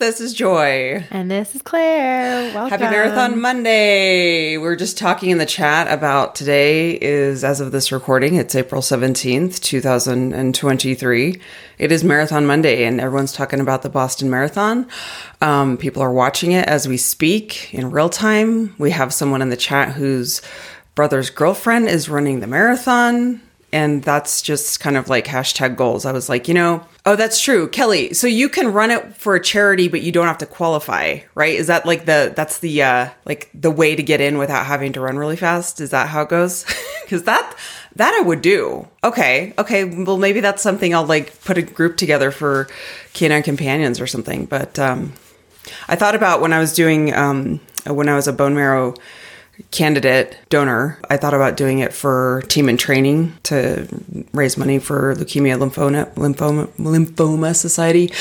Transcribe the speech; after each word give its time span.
This 0.00 0.18
is 0.18 0.32
Joy. 0.32 1.04
And 1.10 1.30
this 1.30 1.54
is 1.54 1.60
Claire. 1.60 2.54
Welcome. 2.54 2.70
Happy 2.70 2.90
Marathon 2.90 3.38
Monday. 3.38 4.56
We 4.56 4.66
are 4.66 4.74
just 4.74 4.96
talking 4.96 5.28
in 5.28 5.36
the 5.36 5.44
chat 5.44 5.92
about 5.92 6.34
today 6.34 6.92
is 6.92 7.44
as 7.44 7.60
of 7.60 7.70
this 7.70 7.92
recording, 7.92 8.36
it's 8.36 8.54
April 8.54 8.80
17th, 8.80 9.60
2023. 9.60 11.40
It 11.76 11.92
is 11.92 12.02
Marathon 12.02 12.46
Monday 12.46 12.84
and 12.84 12.98
everyone's 12.98 13.34
talking 13.34 13.60
about 13.60 13.82
the 13.82 13.90
Boston 13.90 14.30
Marathon. 14.30 14.88
Um, 15.42 15.76
people 15.76 16.02
are 16.02 16.12
watching 16.12 16.52
it 16.52 16.66
as 16.66 16.88
we 16.88 16.96
speak 16.96 17.74
in 17.74 17.90
real 17.90 18.08
time. 18.08 18.74
We 18.78 18.92
have 18.92 19.12
someone 19.12 19.42
in 19.42 19.50
the 19.50 19.56
chat 19.56 19.92
whose 19.92 20.40
brother's 20.94 21.28
girlfriend 21.28 21.88
is 21.88 22.08
running 22.08 22.40
the 22.40 22.46
marathon. 22.46 23.42
And 23.72 24.02
that's 24.02 24.42
just 24.42 24.80
kind 24.80 24.96
of 24.96 25.08
like 25.08 25.26
hashtag 25.26 25.76
goals. 25.76 26.04
I 26.04 26.12
was 26.12 26.28
like, 26.28 26.48
you 26.48 26.54
know, 26.54 26.84
oh, 27.06 27.14
that's 27.14 27.40
true. 27.40 27.68
Kelly, 27.68 28.12
so 28.14 28.26
you 28.26 28.48
can 28.48 28.72
run 28.72 28.90
it 28.90 29.14
for 29.16 29.36
a 29.36 29.42
charity, 29.42 29.88
but 29.88 30.02
you 30.02 30.10
don't 30.10 30.26
have 30.26 30.38
to 30.38 30.46
qualify, 30.46 31.20
right? 31.34 31.54
Is 31.54 31.68
that 31.68 31.86
like 31.86 32.04
the, 32.04 32.32
that's 32.34 32.58
the, 32.58 32.82
uh, 32.82 33.10
like 33.24 33.48
the 33.54 33.70
way 33.70 33.94
to 33.94 34.02
get 34.02 34.20
in 34.20 34.38
without 34.38 34.66
having 34.66 34.92
to 34.94 35.00
run 35.00 35.18
really 35.18 35.36
fast? 35.36 35.80
Is 35.80 35.90
that 35.90 36.08
how 36.08 36.22
it 36.22 36.28
goes? 36.28 36.64
Cause 37.08 37.24
that, 37.24 37.56
that 37.96 38.14
I 38.14 38.20
would 38.22 38.42
do. 38.42 38.88
Okay. 39.04 39.54
Okay. 39.56 39.84
Well, 39.84 40.18
maybe 40.18 40.40
that's 40.40 40.62
something 40.62 40.94
I'll 40.94 41.06
like 41.06 41.40
put 41.44 41.58
a 41.58 41.62
group 41.62 41.96
together 41.96 42.30
for 42.30 42.68
canine 43.14 43.42
companions 43.42 44.00
or 44.00 44.06
something. 44.06 44.46
But, 44.46 44.78
um, 44.78 45.12
I 45.86 45.94
thought 45.94 46.14
about 46.14 46.40
when 46.40 46.52
I 46.52 46.58
was 46.58 46.74
doing, 46.74 47.14
um, 47.14 47.60
when 47.86 48.08
I 48.08 48.16
was 48.16 48.26
a 48.26 48.32
bone 48.32 48.54
marrow 48.54 48.94
candidate 49.70 50.36
donor. 50.48 50.98
I 51.08 51.16
thought 51.16 51.34
about 51.34 51.56
doing 51.56 51.80
it 51.80 51.92
for 51.92 52.42
Team 52.48 52.68
in 52.68 52.76
Training 52.76 53.34
to 53.44 53.88
raise 54.32 54.56
money 54.56 54.78
for 54.78 55.14
Leukemia 55.14 55.58
Lymphoma 55.58 56.12
Lymphoma, 56.14 56.68
Lymphoma 56.78 57.54
Society. 57.54 58.12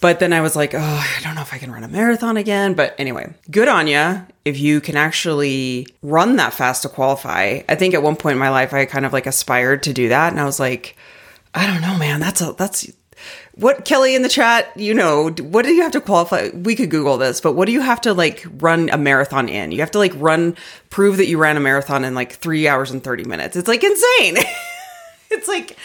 But 0.00 0.18
then 0.18 0.32
I 0.32 0.42
was 0.42 0.54
like, 0.54 0.74
oh, 0.74 0.78
I 0.78 1.20
don't 1.22 1.34
know 1.34 1.40
if 1.40 1.54
I 1.54 1.58
can 1.58 1.72
run 1.72 1.82
a 1.82 1.88
marathon 1.88 2.36
again. 2.36 2.74
But 2.74 2.94
anyway, 2.98 3.32
good 3.50 3.68
on 3.68 3.86
you 3.86 4.20
if 4.44 4.58
you 4.58 4.80
can 4.80 4.96
actually 4.96 5.86
run 6.02 6.36
that 6.36 6.52
fast 6.52 6.82
to 6.82 6.88
qualify. 6.88 7.62
I 7.68 7.74
think 7.74 7.94
at 7.94 8.02
one 8.02 8.16
point 8.16 8.34
in 8.34 8.38
my 8.38 8.50
life, 8.50 8.74
I 8.74 8.84
kind 8.84 9.06
of 9.06 9.12
like 9.12 9.26
aspired 9.26 9.82
to 9.84 9.92
do 9.92 10.10
that, 10.10 10.32
and 10.32 10.40
I 10.40 10.44
was 10.44 10.60
like, 10.60 10.96
I 11.54 11.66
don't 11.66 11.80
know, 11.80 11.96
man. 11.96 12.20
That's 12.20 12.40
a 12.40 12.52
that's 12.52 12.90
what 13.56 13.84
Kelly 13.84 14.14
in 14.14 14.22
the 14.22 14.28
chat, 14.28 14.76
you 14.76 14.92
know, 14.94 15.30
what 15.30 15.64
do 15.64 15.72
you 15.72 15.82
have 15.82 15.92
to 15.92 16.00
qualify? 16.00 16.48
We 16.50 16.74
could 16.74 16.90
Google 16.90 17.18
this, 17.18 17.40
but 17.40 17.52
what 17.52 17.66
do 17.66 17.72
you 17.72 17.80
have 17.80 18.00
to 18.02 18.12
like 18.12 18.44
run 18.58 18.90
a 18.90 18.98
marathon 18.98 19.48
in? 19.48 19.70
You 19.70 19.80
have 19.80 19.92
to 19.92 19.98
like 19.98 20.12
run, 20.16 20.56
prove 20.90 21.18
that 21.18 21.28
you 21.28 21.38
ran 21.38 21.56
a 21.56 21.60
marathon 21.60 22.04
in 22.04 22.14
like 22.14 22.32
three 22.32 22.66
hours 22.66 22.90
and 22.90 23.02
30 23.02 23.24
minutes. 23.24 23.56
It's 23.56 23.68
like 23.68 23.84
insane. 23.84 24.36
it's 25.30 25.46
like 25.46 25.76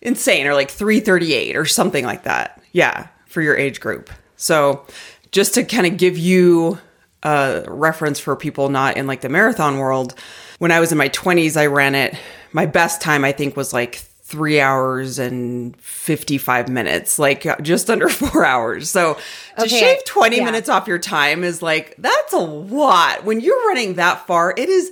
insane 0.00 0.46
or 0.46 0.54
like 0.54 0.70
338 0.70 1.56
or 1.56 1.66
something 1.66 2.04
like 2.04 2.22
that. 2.22 2.62
Yeah, 2.70 3.08
for 3.26 3.42
your 3.42 3.56
age 3.56 3.80
group. 3.80 4.08
So 4.36 4.86
just 5.32 5.54
to 5.54 5.64
kind 5.64 5.86
of 5.86 5.96
give 5.96 6.16
you 6.16 6.78
a 7.24 7.64
reference 7.66 8.20
for 8.20 8.36
people 8.36 8.68
not 8.68 8.96
in 8.96 9.08
like 9.08 9.22
the 9.22 9.28
marathon 9.28 9.78
world, 9.78 10.14
when 10.58 10.70
I 10.70 10.78
was 10.78 10.92
in 10.92 10.98
my 10.98 11.08
20s, 11.08 11.56
I 11.56 11.66
ran 11.66 11.96
it. 11.96 12.14
My 12.52 12.66
best 12.66 13.00
time, 13.00 13.24
I 13.24 13.32
think, 13.32 13.56
was 13.56 13.72
like 13.72 14.02
three 14.32 14.58
hours 14.60 15.18
and 15.18 15.76
55 15.76 16.68
minutes, 16.70 17.18
like 17.18 17.44
uh, 17.44 17.56
just 17.60 17.90
under 17.90 18.08
four 18.22 18.44
hours. 18.46 18.88
So 18.90 19.14
to 19.58 19.64
Okay, 19.64 19.68
shave 19.78 20.04
20 20.06 20.38
yeah. 20.38 20.44
minutes 20.46 20.70
off 20.70 20.88
your 20.88 20.98
time 20.98 21.44
is 21.44 21.60
like, 21.60 21.94
that's 21.98 22.32
a 22.32 22.38
lot. 22.38 23.24
When 23.24 23.40
you're 23.40 23.68
running 23.68 23.94
that 23.94 24.26
far, 24.26 24.54
it 24.56 24.70
is 24.70 24.90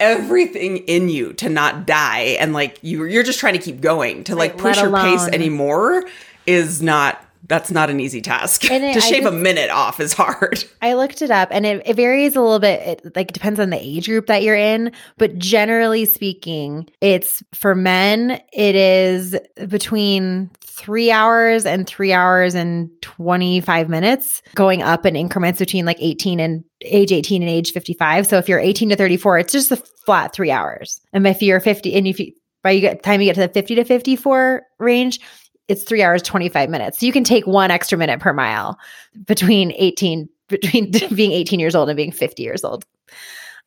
everything 0.00 0.78
in 0.78 1.10
you 1.10 1.34
to 1.34 1.50
not 1.50 1.86
die. 1.86 2.36
And 2.40 2.54
like 2.54 2.78
you, 2.82 3.04
you're 3.04 3.22
just 3.22 3.38
trying 3.38 3.52
to 3.54 3.60
keep 3.60 3.82
going 3.82 4.24
to 4.24 4.34
like 4.34 4.52
Right, 4.52 4.60
push 4.60 4.80
your 4.80 4.96
pace 4.96 5.28
anymore 5.28 6.04
is 6.46 6.80
not, 6.80 7.22
that's 7.46 7.70
not 7.70 7.90
an 7.90 8.00
easy 8.00 8.20
task. 8.20 8.64
It- 8.70 8.94
to 8.94 9.00
shave 9.00 9.26
a 9.26 9.32
minute 9.32 9.70
off 9.70 10.00
is 10.00 10.12
hard. 10.12 10.64
I 10.82 10.94
looked 10.94 11.22
it 11.22 11.30
up 11.30 11.48
and 11.50 11.64
it, 11.66 11.82
it 11.86 11.94
varies 11.94 12.36
a 12.36 12.40
little 12.40 12.58
bit. 12.58 13.04
It 13.04 13.16
like 13.16 13.32
depends 13.32 13.60
on 13.60 13.70
the 13.70 13.78
age 13.80 14.06
group 14.06 14.26
that 14.26 14.42
you're 14.42 14.56
in, 14.56 14.92
but 15.16 15.38
generally 15.38 16.04
speaking, 16.04 16.88
it's 17.00 17.42
for 17.54 17.74
men, 17.74 18.40
it 18.52 18.74
is 18.74 19.36
between 19.68 20.50
three 20.62 21.10
hours 21.10 21.66
and 21.66 21.86
three 21.86 22.12
hours 22.12 22.54
and 22.54 22.88
25 23.02 23.88
minutes, 23.88 24.42
going 24.54 24.82
up 24.82 25.04
in 25.04 25.16
increments 25.16 25.58
between 25.58 25.84
like 25.84 25.98
18 26.00 26.38
and 26.40 26.64
age 26.82 27.10
18 27.10 27.42
and 27.42 27.50
age 27.50 27.72
55. 27.72 28.26
So 28.26 28.38
if 28.38 28.48
you're 28.48 28.60
18 28.60 28.90
to 28.90 28.96
34, 28.96 29.38
it's 29.38 29.52
just 29.52 29.72
a 29.72 29.76
flat 29.76 30.32
three 30.32 30.50
hours. 30.50 31.00
And 31.12 31.26
if 31.26 31.42
you're 31.42 31.60
50, 31.60 31.94
and 31.94 32.06
if 32.06 32.20
you, 32.20 32.32
by 32.62 32.70
you 32.70 32.80
get 32.80 33.02
time 33.02 33.20
you 33.20 33.26
get 33.26 33.34
to 33.34 33.40
the 33.40 33.48
50 33.48 33.74
to 33.76 33.84
54 33.84 34.62
range, 34.78 35.20
it's 35.68 35.84
three 35.84 36.02
hours, 36.02 36.22
25 36.22 36.70
minutes. 36.70 36.98
So 36.98 37.06
you 37.06 37.12
can 37.12 37.24
take 37.24 37.46
one 37.46 37.70
extra 37.70 37.96
minute 37.96 38.20
per 38.20 38.32
mile 38.32 38.78
between 39.26 39.72
18 39.76 40.28
between 40.48 40.90
being 41.14 41.32
18 41.32 41.60
years 41.60 41.74
old 41.74 41.88
and 41.88 41.96
being 41.96 42.12
50 42.12 42.42
years 42.42 42.64
old. 42.64 42.84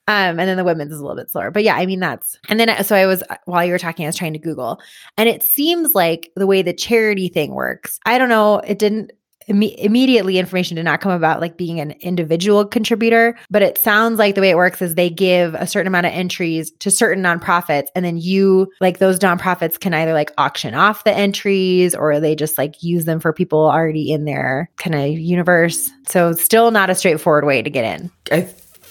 Um, 0.08 0.40
and 0.40 0.40
then 0.40 0.58
the 0.58 0.64
women's 0.64 0.92
is 0.92 1.00
a 1.00 1.04
little 1.04 1.16
bit 1.16 1.30
slower. 1.30 1.52
But 1.52 1.64
yeah, 1.64 1.76
I 1.76 1.86
mean 1.86 2.00
that's 2.00 2.38
and 2.50 2.60
then 2.60 2.84
so 2.84 2.96
I 2.96 3.06
was 3.06 3.24
while 3.46 3.64
you 3.64 3.72
were 3.72 3.78
talking, 3.80 4.06
I 4.06 4.10
was 4.10 4.18
trying 4.18 4.34
to 4.34 4.40
Google, 4.40 4.82
and 5.16 5.30
it 5.30 5.44
seems 5.44 5.94
like 5.94 6.32
the 6.36 6.48
way 6.48 6.64
the 6.64 6.74
charity 6.74 7.30
thing 7.30 7.54
works. 7.54 8.00
I 8.06 8.18
don't 8.18 8.30
know, 8.30 8.58
it 8.60 8.80
didn't 8.80 9.12
imme- 9.50 9.76
immediately 9.78 10.38
information 10.38 10.76
did 10.76 10.86
not 10.86 11.02
come 11.02 11.12
about 11.12 11.42
like 11.42 11.58
being 11.58 11.80
an 11.80 11.92
individual 12.02 12.66
contributor, 12.66 13.38
but 13.50 13.62
it 13.62 13.78
sounds 13.78 14.20
like 14.20 14.36
the 14.36 14.42
way 14.42 14.50
it 14.50 14.58
works 14.58 14.82
is 14.82 14.96
they 14.96 15.10
give 15.10 15.54
a 15.56 15.68
certain 15.68 15.88
amount 15.88 16.06
of 16.06 16.14
entries 16.14 16.72
to 16.80 16.92
certain 16.92 17.24
nonprofits, 17.24 17.88
and 17.96 18.06
then 18.06 18.18
you 18.18 18.72
like 18.80 19.00
those 19.00 19.20
nonprofits 19.20 19.80
can 19.80 19.94
either 19.94 20.14
like 20.14 20.32
auction 20.38 20.74
off 20.74 21.04
the 21.04 21.14
entries 21.14 21.96
or 21.96 22.20
they 22.20 22.36
just 22.36 22.58
like 22.58 22.82
use 22.84 23.06
them 23.06 23.20
for 23.20 23.34
people 23.34 23.70
already 23.70 24.12
in 24.12 24.26
their 24.26 24.70
kind 24.78 24.96
of 24.96 25.20
universe. 25.20 25.90
So 26.08 26.34
still 26.34 26.72
not 26.72 26.90
a 26.90 26.96
straightforward 26.96 27.46
way 27.46 27.62
to 27.62 27.70
get 27.70 28.00
in. 28.00 28.12
I 28.32 28.42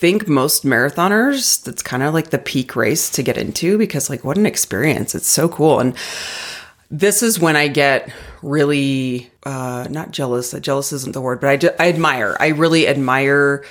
think 0.00 0.27
most 0.28 0.65
marathoners, 0.65 1.62
that's 1.62 1.83
kind 1.83 2.03
of 2.03 2.15
like 2.15 2.31
the 2.31 2.39
peak 2.39 2.75
race 2.75 3.10
to 3.10 3.22
get 3.22 3.37
into 3.37 3.77
because, 3.77 4.09
like, 4.09 4.25
what 4.25 4.39
an 4.39 4.47
experience. 4.47 5.15
It's 5.15 5.28
so 5.28 5.47
cool. 5.49 5.78
And 5.78 5.94
this 6.91 7.22
is 7.22 7.39
when 7.39 7.55
I 7.55 7.69
get 7.69 8.10
really 8.43 9.31
uh, 9.45 9.87
not 9.91 10.11
jealous. 10.11 10.53
Jealous 10.53 10.93
isn't 10.93 11.12
the 11.12 11.21
word, 11.21 11.41
but 11.41 11.65
I, 11.65 11.84
I 11.84 11.89
admire. 11.89 12.37
I 12.41 12.49
really 12.49 12.89
admire 12.89 13.65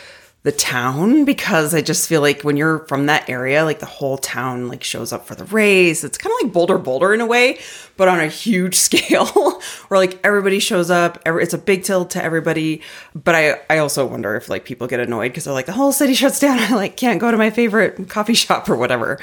the 0.44 0.52
town 0.54 1.26
because 1.26 1.76
I 1.76 1.82
just 1.82 2.08
feel 2.08 2.22
like 2.22 2.44
when 2.44 2.56
you're 2.56 2.80
from 2.88 3.08
that 3.08 3.30
area, 3.30 3.66
like 3.66 3.80
the 3.80 3.86
whole 3.86 4.18
town 4.18 4.70
like 4.70 4.84
shows 4.84 5.12
up 5.12 5.28
for 5.28 5.36
the 5.36 5.44
race. 5.46 6.06
It's 6.06 6.18
kind 6.18 6.34
of 6.34 6.46
like 6.46 6.54
Bolder 6.54 6.78
Boulder 6.78 7.14
in 7.14 7.20
a 7.20 7.26
way, 7.26 7.60
but 7.98 8.08
on 8.08 8.22
a 8.22 8.28
huge 8.28 8.76
scale 8.76 9.26
where 9.88 10.00
like 10.00 10.20
everybody 10.24 10.60
shows 10.60 10.90
up. 10.90 11.20
Every, 11.26 11.44
it's 11.44 11.54
a 11.54 11.58
big 11.58 11.84
tilt 11.84 12.12
to 12.12 12.24
everybody. 12.24 12.82
But 13.14 13.36
I, 13.36 13.60
I 13.70 13.80
also 13.80 14.06
wonder 14.06 14.36
if 14.38 14.50
like 14.50 14.64
people 14.64 14.88
get 14.88 15.02
annoyed 15.02 15.30
because 15.30 15.44
they're 15.44 15.54
like 15.54 15.66
the 15.66 15.74
whole 15.74 15.92
city 15.92 16.14
shuts 16.14 16.40
down. 16.40 16.58
I 16.60 16.74
like 16.74 16.96
can't 16.96 17.20
go 17.20 17.32
to 17.32 17.38
my 17.38 17.50
favorite 17.50 18.08
coffee 18.08 18.34
shop 18.34 18.70
or 18.70 18.78
whatever. 18.78 19.20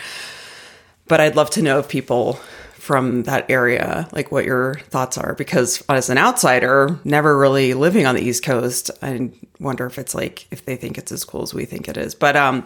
But 1.08 1.20
I'd 1.20 1.36
love 1.36 1.50
to 1.50 1.62
know 1.62 1.78
if 1.78 1.88
people 1.88 2.40
from 2.86 3.24
that 3.24 3.50
area, 3.50 4.08
like 4.12 4.30
what 4.30 4.44
your 4.44 4.76
thoughts 4.90 5.18
are, 5.18 5.34
because 5.34 5.82
as 5.88 6.08
an 6.08 6.18
outsider, 6.18 6.96
never 7.02 7.36
really 7.36 7.74
living 7.74 8.06
on 8.06 8.14
the 8.14 8.22
East 8.22 8.44
Coast, 8.44 8.92
I 9.02 9.32
wonder 9.58 9.86
if 9.86 9.98
it's 9.98 10.14
like 10.14 10.46
if 10.52 10.64
they 10.64 10.76
think 10.76 10.96
it's 10.96 11.10
as 11.10 11.24
cool 11.24 11.42
as 11.42 11.52
we 11.52 11.64
think 11.64 11.88
it 11.88 11.96
is. 11.96 12.14
But 12.14 12.36
um, 12.36 12.64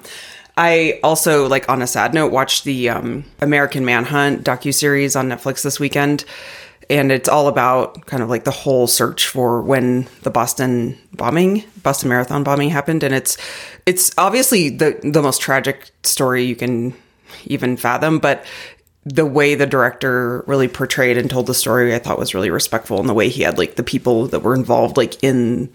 I 0.59 1.01
also 1.03 1.49
like 1.49 1.71
on 1.71 1.81
a 1.81 1.87
sad 1.87 2.13
note 2.13 2.33
watched 2.33 2.65
the 2.65 2.91
um, 2.91 3.25
American 3.41 3.87
Manhunt 3.87 4.45
docu 4.45 4.75
series 4.75 5.17
on 5.17 5.31
Netflix 5.31 5.63
this 5.63 5.81
weekend, 5.81 6.27
and 6.91 7.11
it's 7.11 7.29
all 7.29 7.49
about 7.49 8.05
kind 8.05 8.23
of 8.23 8.29
like 8.29 8.45
the 8.45 8.51
whole 8.51 8.87
search 8.87 9.27
for 9.27 9.63
when 9.63 10.07
the 10.21 10.31
Boston 10.31 10.99
bombing, 11.15 11.65
Boston 11.83 12.11
Marathon 12.11 12.45
bombing 12.45 12.69
happened, 12.69 13.03
and 13.03 13.15
it's 13.15 13.39
it's 13.87 14.11
obviously 14.19 14.69
the 14.69 15.01
the 15.03 15.23
most 15.23 15.41
tragic 15.41 15.91
story 16.03 16.45
you 16.45 16.57
can 16.57 16.93
even 17.47 17.79
fathom, 17.79 18.19
but 18.19 18.45
the 19.05 19.27
way 19.27 19.55
the 19.55 19.67
director 19.67 20.45
really 20.47 20.69
portrayed 20.69 21.17
and 21.17 21.31
told 21.31 21.47
the 21.47 21.55
story, 21.55 21.95
I 21.95 21.99
thought 21.99 22.19
was 22.19 22.35
really 22.35 22.51
respectful, 22.51 23.01
and 23.01 23.09
the 23.09 23.15
way 23.15 23.29
he 23.29 23.43
had 23.43 23.59
like 23.59 23.77
the 23.77 23.83
people 23.83 24.27
that 24.29 24.41
were 24.41 24.55
involved, 24.55 24.97
like 24.97 25.23
in 25.23 25.73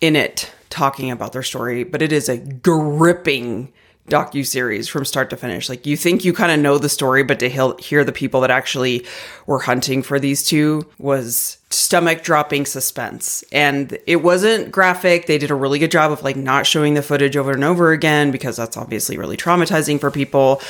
in 0.00 0.16
it, 0.16 0.50
talking 0.70 1.10
about 1.10 1.32
their 1.32 1.42
story. 1.42 1.84
But 1.84 2.02
it 2.02 2.12
is 2.12 2.28
a 2.28 2.38
gripping 2.38 3.72
docu 4.08 4.46
series 4.46 4.88
from 4.88 5.04
start 5.04 5.30
to 5.30 5.36
finish. 5.36 5.68
Like 5.68 5.86
you 5.86 5.96
think 5.96 6.24
you 6.24 6.32
kind 6.32 6.52
of 6.52 6.60
know 6.60 6.78
the 6.78 6.88
story, 6.88 7.24
but 7.24 7.40
to 7.40 7.48
hear, 7.48 7.72
hear 7.78 8.04
the 8.04 8.12
people 8.12 8.40
that 8.42 8.50
actually 8.50 9.04
were 9.46 9.58
hunting 9.58 10.02
for 10.02 10.18
these 10.18 10.44
two 10.44 10.88
was 10.98 11.58
stomach 11.70 12.22
dropping 12.22 12.64
suspense. 12.64 13.42
And 13.50 13.98
it 14.06 14.16
wasn't 14.16 14.70
graphic. 14.70 15.26
They 15.26 15.36
did 15.36 15.50
a 15.50 15.54
really 15.54 15.80
good 15.80 15.90
job 15.90 16.12
of 16.12 16.22
like 16.22 16.36
not 16.36 16.64
showing 16.64 16.94
the 16.94 17.02
footage 17.02 17.36
over 17.36 17.50
and 17.52 17.64
over 17.64 17.90
again 17.90 18.30
because 18.30 18.56
that's 18.56 18.76
obviously 18.76 19.18
really 19.18 19.36
traumatizing 19.36 20.00
for 20.00 20.12
people. 20.12 20.60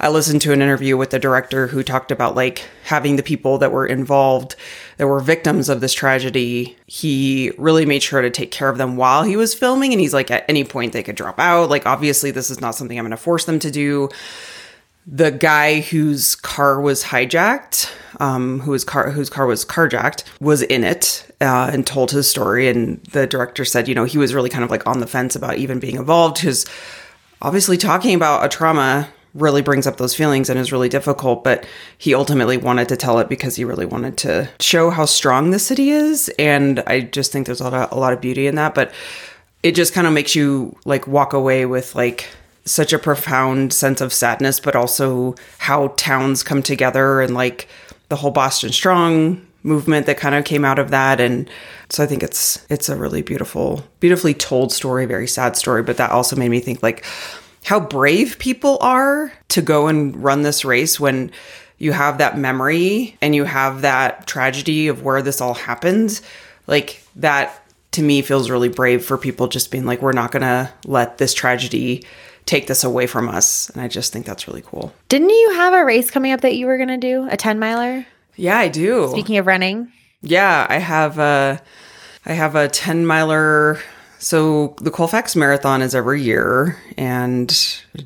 I 0.00 0.08
listened 0.08 0.42
to 0.42 0.52
an 0.52 0.60
interview 0.60 0.96
with 0.96 1.10
the 1.10 1.20
director 1.20 1.68
who 1.68 1.84
talked 1.84 2.10
about 2.10 2.34
like 2.34 2.64
having 2.84 3.14
the 3.14 3.22
people 3.22 3.58
that 3.58 3.70
were 3.70 3.86
involved 3.86 4.56
that 4.96 5.06
were 5.06 5.20
victims 5.20 5.68
of 5.68 5.80
this 5.80 5.92
tragedy. 5.92 6.76
He 6.86 7.52
really 7.56 7.86
made 7.86 8.02
sure 8.02 8.20
to 8.20 8.30
take 8.30 8.50
care 8.50 8.68
of 8.68 8.78
them 8.78 8.96
while 8.96 9.22
he 9.22 9.36
was 9.36 9.54
filming 9.54 9.92
and 9.92 10.00
he's 10.00 10.14
like 10.14 10.32
at 10.32 10.44
any 10.48 10.64
point 10.64 10.92
they 10.92 11.04
could 11.04 11.16
drop 11.16 11.38
out. 11.38 11.70
Like 11.70 11.86
obviously 11.86 12.32
this 12.32 12.50
is 12.50 12.60
not 12.60 12.74
something 12.74 12.98
I'm 12.98 13.04
going 13.04 13.12
to 13.12 13.16
force 13.16 13.44
them 13.44 13.60
to 13.60 13.70
do 13.70 14.08
the 15.06 15.30
guy 15.30 15.80
whose 15.80 16.34
car 16.34 16.80
was 16.80 17.04
hijacked, 17.04 17.90
um, 18.20 18.60
whose 18.60 18.84
car 18.84 19.10
whose 19.10 19.30
car 19.30 19.46
was 19.46 19.64
carjacked, 19.64 20.24
was 20.40 20.62
in 20.62 20.84
it 20.84 21.30
uh, 21.40 21.70
and 21.72 21.86
told 21.86 22.10
his 22.10 22.28
story. 22.28 22.68
And 22.68 23.02
the 23.04 23.26
director 23.26 23.64
said, 23.64 23.88
you 23.88 23.94
know, 23.94 24.04
he 24.04 24.18
was 24.18 24.34
really 24.34 24.50
kind 24.50 24.64
of 24.64 24.70
like 24.70 24.86
on 24.86 25.00
the 25.00 25.06
fence 25.06 25.34
about 25.34 25.56
even 25.56 25.78
being 25.78 25.96
involved 25.96 26.36
because 26.36 26.66
obviously 27.42 27.76
talking 27.76 28.14
about 28.14 28.44
a 28.44 28.48
trauma 28.48 29.08
really 29.32 29.62
brings 29.62 29.86
up 29.86 29.96
those 29.96 30.14
feelings 30.14 30.50
and 30.50 30.58
is 30.58 30.72
really 30.72 30.88
difficult. 30.88 31.44
But 31.44 31.66
he 31.96 32.14
ultimately 32.14 32.56
wanted 32.56 32.88
to 32.88 32.96
tell 32.96 33.18
it 33.20 33.28
because 33.28 33.56
he 33.56 33.64
really 33.64 33.86
wanted 33.86 34.16
to 34.18 34.50
show 34.60 34.90
how 34.90 35.06
strong 35.06 35.50
the 35.50 35.58
city 35.58 35.90
is. 35.90 36.30
And 36.38 36.80
I 36.86 37.00
just 37.00 37.32
think 37.32 37.46
there's 37.46 37.60
a 37.60 37.64
lot 37.64 37.74
of, 37.74 37.96
a 37.96 38.00
lot 38.00 38.12
of 38.12 38.20
beauty 38.20 38.46
in 38.46 38.56
that. 38.56 38.74
But 38.74 38.92
it 39.62 39.74
just 39.74 39.92
kind 39.92 40.06
of 40.06 40.12
makes 40.12 40.34
you 40.34 40.76
like 40.84 41.06
walk 41.06 41.32
away 41.32 41.66
with 41.66 41.94
like 41.94 42.28
such 42.64 42.92
a 42.92 42.98
profound 42.98 43.72
sense 43.72 44.00
of 44.00 44.12
sadness, 44.12 44.60
but 44.60 44.76
also 44.76 45.34
how 45.58 45.88
towns 45.96 46.42
come 46.42 46.62
together 46.62 47.20
and 47.20 47.34
like 47.34 47.68
the 48.08 48.16
whole 48.16 48.30
Boston 48.30 48.70
Strong 48.70 49.46
movement 49.62 50.06
that 50.06 50.16
kind 50.16 50.34
of 50.34 50.44
came 50.44 50.64
out 50.64 50.78
of 50.78 50.90
that. 50.90 51.20
And 51.20 51.48
so 51.88 52.02
I 52.02 52.06
think 52.06 52.22
it's 52.22 52.64
it's 52.70 52.88
a 52.88 52.96
really 52.96 53.22
beautiful, 53.22 53.84
beautifully 54.00 54.34
told 54.34 54.72
story, 54.72 55.06
very 55.06 55.26
sad 55.26 55.56
story. 55.56 55.82
But 55.82 55.96
that 55.96 56.10
also 56.10 56.36
made 56.36 56.50
me 56.50 56.60
think 56.60 56.82
like 56.82 57.04
how 57.64 57.80
brave 57.80 58.38
people 58.38 58.78
are 58.80 59.32
to 59.48 59.62
go 59.62 59.86
and 59.86 60.16
run 60.22 60.42
this 60.42 60.64
race 60.64 60.98
when 60.98 61.30
you 61.78 61.92
have 61.92 62.18
that 62.18 62.38
memory 62.38 63.16
and 63.22 63.34
you 63.34 63.44
have 63.44 63.82
that 63.82 64.26
tragedy 64.26 64.88
of 64.88 65.02
where 65.02 65.22
this 65.22 65.40
all 65.40 65.54
happened. 65.54 66.20
Like 66.66 67.02
that 67.16 67.64
to 67.92 68.02
me 68.02 68.22
feels 68.22 68.50
really 68.50 68.68
brave 68.68 69.04
for 69.04 69.18
people 69.18 69.48
just 69.48 69.70
being 69.70 69.84
like, 69.84 70.00
we're 70.00 70.12
not 70.12 70.30
gonna 70.30 70.72
let 70.84 71.18
this 71.18 71.34
tragedy 71.34 72.04
take 72.50 72.66
this 72.66 72.82
away 72.82 73.06
from 73.06 73.28
us. 73.28 73.70
And 73.70 73.80
I 73.80 73.86
just 73.86 74.12
think 74.12 74.26
that's 74.26 74.48
really 74.48 74.62
cool. 74.62 74.92
Didn't 75.08 75.30
you 75.30 75.52
have 75.54 75.72
a 75.72 75.84
race 75.84 76.10
coming 76.10 76.32
up 76.32 76.40
that 76.40 76.56
you 76.56 76.66
were 76.66 76.76
going 76.76 76.88
to 76.88 76.96
do? 76.96 77.28
A 77.30 77.36
10 77.36 77.58
miler? 77.60 78.04
Yeah, 78.34 78.58
I 78.58 78.68
do. 78.68 79.08
Speaking 79.12 79.38
of 79.38 79.46
running. 79.46 79.92
Yeah, 80.20 80.66
I 80.68 80.78
have 80.78 81.18
a 81.18 81.62
I 82.26 82.32
have 82.32 82.54
a 82.54 82.68
10 82.68 83.06
miler 83.06 83.78
so 84.18 84.74
the 84.82 84.90
Colfax 84.90 85.34
Marathon 85.34 85.80
is 85.80 85.94
every 85.94 86.20
year 86.20 86.76
and 86.98 87.48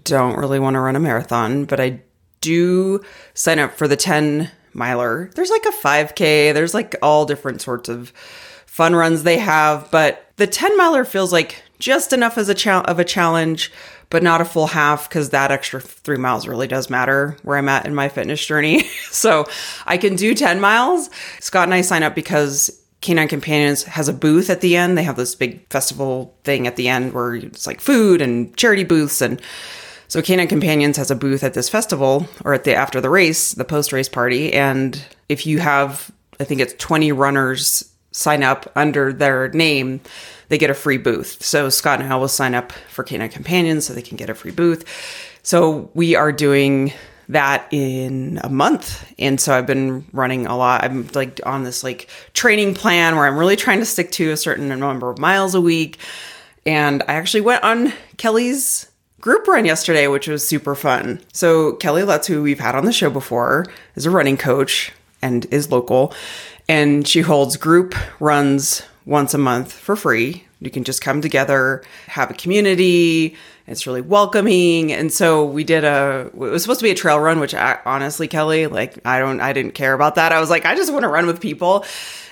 don't 0.05 0.38
really 0.38 0.61
want 0.61 0.75
to 0.75 0.81
run 0.81 0.94
a 0.94 1.00
marathon, 1.00 1.64
but 1.64 1.81
I 1.81 2.02
do 2.41 3.02
sign 3.35 3.58
up 3.58 3.75
for 3.75 3.88
the 3.88 3.96
10 3.96 4.49
miler. 4.75 5.31
There's 5.35 5.50
like 5.50 5.64
a 5.64 5.73
5k, 5.73 6.55
there's 6.55 6.73
like 6.73 6.94
all 7.02 7.25
different 7.25 7.62
sorts 7.62 7.88
of 7.88 8.11
fun 8.64 8.94
runs 8.94 9.25
they 9.25 9.38
have, 9.38 9.91
but 9.91 10.31
the 10.37 10.46
10 10.46 10.76
miler 10.76 11.05
feels 11.05 11.32
like 11.32 11.64
just 11.81 12.12
enough 12.12 12.38
as 12.38 12.49
a 12.49 12.55
cha- 12.55 12.82
of 12.82 13.00
a 13.00 13.05
challenge 13.05 13.73
but 14.10 14.22
not 14.22 14.40
a 14.40 14.44
full 14.44 14.66
half 14.66 15.08
because 15.08 15.30
that 15.30 15.50
extra 15.50 15.80
three 15.80 16.16
miles 16.16 16.46
really 16.46 16.66
does 16.66 16.90
matter 16.90 17.36
where 17.42 17.58
I'm 17.58 17.68
at 17.68 17.86
in 17.86 17.94
my 17.94 18.08
fitness 18.08 18.44
journey. 18.44 18.84
so 19.10 19.46
I 19.86 19.96
can 19.96 20.16
do 20.16 20.34
10 20.34 20.60
miles. 20.60 21.10
Scott 21.40 21.64
and 21.64 21.74
I 21.74 21.80
sign 21.80 22.02
up 22.02 22.14
because 22.14 22.80
Canine 23.00 23.28
Companions 23.28 23.84
has 23.84 24.08
a 24.08 24.12
booth 24.12 24.48
at 24.48 24.60
the 24.60 24.76
end. 24.76 24.96
They 24.96 25.02
have 25.02 25.16
this 25.16 25.34
big 25.34 25.68
festival 25.68 26.34
thing 26.44 26.66
at 26.66 26.76
the 26.76 26.88
end 26.88 27.12
where 27.12 27.34
it's 27.34 27.66
like 27.66 27.80
food 27.80 28.22
and 28.22 28.56
charity 28.56 28.84
booths 28.84 29.20
and 29.20 29.40
so 30.06 30.22
Canine 30.22 30.48
Companions 30.48 30.96
has 30.96 31.10
a 31.10 31.16
booth 31.16 31.42
at 31.42 31.54
this 31.54 31.68
festival 31.68 32.28
or 32.44 32.54
at 32.54 32.64
the 32.64 32.74
after 32.74 33.00
the 33.00 33.10
race, 33.10 33.52
the 33.52 33.64
post 33.64 33.92
race 33.92 34.08
party 34.08 34.52
and 34.52 35.04
if 35.28 35.46
you 35.46 35.58
have 35.58 36.10
I 36.40 36.44
think 36.44 36.60
it's 36.60 36.74
20 36.74 37.12
runners 37.12 37.90
sign 38.14 38.42
up 38.42 38.70
under 38.76 39.12
their 39.12 39.48
name, 39.48 40.00
they 40.49 40.58
get 40.58 40.70
a 40.70 40.75
free 40.75 40.99
booth. 40.99 41.43
So 41.43 41.69
Scott 41.69 42.00
and 42.00 42.12
I 42.12 42.17
will 42.17 42.29
sign 42.29 42.55
up 42.55 42.73
for 42.73 43.02
Canine 43.02 43.31
Companions 43.31 43.87
so 43.87 43.93
they 43.93 44.02
can 44.02 44.17
get 44.17 44.31
a 44.31 44.35
free 44.35 44.50
booth. 44.50 44.85
So 45.43 45.91
we 45.94 46.14
are 46.14 46.32
doing 46.32 46.93
that 47.29 47.67
in 47.70 48.41
a 48.44 48.49
month. 48.49 49.12
And 49.19 49.41
so 49.41 49.55
I've 49.55 49.67
been 49.67 50.05
running 50.12 50.46
a 50.46 50.56
lot. 50.56 50.85
I'm 50.85 51.08
like 51.14 51.41
on 51.46 51.64
this 51.64 51.82
like 51.82 52.08
training 52.32 52.75
plan 52.75 53.17
where 53.17 53.26
I'm 53.26 53.37
really 53.37 53.56
trying 53.56 53.79
to 53.79 53.87
stick 53.87 54.11
to 54.12 54.31
a 54.31 54.37
certain 54.37 54.69
number 54.69 55.11
of 55.11 55.19
miles 55.19 55.55
a 55.55 55.61
week. 55.61 55.99
And 56.67 57.02
I 57.08 57.14
actually 57.14 57.43
went 57.43 57.62
on 57.64 57.93
Kelly's 58.17 58.91
group 59.20 59.46
run 59.46 59.64
yesterday, 59.64 60.06
which 60.06 60.29
was 60.29 60.46
super 60.46 60.75
fun. 60.75 61.20
So 61.32 61.73
Kelly 61.75 62.02
Lutz, 62.02 62.26
who 62.26 62.43
we've 62.43 62.61
had 62.61 62.75
on 62.75 62.85
the 62.85 62.93
show 62.93 63.11
before, 63.11 63.67
is 63.94 64.06
a 64.06 64.11
running 64.11 64.37
coach 64.37 64.93
and 65.23 65.46
is 65.46 65.70
local. 65.70 66.14
And 66.69 67.06
she 67.06 67.20
holds 67.20 67.56
group 67.56 67.94
runs 68.20 68.82
once 69.06 69.34
a 69.34 69.38
month 69.38 69.72
for 69.72 69.96
free. 69.96 70.44
You 70.60 70.70
can 70.70 70.84
just 70.84 71.02
come 71.02 71.20
together, 71.20 71.82
have 72.06 72.30
a 72.30 72.34
community. 72.34 73.36
It's 73.66 73.86
really 73.86 74.00
welcoming. 74.00 74.92
And 74.92 75.12
so 75.12 75.44
we 75.44 75.64
did 75.64 75.84
a, 75.84 76.30
it 76.32 76.34
was 76.34 76.62
supposed 76.62 76.80
to 76.80 76.84
be 76.84 76.90
a 76.90 76.94
trail 76.94 77.18
run, 77.18 77.38
which 77.40 77.54
I, 77.54 77.78
honestly, 77.84 78.28
Kelly, 78.28 78.66
like, 78.66 78.98
I 79.06 79.18
don't, 79.18 79.40
I 79.40 79.52
didn't 79.52 79.72
care 79.72 79.92
about 79.92 80.14
that. 80.14 80.32
I 80.32 80.40
was 80.40 80.50
like, 80.50 80.64
I 80.64 80.74
just 80.74 80.92
want 80.92 81.02
to 81.02 81.08
run 81.08 81.26
with 81.26 81.40
people. 81.40 81.84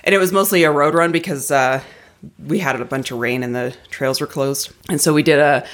And 0.04 0.14
it 0.14 0.18
was 0.18 0.32
mostly 0.32 0.64
a 0.64 0.70
road 0.70 0.94
run 0.94 1.12
because, 1.12 1.50
uh, 1.50 1.82
we 2.38 2.58
had 2.58 2.80
a 2.80 2.84
bunch 2.84 3.10
of 3.10 3.18
rain 3.18 3.42
and 3.42 3.54
the 3.54 3.74
trails 3.90 4.20
were 4.20 4.26
closed. 4.26 4.72
And 4.88 5.00
so 5.00 5.12
we 5.12 5.22
did 5.22 5.38
a, 5.38 5.66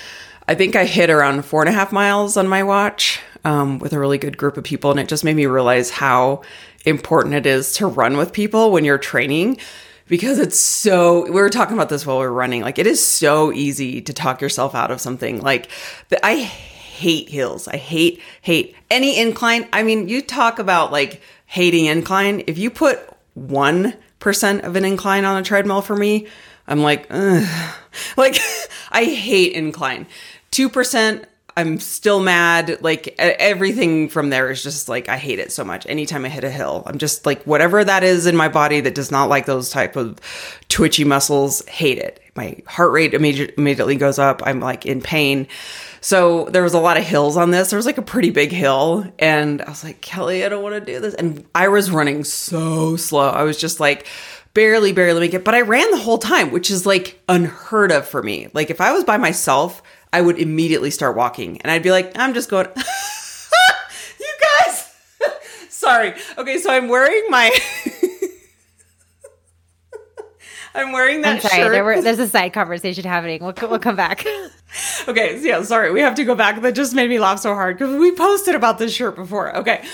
I 0.49 0.55
think 0.55 0.77
I 0.77 0.87
hit 0.87 1.11
around 1.11 1.45
four 1.45 1.61
and 1.61 1.69
a 1.69 1.73
half 1.73 1.93
miles 1.93 2.37
on 2.37 2.49
my 2.49 2.63
watch 2.63 3.21
um, 3.45 3.79
with 3.79 3.93
a 3.93 3.99
really 3.99 4.19
good 4.19 4.39
group 4.39 4.57
of 4.57 4.65
people. 4.65 4.91
And 4.91 4.99
it 4.99 5.09
just 5.09 5.25
made 5.25 5.37
me 5.37 5.47
realize 5.47 5.91
how 5.91 6.43
important 6.85 7.35
it 7.35 7.47
is 7.47 7.75
to 7.75 7.87
run 7.87 8.17
with 8.17 8.33
people 8.33 8.73
when 8.73 8.85
you're 8.85 8.99
training 8.99 9.59
because 10.09 10.39
it's 10.39 10.59
so 10.59 11.25
we 11.25 11.31
were 11.31 11.51
talking 11.51 11.75
about 11.75 11.89
this 11.89 12.05
while 12.05 12.19
we 12.19 12.25
were 12.25 12.33
running. 12.33 12.63
Like 12.63 12.79
it 12.79 12.87
is 12.87 13.05
so 13.05 13.53
easy 13.53 14.01
to 14.01 14.13
talk 14.13 14.41
yourself 14.41 14.75
out 14.75 14.91
of 14.91 15.01
something. 15.01 15.41
Like 15.41 15.71
i 16.23 16.37
hate 16.37 17.29
hills 17.29 17.69
i 17.69 17.77
hate 17.77 18.21
hate 18.43 18.75
any 18.91 19.21
incline. 19.21 19.69
I 19.73 19.83
mean 19.83 20.09
you 20.09 20.23
talk 20.23 20.59
about 20.59 20.91
like 20.91 21.21
hating 21.47 21.87
incline. 21.87 22.43
If 22.47 22.59
you 22.59 22.71
put 22.71 22.99
1% 23.39 24.65
of 24.65 24.75
an 24.77 24.85
incline 24.85 25.25
on 25.25 25.37
a 25.37 25.45
treadmill 25.45 25.81
for 25.81 25.95
me 25.95 26.27
i'm 26.67 26.83
like 26.83 27.07
Ugh. 27.11 27.75
like 28.17 28.39
i 28.91 29.05
hate 29.05 29.53
incline. 29.53 30.07
2% 30.51 31.25
I'm 31.59 31.81
still 31.81 32.21
mad. 32.21 32.79
Like 32.83 33.17
everything 33.19 34.09
from 34.09 34.31
there 34.31 34.49
is 34.49 34.63
just 34.63 34.89
like 34.89 35.09
I 35.09 35.17
hate 35.17 35.41
it 35.41 35.51
so 35.51 35.65
much. 35.65 35.87
Anytime 35.89 36.25
I 36.25 36.29
hit 36.29 36.45
a 36.45 36.51
hill, 36.51 36.85
I'm 36.87 36.99
just 36.99 37.27
like 37.27 37.43
whatever 37.43 37.83
that 37.83 38.05
is 38.05 38.27
in 38.27 38.37
my 38.37 38.47
body 38.47 38.81
that 38.81 38.95
does 38.95 39.11
not 39.11 39.29
like 39.29 39.47
those 39.47 39.69
type 39.69 39.97
of 39.97 40.21
twitchy 40.69 41.03
muscles, 41.03 41.67
hate 41.67 41.99
it. 41.99 42.23
My 42.37 42.59
heart 42.69 42.93
rate 42.93 43.13
immediate, 43.13 43.55
immediately 43.59 43.97
goes 43.97 44.21
up. 44.21 44.41
I'm 44.47 44.61
like 44.61 44.87
in 44.87 45.03
pain. 45.03 45.49
So 46.01 46.45
there 46.45 46.63
was 46.63 46.75
a 46.75 46.79
lot 46.79 46.97
of 46.97 47.03
hills 47.03 47.37
on 47.37 47.51
this. 47.51 47.71
There 47.71 47.77
was 47.77 47.87
like 47.87 47.99
a 47.99 48.03
pretty 48.03 48.31
big 48.31 48.53
hill, 48.53 49.13
and 49.19 49.61
I 49.61 49.69
was 49.69 49.83
like, 49.83 50.01
Kelly, 50.01 50.45
I 50.45 50.49
don't 50.49 50.63
want 50.63 50.77
to 50.77 50.93
do 50.93 51.01
this. 51.01 51.15
And 51.15 51.45
I 51.57 51.67
was 51.67 51.91
running 51.91 52.23
so 52.23 52.95
slow. 52.95 53.31
I 53.31 53.43
was 53.43 53.59
just 53.59 53.81
like 53.81 54.07
barely, 54.55 54.93
barely 54.93 55.19
make 55.19 55.35
it. 55.35 55.45
But 55.45 55.57
I 55.57 55.63
ran 55.63 55.91
the 55.91 55.99
whole 55.99 56.19
time, 56.19 56.53
which 56.53 56.71
is 56.71 56.87
like 56.87 57.21
unheard 57.29 57.91
of 57.91 58.07
for 58.07 58.23
me. 58.23 58.47
Like 58.55 58.71
if 58.71 58.81
I 58.81 58.93
was 58.93 59.03
by 59.03 59.17
myself, 59.17 59.83
I 60.13 60.21
would 60.21 60.39
immediately 60.39 60.91
start 60.91 61.17
walking 61.17 61.61
and 61.63 61.71
I'd 61.71 61.83
be 61.83 61.91
like, 61.91 62.13
I'm 62.19 62.35
just 62.35 62.49
going, 62.51 62.67
you 62.77 64.35
guys, 64.67 64.95
sorry. 65.69 66.15
Okay, 66.37 66.59
so 66.59 66.71
I'm 66.71 66.89
wearing 66.89 67.25
my. 67.29 67.51
I'm 70.75 70.93
wearing 70.93 71.23
that 71.23 71.37
I'm 71.37 71.41
sorry. 71.41 71.63
shirt. 71.63 71.73
There 71.73 71.85
were, 71.85 72.01
there's 72.01 72.19
a 72.21 72.29
side 72.29 72.53
conversation 72.53 73.03
happening. 73.05 73.43
We'll, 73.43 73.55
we'll 73.63 73.79
come 73.81 73.97
back. 73.97 74.25
okay, 75.09 75.39
so 75.39 75.45
yeah, 75.45 75.63
sorry. 75.63 75.91
We 75.91 76.01
have 76.01 76.15
to 76.17 76.25
go 76.25 76.37
back. 76.37 76.61
That 76.63 76.75
just 76.77 76.95
made 76.95 77.09
me 77.09 77.19
laugh 77.19 77.41
so 77.41 77.55
hard 77.55 77.79
because 77.79 77.97
we 77.97 78.13
posted 78.13 78.55
about 78.55 78.79
this 78.79 78.93
shirt 78.95 79.17
before. 79.17 79.57
Okay. 79.57 79.85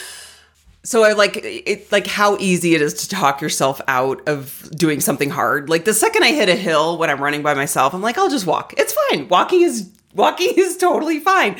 So 0.83 1.03
I 1.03 1.13
like 1.13 1.39
it 1.43 1.91
like 1.91 2.07
how 2.07 2.37
easy 2.39 2.75
it 2.75 2.83
is 2.83 2.93
to 2.95 3.09
talk 3.09 3.41
yourself 3.41 3.81
out 3.89 4.29
of 4.29 4.69
doing 4.77 5.01
something 5.01 5.31
hard. 5.31 5.71
Like 5.71 5.87
the 5.87 5.95
second 5.95 6.25
I 6.25 6.33
hit 6.33 6.51
a 6.51 6.57
hill 6.57 6.99
when 6.99 7.09
I'm 7.09 7.23
running 7.23 7.43
by 7.43 7.55
myself, 7.55 7.95
I'm 7.95 8.03
like, 8.03 8.19
I'll 8.19 8.29
just 8.29 8.47
walk. 8.47 8.75
It's 8.77 8.95
fine. 9.09 9.27
Walking 9.29 9.63
is 9.63 9.91
walking 10.15 10.55
is 10.57 10.77
totally 10.77 11.21
fine. 11.21 11.57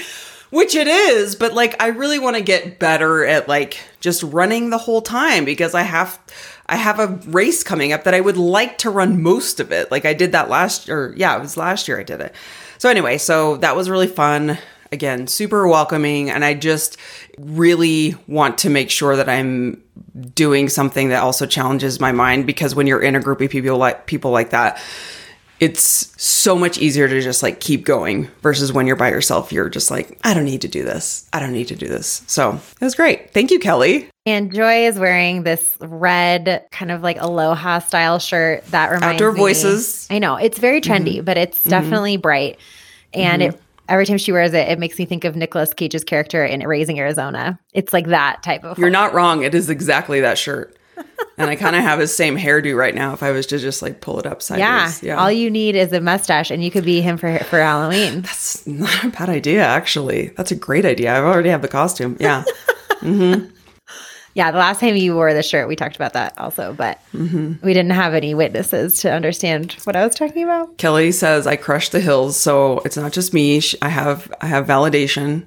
Which 0.51 0.77
it 0.77 0.87
is, 0.87 1.35
but 1.35 1.53
like 1.53 1.83
I 1.83 1.89
really 1.89 2.21
want 2.21 2.37
to 2.37 2.43
get 2.43 2.79
better 2.79 3.25
at 3.25 3.49
like 3.49 3.81
just 3.99 4.23
running 4.23 4.71
the 4.71 4.79
whole 4.79 5.03
time 5.03 5.45
because 5.45 5.75
I 5.75 5.83
have 5.83 6.21
I 6.67 6.77
have 6.77 7.01
a 7.01 7.09
race 7.29 7.65
coming 7.65 7.93
up 7.93 8.05
that 8.05 8.15
I 8.15 8.21
would 8.21 8.37
like 8.37 8.79
to 8.79 8.91
run 8.91 9.21
most 9.21 9.59
of 9.59 9.73
it. 9.73 9.91
Like 9.91 10.05
I 10.05 10.15
did 10.15 10.33
that 10.33 10.49
last 10.49 10.89
or 10.89 11.13
yeah, 11.17 11.37
it 11.37 11.41
was 11.41 11.57
last 11.57 11.89
year 11.89 11.99
I 11.99 12.05
did 12.05 12.21
it. 12.21 12.35
So 12.79 12.89
anyway, 12.89 13.19
so 13.19 13.57
that 13.59 13.75
was 13.75 13.91
really 13.91 14.07
fun. 14.07 14.59
Again, 14.93 15.27
super 15.27 15.67
welcoming 15.67 16.31
and 16.31 16.45
I 16.45 16.55
just 16.55 16.99
really 17.37 18.15
want 18.29 18.59
to 18.59 18.71
make 18.71 18.91
sure 18.91 19.17
that 19.17 19.29
I'm 19.29 19.83
doing 20.35 20.69
something 20.69 21.09
that 21.09 21.21
also 21.21 21.47
challenges 21.47 21.99
my 21.99 22.13
mind 22.13 22.47
because 22.47 22.77
when 22.77 22.87
you're 22.87 23.03
in 23.03 23.17
a 23.17 23.21
group 23.21 23.41
of 23.41 23.51
people 23.51 23.77
like 23.77 24.07
people 24.07 24.31
like 24.31 24.51
that, 24.51 24.81
it's 25.65 26.13
so 26.23 26.57
much 26.57 26.77
easier 26.77 27.09
to 27.09 27.23
just 27.23 27.43
like 27.43 27.59
keep 27.59 27.87
going 27.87 28.29
versus 28.43 28.71
when 28.71 28.87
you're 28.87 28.97
by 28.97 29.09
yourself 29.09 29.51
you're 29.51 29.71
just 29.71 29.91
like 29.91 30.19
i 30.23 30.35
don't 30.35 30.45
need 30.45 30.61
to 30.61 30.69
do 30.69 30.85
this 30.85 31.27
i 31.33 31.41
don't 31.41 31.53
need 31.53 31.67
to 31.67 31.75
do 31.75 31.89
this 31.89 32.23
so 32.27 32.61
it 32.81 32.85
was 32.85 32.95
great 32.95 33.33
thank 33.33 33.51
you 33.51 33.59
kelly 33.59 34.09
And 34.27 34.55
Joy 34.55 34.87
is 34.87 34.99
wearing 34.99 35.43
this 35.43 35.77
red 35.81 36.67
kind 36.71 36.91
of 36.91 37.03
like 37.03 37.17
aloha 37.19 37.79
style 37.79 38.19
shirt 38.19 38.67
that 38.67 38.91
reminds 38.91 39.03
me 39.03 39.09
of. 39.09 39.15
Outdoor 39.15 39.33
me- 39.33 39.41
Voices. 39.41 40.07
I 40.11 40.19
know 40.19 40.37
it's 40.37 40.59
very 40.59 40.81
mm-hmm. 40.81 40.93
trendy, 40.93 41.25
but 41.25 41.37
it's 41.37 41.61
mm-hmm. 41.61 41.71
definitely 41.71 42.17
bright. 42.17 42.59
And 43.13 43.43
mm-hmm. 43.43 43.55
it 43.55 43.61
every 43.89 44.07
time 44.07 44.17
she 44.17 44.33
wears 44.33 44.55
it, 44.55 44.69
it 44.69 44.79
makes 44.79 44.99
me 44.99 45.05
think 45.05 45.25
of 45.25 45.37
Nicolas 45.37 45.75
Cage's 45.75 46.05
character 46.05 46.43
in 46.43 46.61
Raising 46.67 46.99
Arizona. 46.99 47.59
It's 47.75 47.93
like 47.93 48.07
that 48.07 48.43
type 48.43 48.65
of. 48.65 48.79
you're 48.79 48.89
not 48.89 49.13
wrong 49.13 49.43
it 49.43 49.55
is 49.55 49.69
exactly 49.69 50.21
that 50.21 50.39
shirt 50.39 50.75
and 51.39 51.51
i 51.51 51.57
kind 51.57 51.77
of 51.77 51.83
have 51.83 51.99
his 51.99 52.15
same 52.15 52.37
hairdo 52.37 52.77
right 52.77 52.95
now 52.95 53.13
if 53.13 53.23
i 53.23 53.31
was 53.31 53.47
to 53.47 53.59
just 53.59 53.83
like 53.83 54.01
pull 54.01 54.19
it 54.19 54.27
up 54.27 54.43
yeah, 54.57 54.89
sideways 54.89 55.19
All 55.19 55.31
you 55.31 55.51
need 55.51 55.75
is 55.75 55.93
a 55.93 56.01
mustache, 56.01 56.51
and 56.51 56.63
you 56.63 56.71
could 56.71 56.85
be 56.85 57.01
him 57.01 57.17
for 57.17 57.39
for 57.45 57.59
Halloween. 57.59 58.21
that's 58.23 58.67
not 58.67 59.05
a 59.05 59.09
bad 59.09 59.29
idea 59.29 59.65
actually. 59.65 60.29
That's 60.37 60.51
a 60.51 60.57
great 60.57 60.85
idea. 60.85 61.15
I 61.15 61.21
already 61.21 61.51
have 61.51 61.63
the 61.63 61.69
costume. 61.69 62.17
Yeah. 62.21 62.45
Mm-hmm. 63.01 63.51
Yeah, 64.33 64.51
the 64.51 64.57
last 64.57 64.81
time 64.81 64.97
you 64.97 65.15
wore 65.15 65.35
the 65.35 65.43
shirt, 65.43 65.69
we 65.69 65.77
talked 65.77 65.95
about 65.95 66.15
that 66.15 66.39
also, 66.39 66.73
but 66.73 66.99
mm-hmm. 67.13 67.65
we 67.65 67.75
didn't 67.75 67.93
have 67.93 68.15
any 68.15 68.35
witnesses 68.35 69.01
to 69.01 69.13
understand 69.13 69.77
what 69.85 69.95
I 69.95 70.07
was 70.07 70.15
talking 70.15 70.43
about. 70.43 70.79
kelly 70.79 71.13
says 71.13 71.47
i 71.47 71.55
crushed 71.57 71.93
the 71.93 72.01
hills 72.01 72.41
so 72.41 72.79
it's 72.81 72.97
not 72.97 73.13
just 73.13 73.35
me. 73.35 73.61
I 73.83 73.91
have 73.91 74.33
i 74.41 74.47
have 74.47 74.67
validation. 74.67 75.45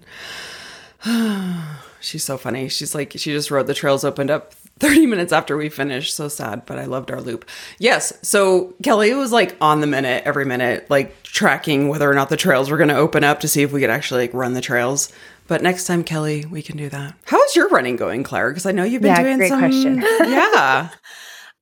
She's 2.00 2.24
so 2.24 2.38
funny. 2.38 2.70
She's 2.70 2.94
like, 2.94 3.14
she 3.14 3.32
just 3.32 3.50
wrote 3.50 3.66
the 3.68 3.74
trails 3.74 4.04
opened 4.04 4.30
up 4.30 4.54
30 4.80 5.06
minutes 5.08 5.32
after 5.34 5.58
we 5.58 5.70
finished. 5.70 6.16
So 6.16 6.28
sad, 6.28 6.66
but 6.66 6.78
I 6.80 6.86
loved 6.86 7.12
our 7.12 7.22
loop. 7.22 7.46
Yes. 7.80 8.14
So 8.22 8.74
Kelly 8.84 9.14
was 9.14 9.32
like 9.32 9.56
on 9.62 9.82
the 9.82 9.88
minute, 9.88 10.24
every 10.26 10.46
minute, 10.46 10.90
like 10.90 11.22
tracking 11.24 11.88
whether 11.90 12.10
or 12.10 12.14
not 12.14 12.30
the 12.30 12.38
trails 12.38 12.70
were 12.70 12.78
going 12.78 12.90
to 12.90 12.96
open 12.98 13.24
up 13.24 13.40
to 13.42 13.48
see 13.48 13.64
if 13.64 13.72
we 13.72 13.82
could 13.82 13.90
actually 13.90 14.22
like 14.22 14.34
run 14.34 14.54
the 14.54 14.62
trails. 14.62 15.12
But 15.48 15.62
next 15.64 15.86
time, 15.86 16.04
Kelly, 16.04 16.46
we 16.46 16.62
can 16.62 16.76
do 16.78 16.90
that. 16.90 17.14
How's 17.26 17.56
your 17.56 17.70
running 17.70 17.96
going, 17.96 18.24
Claire? 18.24 18.50
Because 18.50 18.66
I 18.66 18.72
know 18.74 18.84
you've 18.84 19.02
been 19.02 19.16
Yeah, 19.16 19.24
doing 19.24 19.38
great 19.38 19.50
some. 19.50 19.60
question. 19.60 20.02
yeah. 20.20 20.90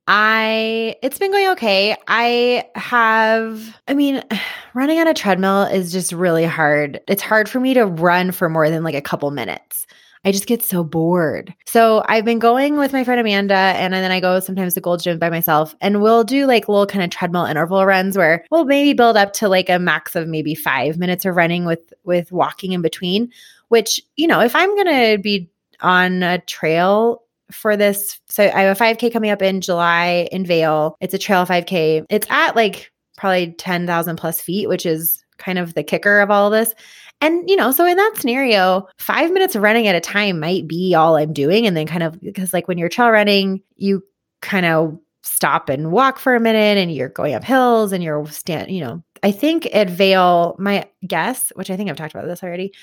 I 0.08 0.96
it's 1.02 1.18
been 1.18 1.32
going 1.32 1.48
okay. 1.50 1.96
I 2.08 2.66
have 2.76 3.76
I 3.88 3.94
mean, 3.96 4.22
running 4.76 5.00
on 5.00 5.08
a 5.08 5.14
treadmill 5.16 5.64
is 5.64 5.92
just 5.92 6.12
really 6.12 6.46
hard. 6.46 7.00
It's 7.08 7.24
hard 7.24 7.50
for 7.50 7.60
me 7.60 7.74
to 7.74 7.86
run 7.86 8.32
for 8.32 8.48
more 8.50 8.70
than 8.70 8.84
like 8.84 8.96
a 8.96 9.02
couple 9.02 9.32
minutes. 9.32 9.88
I 10.26 10.32
just 10.32 10.48
get 10.48 10.64
so 10.64 10.84
bored. 10.84 11.54
So 11.68 12.04
I've 12.08 12.26
been 12.26 12.40
going 12.40 12.78
with 12.78 12.92
my 12.92 13.04
friend 13.04 13.22
Amanda 13.22 13.54
and 13.54 13.94
then 13.94 14.12
I 14.12 14.20
go 14.20 14.40
sometimes 14.40 14.74
to 14.74 14.82
Gold 14.82 15.04
Gym 15.04 15.20
by 15.20 15.30
myself 15.30 15.76
and 15.82 16.02
we'll 16.02 16.24
do 16.24 16.48
like 16.48 16.68
little 16.68 16.88
kind 16.88 17.04
of 17.04 17.12
treadmill 17.12 17.46
interval 17.46 17.86
runs 17.86 18.18
where 18.18 18.44
we'll 18.50 18.66
maybe 18.66 18.94
build 18.94 19.18
up 19.18 19.34
to 19.34 19.48
like 19.48 19.70
a 19.70 19.78
max 19.78 20.16
of 20.16 20.28
maybe 20.28 20.56
5 20.56 20.98
minutes 20.98 21.26
of 21.26 21.36
running 21.36 21.66
with 21.66 21.94
with 22.04 22.32
walking 22.32 22.72
in 22.72 22.82
between, 22.82 23.32
which, 23.70 24.02
you 24.16 24.26
know, 24.26 24.42
if 24.42 24.56
I'm 24.56 24.76
to 24.76 25.20
be 25.22 25.50
on 25.82 26.24
a 26.24 26.40
trail 26.40 27.22
for 27.52 27.78
this. 27.78 28.20
So 28.28 28.44
I 28.44 28.62
have 28.62 28.76
a 28.76 28.84
5K 28.84 29.14
coming 29.14 29.30
up 29.30 29.42
in 29.42 29.62
July 29.62 30.28
in 30.32 30.46
Vail. 30.46 30.98
It's 31.00 31.14
a 31.14 31.20
trail 31.20 31.46
5K. 31.46 32.06
It's 32.10 32.28
at 32.32 32.56
like 32.56 32.92
probably 33.18 33.54
10,000 33.54 34.16
plus 34.16 34.42
feet, 34.42 34.68
which 34.68 34.86
is 34.86 35.24
kind 35.38 35.60
of 35.60 35.74
the 35.74 35.84
kicker 35.84 36.22
of 36.22 36.32
all 36.32 36.48
of 36.48 36.60
this. 36.60 36.74
And, 37.22 37.50
you 37.50 37.56
know, 37.56 37.72
so 37.72 37.86
in 37.86 37.98
that 37.98 38.14
scenario, 38.18 38.88
five 38.98 39.32
minutes 39.32 39.56
of 39.56 39.62
running 39.62 39.88
at 39.88 39.96
a 39.96 40.02
time 40.02 40.40
might 40.40 40.68
be 40.68 40.94
all 40.94 41.16
I'm 41.16 41.34
doing. 41.34 41.66
And 41.66 41.76
then 41.76 41.88
kind 41.88 42.04
of 42.04 42.20
because, 42.22 42.54
like, 42.54 42.68
when 42.68 42.78
you're 42.78 42.90
trail 42.90 43.10
running, 43.10 43.62
you 43.78 44.04
kind 44.42 44.66
of 44.66 45.00
stop 45.24 45.70
and 45.70 45.92
walk 45.92 46.20
for 46.20 46.36
a 46.36 46.40
minute 46.40 46.78
and 46.78 46.94
you're 46.94 47.10
going 47.10 47.34
up 47.34 47.44
hills 47.44 47.92
and 47.92 48.04
you're 48.04 48.26
stand, 48.28 48.70
you 48.70 48.80
know, 48.80 49.04
I 49.24 49.32
think 49.32 49.68
at 49.74 49.90
Vail, 49.90 50.56
my 50.60 50.88
guess, 51.08 51.52
which 51.56 51.72
I 51.72 51.78
think 51.78 51.90
I've 51.90 51.96
talked 51.96 52.14
about 52.14 52.28
this 52.28 52.44
already, 52.44 52.74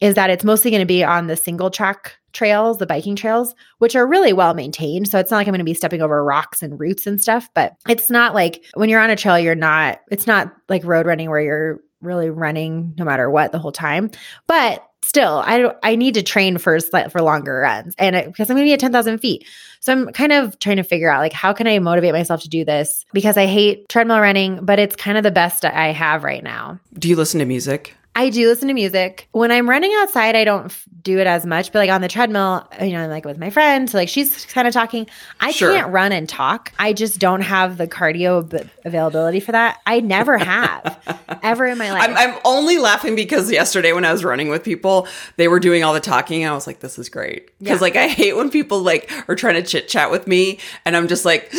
is 0.00 0.14
that 0.14 0.30
it's 0.30 0.42
mostly 0.42 0.70
going 0.70 0.80
to 0.80 0.86
be 0.86 1.04
on 1.04 1.26
the 1.26 1.36
single 1.36 1.70
track 1.70 2.16
trails, 2.32 2.78
the 2.78 2.86
biking 2.86 3.14
trails, 3.14 3.54
which 3.78 3.94
are 3.94 4.06
really 4.06 4.32
well 4.32 4.54
maintained. 4.54 5.06
So 5.06 5.18
it's 5.18 5.30
not 5.30 5.36
like 5.36 5.46
I'm 5.46 5.52
going 5.52 5.58
to 5.58 5.64
be 5.64 5.74
stepping 5.74 6.00
over 6.00 6.24
rocks 6.24 6.62
and 6.62 6.80
roots 6.80 7.06
and 7.06 7.20
stuff, 7.20 7.50
but 7.54 7.74
it's 7.86 8.08
not 8.10 8.34
like 8.34 8.64
when 8.74 8.88
you're 8.88 9.00
on 9.00 9.10
a 9.10 9.16
trail, 9.16 9.38
you're 9.38 9.54
not, 9.54 10.00
it's 10.10 10.26
not 10.26 10.50
like 10.70 10.82
road 10.84 11.04
running 11.04 11.28
where 11.28 11.42
you're 11.42 11.80
really 12.02 12.30
running 12.30 12.94
no 12.98 13.04
matter 13.04 13.30
what 13.30 13.52
the 13.52 13.58
whole 13.58 13.72
time. 13.72 14.10
But 14.46 14.86
still, 15.02 15.42
I 15.44 15.72
I 15.82 15.96
need 15.96 16.14
to 16.14 16.22
train 16.22 16.58
for 16.58 16.78
for 16.80 17.22
longer 17.22 17.60
runs 17.60 17.94
and 17.98 18.16
it, 18.16 18.26
because 18.26 18.50
I'm 18.50 18.56
going 18.56 18.66
to 18.66 18.68
be 18.68 18.74
at 18.74 18.80
10,000 18.80 19.18
feet. 19.18 19.46
So 19.80 19.92
I'm 19.92 20.12
kind 20.12 20.32
of 20.32 20.58
trying 20.58 20.76
to 20.76 20.84
figure 20.84 21.10
out 21.10 21.20
like 21.20 21.32
how 21.32 21.52
can 21.52 21.66
I 21.66 21.78
motivate 21.78 22.12
myself 22.12 22.42
to 22.42 22.48
do 22.48 22.64
this 22.64 23.04
because 23.12 23.36
I 23.36 23.46
hate 23.46 23.88
treadmill 23.88 24.20
running, 24.20 24.64
but 24.64 24.78
it's 24.78 24.96
kind 24.96 25.16
of 25.16 25.24
the 25.24 25.30
best 25.30 25.64
I 25.64 25.92
have 25.92 26.24
right 26.24 26.42
now. 26.42 26.78
Do 26.94 27.08
you 27.08 27.16
listen 27.16 27.40
to 27.40 27.46
music? 27.46 27.96
I 28.14 28.28
do 28.28 28.46
listen 28.46 28.68
to 28.68 28.74
music. 28.74 29.26
When 29.32 29.50
I'm 29.50 29.68
running 29.68 29.90
outside, 30.00 30.36
I 30.36 30.44
don't 30.44 30.66
f- 30.66 30.84
do 31.02 31.18
it 31.18 31.26
as 31.26 31.46
much, 31.46 31.72
but 31.72 31.78
like 31.78 31.88
on 31.90 32.02
the 32.02 32.08
treadmill, 32.08 32.68
you 32.80 32.92
know, 32.92 33.08
like 33.08 33.24
with 33.24 33.38
my 33.38 33.48
friend, 33.48 33.88
so 33.88 33.96
like 33.96 34.10
she's 34.10 34.44
kind 34.46 34.68
of 34.68 34.74
talking. 34.74 35.06
I 35.40 35.50
Sure. 35.50 35.72
can't 35.72 35.90
run 35.90 36.12
and 36.12 36.28
talk. 36.28 36.72
I 36.78 36.92
just 36.92 37.18
don't 37.18 37.40
have 37.40 37.78
the 37.78 37.88
cardio 37.88 38.46
b- 38.48 38.68
availability 38.84 39.40
for 39.40 39.52
that. 39.52 39.80
I 39.86 40.00
never 40.00 40.36
have 40.36 40.98
ever 41.42 41.66
in 41.66 41.78
my 41.78 41.90
life. 41.90 42.02
I'm, 42.02 42.14
I'm 42.16 42.38
only 42.44 42.76
laughing 42.76 43.16
because 43.16 43.50
yesterday 43.50 43.92
when 43.94 44.04
I 44.04 44.12
was 44.12 44.24
running 44.24 44.48
with 44.50 44.62
people, 44.62 45.08
they 45.38 45.48
were 45.48 45.58
doing 45.60 45.82
all 45.82 45.94
the 45.94 46.00
talking. 46.00 46.44
And 46.44 46.52
I 46.52 46.54
was 46.54 46.66
like, 46.66 46.80
this 46.80 46.98
is 46.98 47.08
great. 47.08 47.46
Because 47.60 47.78
Yeah. 47.78 47.82
like 47.82 47.96
I 47.96 48.08
hate 48.08 48.36
when 48.36 48.50
people 48.50 48.80
like 48.82 49.10
are 49.26 49.34
trying 49.34 49.54
to 49.54 49.62
chit 49.62 49.88
chat 49.88 50.10
with 50.10 50.26
me 50.26 50.58
and 50.84 50.96
I'm 50.98 51.08
just 51.08 51.24
like, 51.24 51.50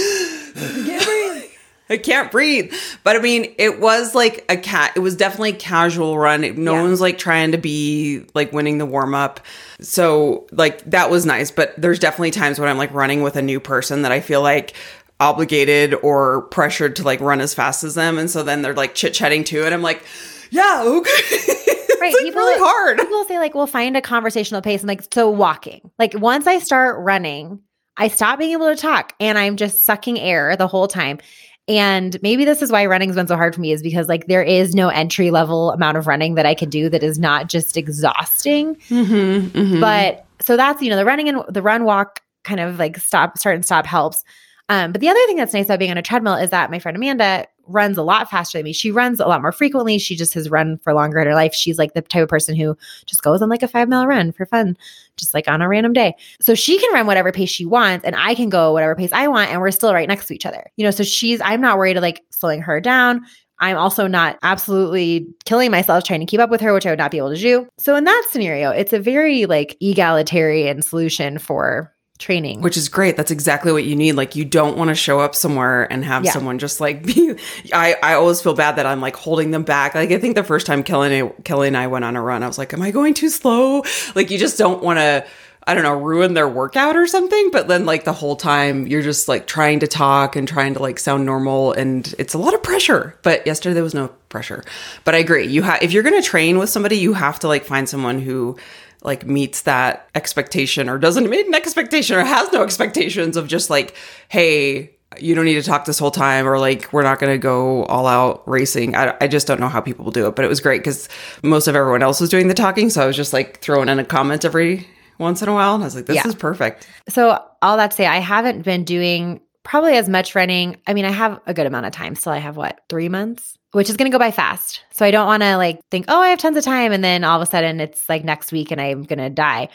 I 1.93 1.97
can't 1.97 2.31
breathe. 2.31 2.73
But 3.03 3.15
I 3.15 3.19
mean, 3.19 3.53
it 3.57 3.79
was 3.79 4.13
like 4.15 4.45
a 4.49 4.57
cat. 4.57 4.93
It 4.95 4.99
was 4.99 5.15
definitely 5.15 5.51
a 5.51 5.55
casual 5.57 6.17
run. 6.17 6.43
It- 6.43 6.57
No 6.57 6.73
Yeah. 6.75 6.81
one's 6.83 7.01
like 7.01 7.17
trying 7.17 7.51
to 7.53 7.57
be 7.57 8.25
like 8.33 8.51
winning 8.51 8.77
the 8.77 8.85
warm 8.85 9.13
up. 9.15 9.39
So 9.81 10.47
like 10.51 10.83
that 10.89 11.09
was 11.09 11.25
nice. 11.25 11.51
But 11.51 11.73
there's 11.77 11.99
definitely 11.99 12.31
times 12.31 12.59
when 12.59 12.69
I'm 12.69 12.77
like 12.77 12.93
running 12.93 13.21
with 13.23 13.35
a 13.35 13.41
new 13.41 13.59
person 13.59 14.01
that 14.03 14.11
I 14.11 14.19
feel 14.19 14.41
like 14.41 14.73
obligated 15.19 15.93
or 16.03 16.41
pressured 16.43 16.95
to 16.97 17.03
like 17.03 17.21
run 17.21 17.39
as 17.39 17.53
fast 17.53 17.83
as 17.83 17.95
them. 17.95 18.17
And 18.17 18.29
so 18.29 18.43
then 18.43 18.61
they're 18.61 18.73
like 18.73 18.95
chit 18.95 19.13
chatting 19.13 19.43
too. 19.43 19.63
And 19.63 19.73
I'm 19.73 19.81
like, 19.81 20.03
yeah, 20.51 20.83
okay. 20.85 21.09
it's 21.31 22.01
Right, 22.01 22.13
like 22.13 22.35
really 22.35 22.59
hard. 22.59 22.97
People 22.97 23.23
say 23.25 23.39
like, 23.39 23.55
"We'll 23.55 23.65
find 23.65 23.95
a 23.95 24.01
conversational 24.01 24.61
pace." 24.61 24.81
I'm 24.81 24.87
like, 24.87 25.03
so 25.13 25.29
walking. 25.29 25.89
Like 25.97 26.13
once 26.19 26.47
I 26.47 26.59
start 26.59 26.97
running, 26.99 27.59
I 27.95 28.09
stop 28.09 28.39
being 28.39 28.51
able 28.51 28.67
to 28.67 28.75
talk, 28.75 29.13
and 29.21 29.37
I'm 29.37 29.55
just 29.55 29.85
sucking 29.85 30.19
air 30.19 30.57
the 30.57 30.67
whole 30.67 30.89
time. 30.89 31.19
And 31.67 32.21
maybe 32.21 32.43
this 32.43 32.61
is 32.61 32.71
why 32.71 32.85
running's 32.85 33.15
been 33.15 33.27
so 33.27 33.37
hard 33.37 33.55
for 33.55 33.61
me, 33.61 33.71
is 33.71 33.81
because 33.81 34.09
like 34.09 34.27
there 34.27 34.43
is 34.43 34.75
no 34.75 34.89
entry 34.89 35.31
level 35.31 35.71
amount 35.71 35.97
of 35.97 36.07
running 36.07 36.35
that 36.35 36.45
I 36.45 36.53
can 36.53 36.69
do 36.69 36.89
that 36.89 37.03
is 37.03 37.17
not 37.17 37.47
just 37.47 37.77
exhausting. 37.77 38.75
Mm-hmm, 38.89 39.79
But 39.79 40.25
so 40.41 40.57
that's 40.57 40.81
you 40.81 40.89
know 40.89 40.97
the 40.97 41.05
running 41.05 41.29
and 41.29 41.41
the 41.47 41.61
run 41.61 41.85
walk 41.85 42.21
kind 42.43 42.59
of 42.59 42.79
like 42.79 42.97
stop 42.97 43.37
start 43.37 43.55
and 43.55 43.63
stop 43.63 43.85
helps. 43.85 44.23
Um, 44.69 44.91
but 44.91 45.01
the 45.01 45.09
other 45.09 45.19
thing 45.25 45.37
that's 45.37 45.53
nice 45.53 45.65
about 45.65 45.79
being 45.79 45.91
on 45.91 45.97
a 45.97 46.01
treadmill 46.01 46.35
is 46.35 46.49
that 46.49 46.71
my 46.71 46.79
friend 46.79 46.97
Amanda 46.97 47.47
runs 47.67 47.97
a 47.97 48.03
lot 48.03 48.29
faster 48.29 48.57
than 48.57 48.65
me. 48.65 48.73
She 48.73 48.91
runs 48.91 49.19
a 49.19 49.25
lot 49.25 49.41
more 49.41 49.51
frequently. 49.51 49.97
She 49.97 50.15
just 50.15 50.33
has 50.33 50.49
run 50.49 50.77
for 50.79 50.93
longer 50.93 51.19
in 51.19 51.27
her 51.27 51.33
life. 51.33 51.53
She's 51.53 51.77
like 51.77 51.93
the 51.93 52.01
type 52.01 52.23
of 52.23 52.29
person 52.29 52.55
who 52.55 52.77
just 53.05 53.23
goes 53.23 53.41
on 53.41 53.49
like 53.49 53.63
a 53.63 53.67
five 53.67 53.87
mile 53.87 54.07
run 54.07 54.31
for 54.31 54.45
fun, 54.45 54.77
just 55.17 55.33
like 55.33 55.47
on 55.47 55.61
a 55.61 55.67
random 55.67 55.93
day. 55.93 56.15
So 56.41 56.55
she 56.55 56.79
can 56.79 56.93
run 56.93 57.07
whatever 57.07 57.31
pace 57.31 57.49
she 57.49 57.65
wants, 57.65 58.05
and 58.05 58.15
I 58.15 58.35
can 58.35 58.49
go 58.49 58.73
whatever 58.73 58.95
pace 58.95 59.11
I 59.13 59.27
want, 59.27 59.51
and 59.51 59.61
we're 59.61 59.71
still 59.71 59.93
right 59.93 60.07
next 60.07 60.27
to 60.27 60.33
each 60.33 60.45
other. 60.45 60.65
You 60.77 60.85
know, 60.85 60.91
so 60.91 61.03
she's 61.03 61.41
I'm 61.41 61.61
not 61.61 61.77
worried 61.77 61.97
of 61.97 62.03
like 62.03 62.23
slowing 62.31 62.61
her 62.61 62.79
down. 62.79 63.25
I'm 63.59 63.77
also 63.77 64.07
not 64.07 64.39
absolutely 64.43 65.27
killing 65.45 65.71
myself 65.71 66.03
trying 66.03 66.19
to 66.19 66.25
keep 66.25 66.39
up 66.39 66.49
with 66.49 66.59
her, 66.61 66.73
which 66.73 66.85
I 66.85 66.89
would 66.89 66.99
not 66.99 67.11
be 67.11 67.17
able 67.17 67.33
to 67.33 67.39
do. 67.39 67.67
So 67.77 67.95
in 67.95 68.03
that 68.03 68.27
scenario, 68.29 68.71
it's 68.71 68.91
a 68.93 68.99
very 68.99 69.45
like 69.45 69.77
egalitarian 69.79 70.81
solution 70.81 71.37
for 71.37 71.92
training. 72.23 72.61
Which 72.61 72.77
is 72.77 72.89
great. 72.89 73.17
That's 73.17 73.31
exactly 73.31 73.71
what 73.71 73.83
you 73.83 73.95
need. 73.95 74.13
Like 74.13 74.35
you 74.35 74.45
don't 74.45 74.77
want 74.77 74.89
to 74.89 74.95
show 74.95 75.19
up 75.19 75.35
somewhere 75.35 75.91
and 75.91 76.03
have 76.03 76.25
Yeah. 76.25 76.31
someone 76.31 76.57
just 76.57 76.81
like 76.81 77.05
be 77.05 77.35
I, 77.73 77.95
I 78.01 78.13
always 78.15 78.41
feel 78.41 78.53
bad 78.55 78.77
that 78.77 78.85
I'm 78.85 79.01
like 79.01 79.15
holding 79.15 79.51
them 79.51 79.63
back. 79.63 79.93
Like 79.93 80.11
I 80.11 80.17
think 80.17 80.35
the 80.35 80.43
first 80.43 80.65
time 80.65 80.81
Kelly 80.83 81.13
and 81.15 81.29
I, 81.29 81.41
Kelly 81.43 81.67
and 81.67 81.77
I 81.77 81.87
went 81.87 82.05
on 82.05 82.15
a 82.15 82.21
run, 82.21 82.41
I 82.41 82.47
was 82.47 82.57
like, 82.57 82.73
Am 82.73 82.81
I 82.81 82.91
going 82.91 83.13
too 83.13 83.29
slow? 83.29 83.83
Like 84.15 84.31
you 84.31 84.37
just 84.39 84.57
don't 84.57 84.81
want 84.83 84.99
to 84.99 85.25
I 85.65 85.73
don't 85.75 85.83
know, 85.83 85.93
ruin 85.97 86.33
their 86.33 86.49
workout 86.49 86.97
or 86.97 87.07
something. 87.07 87.49
But 87.49 87.69
then, 87.69 87.85
like, 87.85 88.03
the 88.03 88.11
whole 88.11 88.35
time 88.35 88.85
you're 88.85 89.01
just 89.01 89.29
like 89.29 89.47
trying 89.47 89.79
to 89.79 89.87
talk 89.87 90.35
and 90.35 90.45
trying 90.45 90.73
to 90.73 90.81
like 90.81 90.99
sound 90.99 91.25
normal. 91.25 91.71
And 91.71 92.13
it's 92.19 92.33
a 92.33 92.37
lot 92.37 92.53
of 92.53 92.61
pressure. 92.61 93.17
But 93.21 93.47
yesterday 93.47 93.73
there 93.73 93.81
was 93.83 93.93
no 93.93 94.09
pressure. 94.27 94.65
But 95.05 95.15
I 95.15 95.19
agree. 95.19 95.47
You 95.47 95.61
have, 95.61 95.81
if 95.81 95.93
you're 95.93 96.03
going 96.03 96.21
to 96.21 96.27
train 96.27 96.57
with 96.57 96.69
somebody, 96.69 96.97
you 96.97 97.13
have 97.13 97.39
to 97.39 97.47
like 97.47 97.63
find 97.63 97.87
someone 97.87 98.19
who 98.19 98.57
like 99.03 99.25
meets 99.25 99.61
that 99.63 100.09
expectation 100.15 100.89
or 100.89 100.97
doesn't 100.97 101.29
meet 101.29 101.45
an 101.47 101.53
expectation 101.55 102.17
or 102.17 102.23
has 102.23 102.51
no 102.51 102.63
expectations 102.63 103.37
of 103.37 103.47
just 103.47 103.69
like, 103.69 103.95
hey, 104.29 104.95
you 105.19 105.35
don't 105.35 105.45
need 105.45 105.53
to 105.55 105.61
talk 105.63 105.85
this 105.85 105.99
whole 105.99 106.09
time 106.11 106.47
or 106.47 106.57
like 106.57 106.91
we're 106.91 107.03
not 107.03 107.19
going 107.19 107.31
to 107.31 107.37
go 107.37 107.83
all 107.85 108.07
out 108.07 108.41
racing 108.49 108.95
I, 108.95 109.15
I 109.21 109.27
just 109.27 109.45
don't 109.45 109.59
know 109.59 109.69
how 109.69 109.79
people 109.79 110.03
will 110.05 110.11
do 110.11 110.25
it 110.25 110.35
but 110.35 110.43
it 110.43 110.47
was 110.47 110.59
great 110.59 110.79
because 110.81 111.07
most 111.43 111.67
of 111.67 111.75
everyone 111.75 112.01
else 112.01 112.19
was 112.19 112.31
doing 112.31 112.47
the 112.47 112.55
talking 112.55 112.89
so 112.89 113.03
i 113.03 113.05
was 113.05 113.15
just 113.15 113.31
like 113.31 113.59
throwing 113.61 113.89
in 113.89 113.99
a 113.99 114.03
comment 114.05 114.43
every 114.43 114.87
once 115.19 115.43
in 115.43 115.49
a 115.49 115.53
while 115.53 115.75
and 115.75 115.83
i 115.83 115.85
was 115.85 115.93
like 115.95 116.07
this 116.07 116.15
Yeah. 116.15 116.27
is 116.27 116.33
perfect 116.33 116.87
So 117.09 117.39
all 117.61 117.77
that 117.77 117.91
to 117.91 117.95
say, 117.95 118.07
I 118.07 118.17
haven't 118.17 118.63
been 118.63 118.85
doing 118.85 119.41
probably 119.61 119.97
as 119.97 120.09
much 120.09 120.33
running. 120.33 120.77
I 120.87 120.95
mean, 120.95 121.05
I 121.05 121.11
have 121.11 121.39
a 121.45 121.53
good 121.53 121.67
amount 121.67 121.85
of 121.85 121.91
time. 121.93 122.15
Still, 122.15 122.33
I 122.33 122.39
have 122.39 122.57
what 122.57 122.79
three 122.89 123.07
months, 123.07 123.55
which 123.73 123.89
is 123.89 123.97
going 123.97 124.09
to 124.09 124.15
go 124.15 124.19
by 124.19 124.31
fast. 124.31 124.81
So 124.91 125.05
I 125.05 125.11
don't 125.11 125.27
want 125.27 125.43
to 125.43 125.57
like 125.57 125.81
think, 125.91 126.05
oh, 126.07 126.21
I 126.21 126.29
have 126.29 126.39
tons 126.39 126.57
of 126.57 126.63
time, 126.63 126.91
and 126.93 127.03
then 127.03 127.23
all 127.23 127.41
of 127.41 127.47
a 127.47 127.51
sudden 127.51 127.79
it's 127.79 128.07
like 128.07 128.23
next 128.23 128.51
week 128.51 128.71
and 128.71 128.79
I'm 128.79 129.03
going 129.03 129.19
to 129.19 129.29
die. 129.29 129.69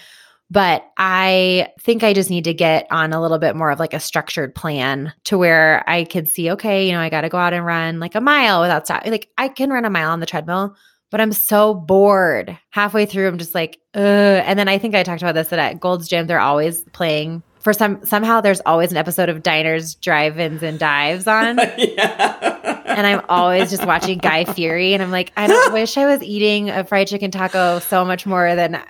But 0.50 0.90
I 0.96 1.68
think 1.80 2.02
I 2.02 2.14
just 2.14 2.30
need 2.30 2.44
to 2.44 2.54
get 2.54 2.86
on 2.90 3.12
a 3.12 3.20
little 3.20 3.38
bit 3.38 3.54
more 3.54 3.70
of 3.70 3.78
like 3.78 3.92
a 3.92 4.00
structured 4.00 4.54
plan 4.54 5.12
to 5.24 5.36
where 5.36 5.84
I 5.86 6.04
could 6.04 6.26
see, 6.26 6.50
okay, 6.52 6.86
you 6.86 6.92
know, 6.92 7.00
I 7.00 7.10
got 7.10 7.20
to 7.20 7.28
go 7.28 7.36
out 7.36 7.52
and 7.52 7.66
run 7.66 8.00
like 8.00 8.14
a 8.14 8.20
mile 8.20 8.62
without 8.62 8.86
stopping. 8.86 9.12
Like 9.12 9.28
I 9.36 9.48
can 9.48 9.70
run 9.70 9.84
a 9.84 9.90
mile 9.90 10.10
on 10.10 10.20
the 10.20 10.26
treadmill, 10.26 10.74
but 11.10 11.20
I'm 11.20 11.32
so 11.32 11.74
bored 11.74 12.56
halfway 12.70 13.04
through. 13.04 13.28
I'm 13.28 13.36
just 13.36 13.54
like, 13.54 13.78
ugh. 13.94 14.02
And 14.02 14.58
then 14.58 14.68
I 14.68 14.78
think 14.78 14.94
I 14.94 15.02
talked 15.02 15.20
about 15.20 15.34
this 15.34 15.48
that 15.48 15.58
at 15.58 15.80
Gold's 15.80 16.08
Gym, 16.08 16.26
they're 16.26 16.40
always 16.40 16.82
playing. 16.92 17.42
For 17.60 17.72
some 17.74 18.02
somehow 18.04 18.40
there's 18.40 18.60
always 18.64 18.92
an 18.92 18.96
episode 18.96 19.28
of 19.28 19.42
diners, 19.42 19.96
drive-ins, 19.96 20.62
and 20.62 20.78
dives 20.78 21.26
on, 21.26 21.56
and 22.88 23.06
I'm 23.06 23.22
always 23.28 23.70
just 23.70 23.84
watching 23.86 24.18
Guy 24.18 24.44
Fieri, 24.44 24.94
and 24.94 25.02
I'm 25.02 25.10
like, 25.10 25.32
I 25.36 25.46
don't 25.46 25.72
wish 25.74 25.96
I 25.96 26.06
was 26.06 26.22
eating 26.22 26.70
a 26.70 26.84
fried 26.84 27.06
chicken 27.08 27.30
taco 27.30 27.78
so 27.80 28.04
much 28.04 28.26
more 28.26 28.54
than 28.54 28.80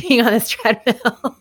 being 0.00 0.20
on 0.20 0.32
this 0.32 0.48
treadmill. 0.50 1.36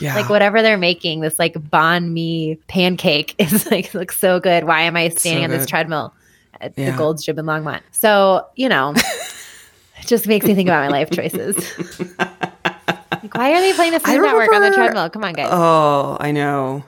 yeah 0.00 0.14
like 0.14 0.28
whatever 0.28 0.62
they're 0.62 0.78
making, 0.78 1.20
this 1.20 1.38
like 1.38 1.54
banh 1.54 2.12
mi 2.12 2.56
pancake 2.68 3.34
is 3.38 3.66
like 3.70 3.92
looks 3.94 4.18
so 4.18 4.40
good. 4.40 4.64
Why 4.64 4.82
am 4.82 4.96
I 4.96 5.08
standing 5.08 5.44
on 5.44 5.50
this 5.50 5.66
treadmill 5.66 6.14
at 6.60 6.76
Yeah. 6.78 6.90
the 6.92 6.96
Gold's 6.96 7.24
Gym 7.24 7.38
in 7.38 7.44
Longmont? 7.46 7.80
So 7.90 8.46
you 8.56 8.68
know, 8.68 8.92
it 8.96 10.06
just 10.06 10.26
makes 10.26 10.46
me 10.46 10.54
think 10.54 10.68
about 10.68 10.82
my 10.90 10.98
life 10.98 11.10
choices. 11.10 11.56
like, 12.18 13.34
why 13.34 13.52
are 13.52 13.60
they 13.60 13.72
playing 13.74 13.92
the 13.92 14.00
Food 14.00 14.20
Network 14.22 14.52
on 14.52 14.62
the 14.62 14.70
treadmill? 14.70 15.10
Come 15.10 15.24
on, 15.24 15.32
guys. 15.34 15.48
oh 15.50 16.16
i 16.20 16.30
know 16.30 16.82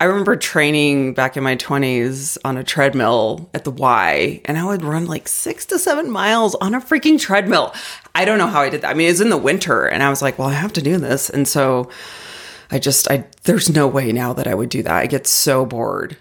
i 0.00 0.04
remember 0.04 0.36
training 0.36 1.14
back 1.14 1.36
in 1.36 1.42
my 1.42 1.56
20s 1.56 2.38
on 2.44 2.56
a 2.56 2.64
treadmill 2.64 3.50
at 3.54 3.64
the 3.64 3.70
y 3.70 4.40
and 4.44 4.58
i 4.58 4.64
would 4.64 4.82
run 4.82 5.06
like 5.06 5.28
six 5.28 5.66
to 5.66 5.78
seven 5.78 6.10
miles 6.10 6.54
on 6.56 6.74
a 6.74 6.80
freaking 6.80 7.20
treadmill 7.20 7.74
i 8.14 8.24
don't 8.24 8.38
know 8.38 8.46
how 8.46 8.60
i 8.60 8.68
did 8.68 8.80
that 8.80 8.90
i 8.90 8.94
mean 8.94 9.08
it's 9.08 9.20
in 9.20 9.30
the 9.30 9.36
winter 9.36 9.86
and 9.86 10.02
i 10.02 10.10
was 10.10 10.22
like 10.22 10.38
well 10.38 10.48
i 10.48 10.52
have 10.54 10.72
to 10.72 10.82
do 10.82 10.98
this 10.98 11.30
and 11.30 11.46
so 11.46 11.90
I 12.72 12.78
just 12.78 13.08
I 13.10 13.24
there's 13.44 13.68
no 13.68 13.86
way 13.86 14.12
now 14.12 14.32
that 14.32 14.46
I 14.46 14.54
would 14.54 14.70
do 14.70 14.82
that. 14.82 14.96
I 14.96 15.06
get 15.06 15.26
so 15.26 15.66
bored. 15.66 16.16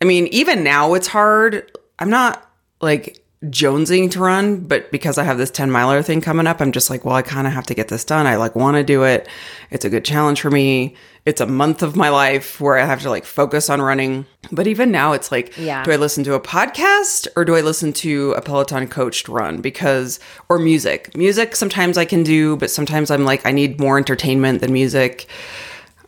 I 0.00 0.04
mean, 0.04 0.26
even 0.26 0.62
now 0.62 0.92
it's 0.92 1.06
hard. 1.06 1.72
I'm 1.98 2.10
not 2.10 2.48
like 2.82 3.24
jonesing 3.44 4.10
to 4.12 4.20
run, 4.20 4.60
but 4.60 4.90
because 4.90 5.18
I 5.18 5.24
have 5.24 5.38
this 5.38 5.50
10 5.50 5.70
miler 5.70 6.02
thing 6.02 6.20
coming 6.20 6.46
up, 6.46 6.60
I'm 6.60 6.72
just 6.72 6.88
like, 6.90 7.04
well, 7.04 7.14
I 7.14 7.22
kind 7.22 7.46
of 7.46 7.52
have 7.52 7.66
to 7.66 7.74
get 7.74 7.88
this 7.88 8.04
done. 8.04 8.26
I 8.26 8.36
like 8.36 8.54
want 8.56 8.76
to 8.76 8.82
do 8.82 9.04
it. 9.04 9.28
It's 9.70 9.84
a 9.84 9.90
good 9.90 10.04
challenge 10.04 10.40
for 10.40 10.50
me. 10.50 10.94
It's 11.26 11.40
a 11.40 11.46
month 11.46 11.82
of 11.82 11.96
my 11.96 12.08
life 12.08 12.60
where 12.60 12.78
I 12.78 12.84
have 12.86 13.02
to 13.02 13.10
like 13.10 13.24
focus 13.24 13.68
on 13.68 13.82
running. 13.82 14.26
But 14.52 14.66
even 14.66 14.90
now 14.90 15.12
it's 15.12 15.30
like, 15.30 15.56
Yeah. 15.58 15.82
do 15.84 15.92
I 15.92 15.96
listen 15.96 16.24
to 16.24 16.34
a 16.34 16.40
podcast 16.40 17.26
or 17.36 17.44
do 17.44 17.54
I 17.56 17.60
listen 17.60 17.92
to 17.94 18.32
a 18.32 18.40
Peloton 18.40 18.88
coached 18.88 19.28
run? 19.28 19.60
Because, 19.60 20.18
or 20.48 20.58
music. 20.58 21.14
Music 21.16 21.56
sometimes 21.56 21.98
I 21.98 22.04
can 22.04 22.22
do, 22.22 22.56
but 22.56 22.70
sometimes 22.70 23.10
I'm 23.10 23.24
like, 23.24 23.44
I 23.44 23.50
need 23.52 23.78
more 23.80 23.98
entertainment 23.98 24.60
than 24.60 24.72
music. 24.72 25.26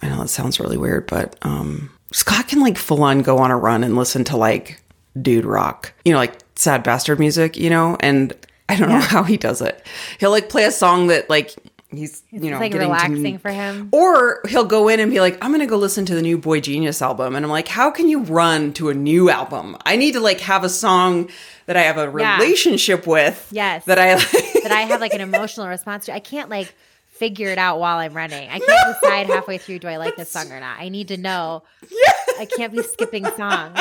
I 0.01 0.09
know 0.09 0.19
that 0.23 0.29
sounds 0.29 0.61
really 0.61 0.77
weird, 0.79 1.09
but 1.09 1.37
um, 1.43 1.91
Scott 2.13 2.49
can 2.49 2.61
like 2.61 2.79
full 2.79 3.03
on 3.03 3.23
go 3.23 3.39
on 3.39 3.51
a 3.51 3.57
run 3.57 3.83
and 3.85 3.97
listen 3.97 4.23
to 4.25 4.37
like 4.37 4.81
dude 5.23 5.45
rock, 5.45 5.93
you 6.05 6.13
know, 6.13 6.19
like 6.19 6.35
sad 6.57 6.83
bastard 6.83 7.19
music, 7.19 7.57
you 7.57 7.71
know, 7.71 7.97
and 8.01 8.35
I 8.69 8.77
don't 8.77 8.89
know 8.89 8.99
how 9.01 9.23
he 9.23 9.37
does 9.37 9.61
it. 9.63 9.85
He'll 10.21 10.31
like 10.31 10.49
play 10.49 10.65
a 10.65 10.71
song 10.73 11.07
that 11.09 11.29
like 11.31 11.55
he's 11.91 12.23
you 12.31 12.41
know 12.51 12.57
it's 12.57 12.61
like 12.61 12.73
getting 12.73 12.89
to- 12.89 12.93
relaxing 12.93 13.39
for 13.39 13.51
him. 13.51 13.89
or 13.93 14.41
he'll 14.49 14.65
go 14.67 14.89
in 14.89 15.01
and 15.01 15.11
be 15.11 15.21
like, 15.21 15.43
I'm 15.43 15.51
gonna 15.53 15.67
go 15.67 15.77
listen 15.79 16.05
to 16.07 16.15
the 16.15 16.21
new 16.23 16.37
Boy 16.37 16.61
Genius 16.61 17.01
album. 17.01 17.35
And 17.35 17.45
I'm 17.47 17.51
like, 17.51 17.69
how 17.69 17.91
can 17.91 18.09
you 18.09 18.21
run 18.25 18.73
to 18.75 18.91
a 18.91 18.95
new 18.95 19.31
album? 19.31 19.77
I 19.87 19.97
need 19.97 20.13
to 20.13 20.21
like 20.21 20.41
have 20.41 20.65
a 20.65 20.69
song 20.69 21.31
that 21.67 21.77
I 21.77 21.83
have 21.83 21.97
a 21.97 22.13
Yeah. 22.19 22.37
relationship 22.39 23.07
with. 23.07 23.49
Yes. 23.51 23.85
That 23.87 23.99
I 23.99 24.15
like. 24.17 24.31
that 24.63 24.73
I 24.73 24.83
have 24.83 25.01
like 25.01 25.15
an 25.15 25.21
emotional 25.23 25.67
response 25.77 26.07
to. 26.07 26.15
I 26.15 26.21
can't 26.21 26.51
like 26.51 26.75
figure 27.09 27.49
it 27.49 27.59
out 27.59 27.81
while 27.81 27.99
I'm 27.99 28.13
running. 28.15 28.49
I 28.49 28.59
can't 28.61 28.97
decide 29.01 29.27
halfway 29.29 29.59
through 29.59 29.81
do 29.81 29.89
I 29.89 29.97
like 29.97 30.15
this 30.15 30.31
song 30.31 30.53
or 30.53 30.61
not. 30.61 30.79
I 30.79 30.89
need 30.89 31.09
to 31.09 31.17
know. 31.17 31.63
I 32.39 32.45
can't 32.57 32.73
be 32.73 32.83
skipping 32.83 33.25
songs. 33.37 33.77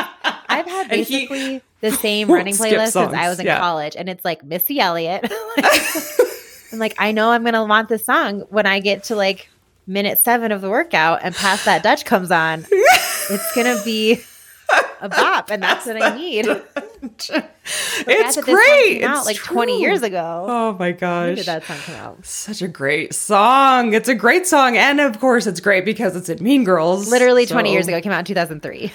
I've 0.60 0.66
had 0.68 0.92
And 0.92 1.02
he 1.06 1.28
basically 1.28 1.62
the 1.82 1.92
same 1.92 2.30
running 2.32 2.54
playlist 2.54 2.92
since 2.92 3.14
I 3.14 3.30
was 3.30 3.40
in 3.40 3.46
yeah. 3.46 3.60
college, 3.60 3.96
and 3.96 4.10
it's 4.10 4.24
like 4.26 4.44
Missy 4.44 4.80
Elliott. 4.80 5.32
I'm 6.74 6.80
like, 6.80 6.96
I 7.00 7.12
know 7.12 7.30
I'm 7.32 7.44
gonna 7.44 7.66
want 7.66 7.90
this 7.90 8.06
song 8.06 8.42
when 8.50 8.66
I 8.66 8.80
get 8.80 9.06
to 9.06 9.16
like 9.16 9.50
minute 9.86 10.20
seven 10.20 10.52
of 10.52 10.62
the 10.62 10.70
workout 10.70 11.20
and 11.24 11.34
Pass 11.34 11.64
That 11.66 11.82
Dutch 11.84 12.04
comes 12.06 12.30
on. 12.32 12.66
it's 12.72 13.56
gonna 13.56 13.82
be 13.86 14.20
a 15.00 15.08
bop, 15.08 15.50
and 15.50 15.64
that's 15.64 15.86
what 15.86 16.02
I 16.02 16.18
need. 16.18 16.46
it's 16.48 17.28
Forgot 17.28 18.06
this 18.06 18.36
song 18.36 18.44
great. 18.44 19.04
out 19.04 19.18
It's 19.20 19.26
like 19.28 19.38
20 19.38 19.80
years 19.80 20.04
ago. 20.04 20.46
Oh 20.48 20.74
my 20.74 20.88
When 20.90 20.98
gosh. 20.98 21.36
did 21.38 21.46
that 21.46 21.64
song 21.64 21.78
come 21.86 21.96
out? 21.96 22.26
Such 22.26 22.62
a 22.62 22.68
great 22.68 23.14
song. 23.14 23.94
It's 23.94 24.10
a 24.10 24.16
great 24.16 24.46
song. 24.48 24.76
And 24.76 25.00
of 25.00 25.20
course, 25.20 25.48
it's 25.48 25.60
great 25.60 25.86
because 25.86 26.16
it's 26.16 26.28
in 26.30 26.44
Mean 26.44 26.64
Girls. 26.66 27.10
Literally 27.10 27.46
20 27.46 27.70
So, 27.70 27.74
years 27.74 27.88
ago. 27.88 27.98
It 27.98 28.02
came 28.02 28.12
out 28.12 28.20
in 28.20 28.26
2003. 28.26 28.92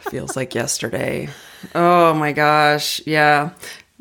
Feels 0.00 0.36
like 0.36 0.54
yesterday. 0.54 1.28
Oh 1.74 2.14
my 2.14 2.32
gosh. 2.32 3.00
Yeah. 3.06 3.50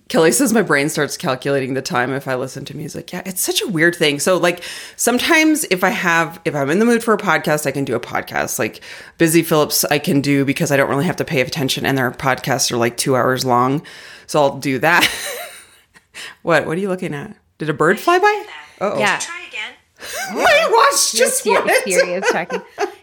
Kelly 0.10 0.32
says 0.32 0.54
my 0.54 0.62
brain 0.62 0.90
starts 0.90 1.18
calculating 1.18 1.74
the 1.74 1.82
time 1.82 2.12
if 2.14 2.28
I 2.28 2.36
listen 2.36 2.66
to 2.66 2.78
music. 2.78 3.14
Yeah, 3.14 3.24
it's 3.26 3.42
such 3.42 3.62
a 3.64 3.68
weird 3.68 3.96
thing. 3.96 4.20
So, 4.20 4.38
like, 4.38 4.62
sometimes 4.96 5.64
if 5.72 5.84
I 5.84 5.90
have, 5.90 6.40
if 6.46 6.54
I'm 6.54 6.70
in 6.70 6.80
the 6.80 6.86
mood 6.86 7.04
for 7.04 7.14
a 7.14 7.18
podcast, 7.18 7.66
I 7.66 7.72
can 7.72 7.84
do 7.86 7.96
a 7.96 8.00
podcast. 8.00 8.60
Like, 8.60 8.84
Busy 9.18 9.42
Phillips, 9.42 9.86
I 9.86 9.98
can 10.00 10.22
do 10.22 10.46
because 10.46 10.72
I 10.72 10.78
don't 10.78 10.90
really 10.90 11.06
have 11.06 11.16
to 11.16 11.26
pay 11.26 11.42
attention, 11.42 11.86
and 11.86 11.98
their 11.98 12.12
podcasts 12.12 12.72
are 12.72 12.78
like 12.78 12.98
two 12.98 13.16
hours 13.16 13.44
long. 13.46 13.82
So, 14.28 14.40
I'll 14.42 14.58
do 14.60 14.78
that. 14.80 15.04
what? 16.44 16.68
What 16.68 16.78
are 16.78 16.82
you 16.82 16.90
looking 16.90 17.16
at? 17.16 17.36
Did 17.58 17.70
a 17.70 17.74
bird 17.74 18.00
fly 18.00 18.20
by? 18.20 18.46
Oh, 18.82 19.00
Yeah. 19.00 19.18
Try 19.20 19.46
again. 19.48 19.74
My 20.34 20.70
watch 20.72 21.12
just 21.14 21.44
Siri, 21.44 21.64
went. 21.64 21.84
Siri 21.84 22.14
is 22.14 22.24
checking. 22.32 22.62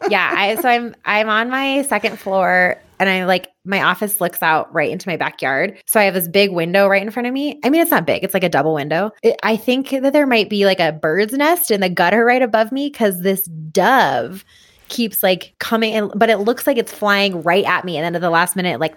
Yeah, 0.08 0.32
I 0.36 0.54
so 0.56 0.68
I'm 0.68 0.94
I'm 1.04 1.28
on 1.28 1.50
my 1.50 1.82
second 1.82 2.18
floor 2.18 2.80
and 2.98 3.08
I 3.08 3.24
like 3.24 3.48
my 3.64 3.82
office 3.82 4.20
looks 4.20 4.42
out 4.42 4.72
right 4.74 4.90
into 4.90 5.08
my 5.08 5.16
backyard. 5.16 5.80
So 5.86 5.98
I 6.00 6.04
have 6.04 6.14
this 6.14 6.28
big 6.28 6.52
window 6.52 6.86
right 6.86 7.02
in 7.02 7.10
front 7.10 7.26
of 7.26 7.32
me. 7.32 7.58
I 7.64 7.70
mean, 7.70 7.80
it's 7.80 7.90
not 7.90 8.06
big; 8.06 8.22
it's 8.24 8.34
like 8.34 8.44
a 8.44 8.48
double 8.48 8.74
window. 8.74 9.10
It, 9.22 9.36
I 9.42 9.56
think 9.56 9.90
that 9.90 10.12
there 10.12 10.26
might 10.26 10.50
be 10.50 10.64
like 10.66 10.80
a 10.80 10.92
bird's 10.92 11.32
nest 11.32 11.70
in 11.70 11.80
the 11.80 11.88
gutter 11.88 12.24
right 12.24 12.42
above 12.42 12.72
me 12.72 12.88
because 12.90 13.20
this 13.20 13.44
dove 13.44 14.44
keeps 14.88 15.22
like 15.22 15.54
coming 15.60 15.94
in, 15.94 16.10
but 16.14 16.28
it 16.30 16.38
looks 16.38 16.66
like 16.66 16.76
it's 16.76 16.92
flying 16.92 17.42
right 17.42 17.64
at 17.64 17.84
me, 17.84 17.96
and 17.96 18.04
then 18.04 18.14
at 18.14 18.20
the 18.20 18.30
last 18.30 18.56
minute, 18.56 18.80
like 18.80 18.94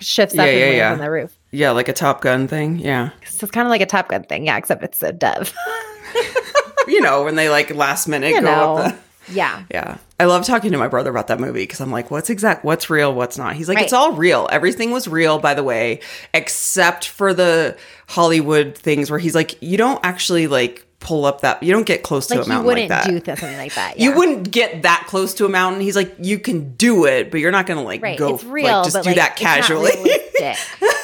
shifts 0.00 0.34
up 0.38 0.46
Yeah, 0.46 0.52
and 0.52 0.58
yeah, 0.58 0.66
lands 0.66 0.76
yeah. 0.76 0.92
on 0.92 0.98
the 0.98 1.10
roof. 1.10 1.38
Yeah, 1.50 1.70
like 1.72 1.88
a 1.88 1.92
Top 1.92 2.20
Gun 2.22 2.48
thing. 2.48 2.78
Yeah. 2.78 3.10
So 3.28 3.44
it's 3.44 3.50
kind 3.50 3.66
of 3.66 3.70
like 3.70 3.80
a 3.82 3.86
Top 3.86 4.08
Gun 4.08 4.22
thing, 4.24 4.46
yeah, 4.46 4.56
except 4.56 4.82
it's 4.82 5.02
a 5.02 5.12
dove. 5.12 5.52
You 6.88 7.00
know, 7.00 7.24
when 7.24 7.34
they 7.34 7.48
like 7.48 7.74
last 7.74 8.06
minute 8.08 8.30
you 8.30 8.40
go 8.40 8.46
know, 8.46 8.76
up 8.76 8.94
the. 9.26 9.32
yeah. 9.32 9.64
Yeah. 9.70 9.98
I 10.18 10.26
love 10.26 10.46
talking 10.46 10.72
to 10.72 10.78
my 10.78 10.88
brother 10.88 11.10
about 11.10 11.26
that 11.28 11.40
movie 11.40 11.62
because 11.62 11.80
I'm 11.80 11.90
like, 11.90 12.10
what's 12.10 12.30
exact, 12.30 12.64
what's 12.64 12.88
real, 12.88 13.12
what's 13.12 13.36
not? 13.36 13.56
He's 13.56 13.68
like, 13.68 13.78
it's 13.78 13.92
all 13.92 14.12
real. 14.12 14.48
Everything 14.50 14.90
was 14.92 15.08
real, 15.08 15.38
by 15.38 15.54
the 15.54 15.64
way, 15.64 16.00
except 16.32 17.08
for 17.08 17.34
the 17.34 17.76
Hollywood 18.06 18.76
things 18.76 19.10
where 19.10 19.18
he's 19.18 19.34
like, 19.34 19.60
you 19.60 19.76
don't 19.76 19.98
actually 20.04 20.46
like 20.46 20.86
pull 21.00 21.24
up 21.26 21.40
that, 21.42 21.62
you 21.62 21.72
don't 21.72 21.86
get 21.86 22.02
close 22.02 22.28
to 22.28 22.38
Like 22.38 22.46
a 22.46 22.50
you 22.50 22.62
wouldn't 22.62 22.90
like 22.90 23.04
that. 23.04 23.10
do 23.10 23.24
something 23.24 23.56
like 23.58 23.74
that. 23.74 23.98
You 23.98 24.14
wouldn't 24.14 24.50
get 24.50 24.82
that 24.82 25.04
close 25.08 25.34
to 25.34 25.46
a 25.46 25.48
mountain. 25.48 25.80
He's 25.80 25.96
like, 25.96 26.14
you 26.18 26.38
can 26.38 26.74
do 26.76 27.04
it, 27.04 27.30
but 27.30 27.40
you're 27.40 27.50
not 27.50 27.66
going 27.66 27.78
to 27.78 27.84
like 27.84 28.02
right 28.02 28.16
go 28.18 28.36
it's 28.36 28.44
real 28.44 28.66
like, 28.66 28.84
just 28.84 29.02
do 29.02 29.10
like, 29.10 29.16
that 29.16 29.36
casually. 29.36 29.92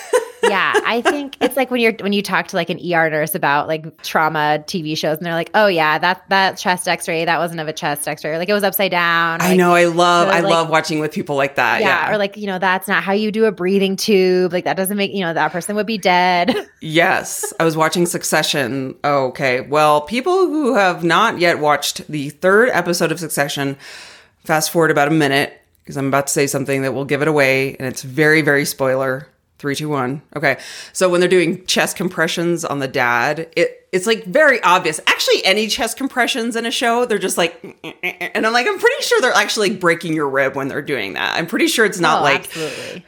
yeah, 0.51 0.73
I 0.85 1.01
think 1.01 1.37
it's 1.41 1.57
like 1.57 1.71
when 1.71 1.81
you're 1.81 1.95
when 2.01 2.13
you 2.13 2.23
talk 2.23 2.49
to 2.49 2.57
like 2.57 2.69
an 2.71 2.79
ER 2.79 3.09
nurse 3.09 3.35
about 3.35 3.69
like 3.69 4.03
trauma 4.03 4.63
TV 4.67 4.97
shows, 4.97 5.17
and 5.17 5.25
they're 5.27 5.35
like, 5.35 5.51
"Oh 5.55 5.67
yeah, 5.67 5.99
that 5.99 6.29
that 6.29 6.59
chest 6.59 6.87
X-ray 6.89 7.25
that 7.25 7.39
wasn't 7.39 7.61
of 7.61 7.69
a 7.69 7.73
chest 7.73 8.07
X-ray, 8.07 8.37
like 8.39 8.49
it 8.49 8.53
was 8.53 8.65
upside 8.65 8.91
down." 8.91 9.41
or, 9.41 9.45
I 9.45 9.49
like, 9.51 9.57
know. 9.59 9.75
I 9.75 9.85
love. 9.85 10.29
I 10.29 10.41
like- 10.41 10.51
love 10.51 10.69
watching 10.69 10.99
with 11.01 11.13
people 11.13 11.37
like 11.37 11.55
that. 11.55 11.81
Yeah, 11.81 12.09
Yeah. 12.09 12.15
or 12.15 12.19
like 12.19 12.37
you 12.37 12.47
know 12.47 12.59
that's 12.59 12.87
not 12.89 13.03
how 13.03 13.13
you 13.13 13.33
do 13.33 13.47
a 13.47 13.53
breathing 13.53 13.97
tube. 13.97 14.53
Like 14.53 14.65
that 14.65 14.77
doesn't 14.77 14.97
make 14.97 15.13
you 15.13 15.21
know 15.21 15.33
that 15.33 15.53
person 15.53 15.77
would 15.77 15.87
be 15.87 15.99
dead. 15.99 16.55
Yes, 16.83 17.53
I 17.61 17.65
was 17.65 17.77
watching 17.77 18.07
Succession. 18.07 18.95
Oh, 19.05 19.27
okay. 19.27 19.61
Well, 19.61 20.01
people 20.01 20.47
who 20.47 20.75
have 20.77 21.05
not 21.05 21.39
yet 21.39 21.59
watched 21.59 22.09
the 22.09 22.31
third 22.31 22.71
episode 22.71 23.13
of 23.13 23.21
Succession, 23.21 23.77
fast 24.47 24.71
forward 24.71 24.91
about 24.91 25.09
a 25.09 25.11
minute 25.11 25.61
because 25.85 25.99
I'm 25.99 26.09
about 26.09 26.29
to 26.29 26.33
say 26.33 26.47
something 26.47 26.81
that 26.83 26.95
will 26.95 27.05
give 27.05 27.21
it 27.21 27.29
away, 27.29 27.77
and 27.77 27.87
it's 27.87 28.01
very, 28.03 28.41
very 28.41 28.65
spoiler. 28.65 29.29
Three, 29.61 29.75
two, 29.77 29.89
one. 29.91 30.23
Okay. 30.35 30.59
So 30.95 31.09
when 31.11 31.21
they're 31.21 31.29
doing 31.29 31.65
chest 31.67 31.97
compressions 31.97 32.65
on 32.65 32.79
the 32.79 32.89
dad, 32.89 33.49
it 33.57 33.87
it's 33.93 34.07
like 34.07 34.25
very 34.25 34.63
obvious. 34.63 35.01
Actually, 35.07 35.45
any 35.45 35.67
chest 35.69 35.99
compressions 35.99 36.57
in 36.57 36.65
a 36.65 36.71
show, 36.71 37.05
they're 37.05 37.19
just 37.19 37.37
like, 37.37 37.63
and 38.03 38.47
I'm 38.47 38.53
like, 38.55 38.67
I'm 38.67 38.79
pretty 38.79 39.03
sure 39.03 39.21
they're 39.21 39.33
actually 39.35 39.77
breaking 39.77 40.15
your 40.15 40.31
rib 40.31 40.57
when 40.57 40.69
they're 40.69 40.81
doing 40.81 41.13
that. 41.13 41.37
I'm 41.37 41.47
pretty 41.47 41.67
sure 41.67 41.85
it's 41.85 42.01
not 42.01 42.21
Oh, 42.21 42.23
like, 42.25 42.45
absolutely. 42.47 43.05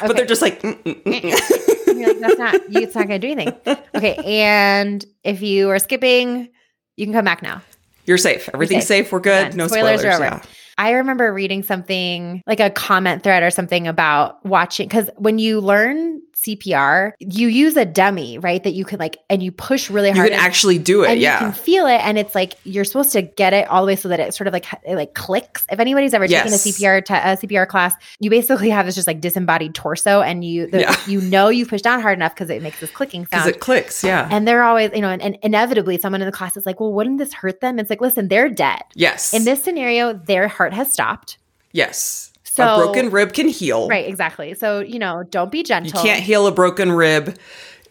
but 0.06 0.16
they're 0.16 0.26
just 0.26 0.42
like, 0.42 0.62
mm, 0.62 0.80
mm, 0.82 1.02
mm. 1.02 1.86
You're 1.98 2.08
like, 2.08 2.20
that's 2.20 2.38
not 2.38 2.72
you, 2.72 2.80
it's 2.82 2.94
not 2.94 3.08
going 3.08 3.20
to 3.20 3.26
do 3.26 3.32
anything. 3.32 3.76
Okay, 3.96 4.14
and 4.24 5.04
if 5.24 5.42
you 5.42 5.70
are 5.70 5.78
skipping, 5.80 6.50
you 6.96 7.06
can 7.06 7.12
come 7.12 7.24
back 7.24 7.42
now. 7.42 7.62
you're 8.04 8.18
safe. 8.18 8.48
Everything's 8.54 8.86
safe. 8.86 9.06
safe. 9.06 9.12
We're 9.12 9.18
good. 9.20 9.56
No 9.56 9.66
Spoilers 9.66 10.00
spoilers. 10.02 10.20
are 10.20 10.24
over. 10.24 10.24
Yeah. 10.36 10.42
I 10.78 10.92
remember 10.92 11.34
reading 11.34 11.64
something 11.64 12.40
like 12.46 12.60
a 12.60 12.70
comment 12.70 13.24
thread 13.24 13.42
or 13.42 13.50
something 13.50 13.88
about 13.88 14.44
watching 14.46 14.86
because 14.86 15.10
when 15.16 15.38
you 15.38 15.60
learn 15.60 16.22
CPR, 16.44 17.12
you 17.18 17.48
use 17.48 17.76
a 17.76 17.84
dummy, 17.84 18.38
right? 18.38 18.62
That 18.62 18.72
you 18.72 18.84
can 18.84 18.98
like 18.98 19.18
and 19.28 19.42
you 19.42 19.50
push 19.50 19.90
really 19.90 20.10
hard. 20.10 20.26
You 20.26 20.30
can 20.30 20.32
and- 20.38 20.46
actually 20.46 20.78
do 20.78 21.02
it. 21.02 21.08
and 21.10 21.18
you 21.18 21.24
yeah. 21.24 21.38
can 21.38 21.52
feel 21.52 21.86
it, 21.86 21.98
and 22.04 22.16
it's 22.18 22.34
like 22.34 22.54
you're 22.64 22.84
supposed 22.84 23.12
to 23.12 23.22
get 23.22 23.52
it 23.52 23.66
all 23.68 23.82
the 23.82 23.88
way 23.88 23.96
so 23.96 24.08
that 24.08 24.20
it 24.20 24.32
sort 24.34 24.46
of 24.46 24.52
like 24.52 24.66
it 24.84 24.94
like 24.94 25.14
clicks. 25.14 25.66
If 25.70 25.80
anybody's 25.80 26.14
ever 26.14 26.28
taken 26.28 26.52
a 26.52 26.56
CPR 26.56 27.04
te- 27.04 27.14
a 27.14 27.36
CPR 27.36 27.66
class, 27.68 27.94
you 28.20 28.30
basically 28.30 28.70
have 28.70 28.86
this 28.86 28.94
just 28.94 29.06
like 29.06 29.20
disembodied 29.20 29.74
torso, 29.74 30.20
and 30.22 30.44
you 30.44 30.68
the, 30.70 30.80
Yeah. 30.80 30.96
you 31.06 31.20
know 31.20 31.48
you 31.48 31.66
pushed 31.66 31.84
down 31.84 32.00
hard 32.00 32.18
enough 32.18 32.34
because 32.34 32.50
it 32.50 32.62
makes 32.62 32.80
this 32.80 32.90
clicking 32.90 33.22
sound. 33.26 33.44
Because 33.44 33.46
it 33.48 33.60
clicks. 33.60 34.04
Yeah. 34.04 34.28
and 34.30 34.46
they're 34.46 34.62
always, 34.62 34.90
you 34.94 35.00
know, 35.00 35.08
and, 35.10 35.20
and 35.22 35.36
inevitably 35.42 35.98
someone 35.98 36.22
in 36.22 36.26
the 36.26 36.32
class 36.32 36.56
is 36.56 36.64
like, 36.66 36.78
well, 36.80 36.92
wouldn't 36.92 37.18
this 37.18 37.32
hurt 37.32 37.60
them? 37.60 37.78
It's 37.78 37.90
like, 37.90 38.00
listen, 38.00 38.28
they're 38.28 38.48
dead. 38.48 38.82
yes. 38.94 39.34
In 39.34 39.44
this 39.44 39.62
scenario, 39.62 40.12
their 40.12 40.48
heart 40.48 40.72
has 40.72 40.92
stopped. 40.92 41.38
yes. 41.72 42.32
So- 42.58 42.74
a 42.74 42.76
broken 42.84 43.10
rib 43.10 43.32
can 43.32 43.48
heal. 43.48 43.88
Right, 43.88 44.06
exactly. 44.08 44.54
So, 44.54 44.80
you 44.80 44.98
know, 44.98 45.22
don't 45.30 45.50
be 45.50 45.62
gentle. 45.62 46.00
You 46.02 46.06
can't 46.08 46.22
heal 46.22 46.46
a 46.46 46.52
broken 46.52 46.92
rib 46.92 47.36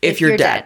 if, 0.01 0.21
you're, 0.21 0.37
dead. 0.37 0.65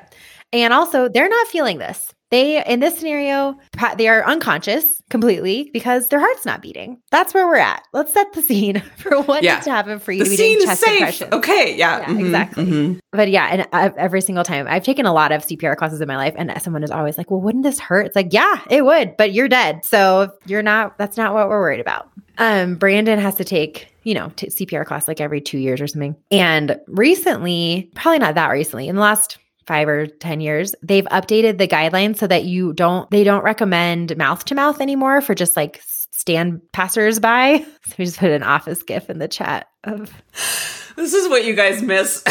And 0.54 0.74
also, 0.74 1.08
they're 1.08 1.30
not 1.30 1.48
feeling 1.48 1.78
this. 1.78 2.14
They, 2.30 2.64
in 2.66 2.80
this 2.80 2.98
scenario, 2.98 3.58
they 3.98 4.08
are 4.08 4.26
unconscious 4.26 5.02
completely 5.10 5.70
because 5.74 6.08
their 6.08 6.20
heart's 6.22 6.46
not 6.46 6.62
beating. 6.62 6.98
That's 7.12 7.34
where 7.34 7.46
we're 7.46 7.58
at. 7.58 7.84
Let's 7.92 8.14
set 8.14 8.32
the 8.32 8.42
scene 8.42 8.80
for 8.98 9.22
what 9.24 9.44
Yeah. 9.44 9.56
needs 9.56 9.66
to 9.66 9.72
happen 9.72 10.00
for 10.00 10.14
you 10.14 10.20
The 10.20 10.24
to 10.26 10.30
be 10.30 10.38
scene 10.38 10.58
doing 10.60 10.62
is 10.62 10.66
chest 10.70 10.82
safe. 10.82 10.98
compressions. 10.98 11.34
Okay. 11.34 11.76
Yeah. 11.76 12.00
Yeah, 12.00 12.06
mhm, 12.08 12.20
exactly. 12.22 12.66
mhm. 12.66 13.00
But 13.12 13.30
yeah, 13.30 13.48
and 13.74 13.94
every 13.98 14.22
single 14.22 14.46
time 14.46 14.66
I've 14.70 14.84
taken 14.84 15.06
a 15.06 15.12
lot 15.14 15.34
of 15.34 15.42
CPR 15.46 15.76
classes 15.76 16.00
in 16.00 16.08
my 16.08 16.16
life, 16.16 16.34
and 16.38 16.54
someone 16.62 16.84
is 16.84 16.92
always 16.92 17.18
like, 17.18 17.30
"Well, 17.30 17.42
wouldn't 17.42 17.66
this 17.66 17.80
hurt?" 17.82 18.06
It's 18.06 18.16
like, 18.16 18.32
yeah, 18.32 18.62
it 18.70 18.86
would, 18.86 19.18
but 19.18 19.34
you're 19.34 19.50
dead, 19.50 19.84
so 19.84 20.32
you're 20.46 20.64
not. 20.64 20.98
That's 20.98 21.18
not 21.18 21.34
what 21.34 21.50
we're 21.50 21.60
worried 21.60 21.82
about. 21.82 22.10
Um, 22.38 22.76
Brandon 22.76 23.20
has 23.20 23.36
to 23.36 23.44
take, 23.44 23.91
you 24.04 24.14
know, 24.14 24.32
t- 24.36 24.48
CPR 24.48 24.86
class 24.86 25.08
like 25.08 25.22
every 25.22 25.42
two 25.42 25.58
years 25.58 25.82
or 25.82 25.88
something. 25.88 26.16
And 26.32 26.80
recently, 26.88 27.92
probably 27.96 28.20
not 28.20 28.36
that 28.36 28.50
recently, 28.50 28.88
in 28.88 28.96
the 28.96 29.02
last 29.02 29.38
five 29.66 29.88
or 29.88 30.08
ten 30.08 30.42
years, 30.42 30.74
they've 30.82 31.06
updated 31.06 31.58
the 31.58 31.68
guidelines 31.68 32.18
so 32.18 32.28
that 32.28 32.46
you 32.46 32.74
don't. 32.74 33.10
They 33.12 33.24
don't 33.24 33.44
recommend 33.44 34.16
mouth 34.18 34.46
to 34.46 34.56
mouth 34.56 34.82
anymore 34.82 35.22
for 35.22 35.36
just 35.36 35.56
like 35.56 35.82
stand 36.12 36.62
passersby. 36.72 37.66
So 37.88 37.96
we 37.98 38.06
just 38.06 38.20
put 38.20 38.30
an 38.30 38.44
office 38.44 38.84
gif 38.84 39.10
in 39.10 39.18
the 39.18 39.28
chat 39.28 39.68
of 39.84 40.14
This 40.96 41.14
is 41.14 41.28
what 41.30 41.46
you 41.46 41.56
guys 41.56 41.82
miss 41.82 42.24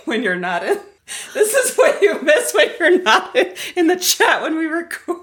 when 0.04 0.22
you're 0.22 0.36
not 0.36 0.62
in. 0.64 0.78
This 1.32 1.54
is 1.54 1.74
what 1.76 2.02
you 2.02 2.20
miss 2.20 2.52
when 2.52 2.68
you're 2.78 3.02
not 3.02 3.34
in 3.74 3.86
the 3.86 3.96
chat 3.96 4.42
when 4.42 4.58
we 4.58 4.66
record. 4.66 5.16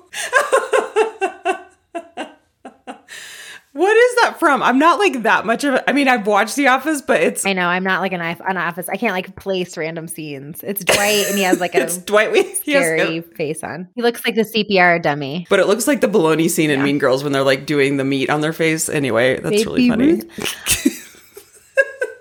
What 3.75 3.97
is 3.97 4.15
that 4.21 4.39
from? 4.39 4.63
I'm 4.63 4.79
not 4.79 4.99
like 4.99 5.23
that 5.23 5.45
much 5.45 5.65
of 5.65 5.73
a. 5.73 5.89
I 5.89 5.91
mean, 5.91 6.07
I've 6.07 6.25
watched 6.25 6.55
The 6.55 6.67
Office, 6.67 7.01
but 7.01 7.19
it's 7.19 7.45
I 7.45 7.51
know 7.51 7.67
I'm 7.67 7.83
not 7.83 7.99
like 7.99 8.13
an, 8.13 8.21
an 8.21 8.55
office. 8.55 8.87
I 8.87 8.95
can't 8.95 9.11
like 9.13 9.35
place 9.35 9.75
random 9.75 10.07
scenes. 10.07 10.63
It's 10.63 10.85
Dwight, 10.85 11.25
and 11.27 11.35
he 11.37 11.43
has 11.43 11.59
like 11.59 11.75
a 11.75 11.81
it's 11.81 11.97
Dwight. 11.97 12.33
Has- 12.33 12.59
scary 12.59 13.19
face 13.19 13.65
on. 13.65 13.89
He 13.93 14.01
looks 14.01 14.23
like 14.25 14.35
the 14.35 14.43
CPR 14.43 15.01
dummy. 15.01 15.45
but 15.49 15.59
it 15.59 15.67
looks 15.67 15.87
like 15.87 15.99
the 15.99 16.07
baloney 16.07 16.49
scene 16.49 16.69
in 16.69 16.83
Mean 16.83 16.99
Girls 16.99 17.21
when 17.21 17.33
they're 17.33 17.43
like 17.43 17.65
doing 17.65 17.97
the 17.97 18.05
meat 18.05 18.29
on 18.29 18.39
their 18.39 18.53
face. 18.53 18.87
Anyway, 18.87 19.41
that's 19.41 19.65
really 19.65 19.89
Baby 19.89 20.21
funny. 20.21 20.91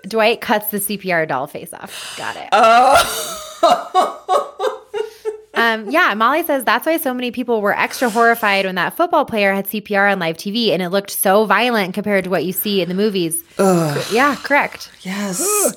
Dwight 0.09 0.41
cuts 0.41 0.71
the 0.71 0.77
CPR 0.79 1.25
doll 1.25 1.47
face 1.47 1.73
off. 1.73 2.17
Got 2.17 2.35
it. 2.35 2.49
Oh. 2.51 4.41
Um, 5.55 5.89
yeah, 5.89 6.13
Molly 6.13 6.43
says 6.43 6.63
that's 6.63 6.85
why 6.85 6.97
so 6.97 7.13
many 7.13 7.31
people 7.31 7.61
were 7.61 7.77
extra 7.77 8.09
horrified 8.09 8.65
when 8.65 8.75
that 8.75 8.95
football 8.95 9.25
player 9.25 9.53
had 9.53 9.65
CPR 9.65 10.11
on 10.11 10.19
live 10.19 10.37
TV, 10.37 10.69
and 10.69 10.81
it 10.81 10.89
looked 10.89 11.11
so 11.11 11.45
violent 11.45 11.93
compared 11.93 12.25
to 12.25 12.29
what 12.29 12.45
you 12.45 12.51
see 12.51 12.81
in 12.81 12.89
the 12.89 12.95
movies. 12.95 13.41
Yeah, 14.11 14.35
correct. 14.35 14.91
yes. 15.01 15.73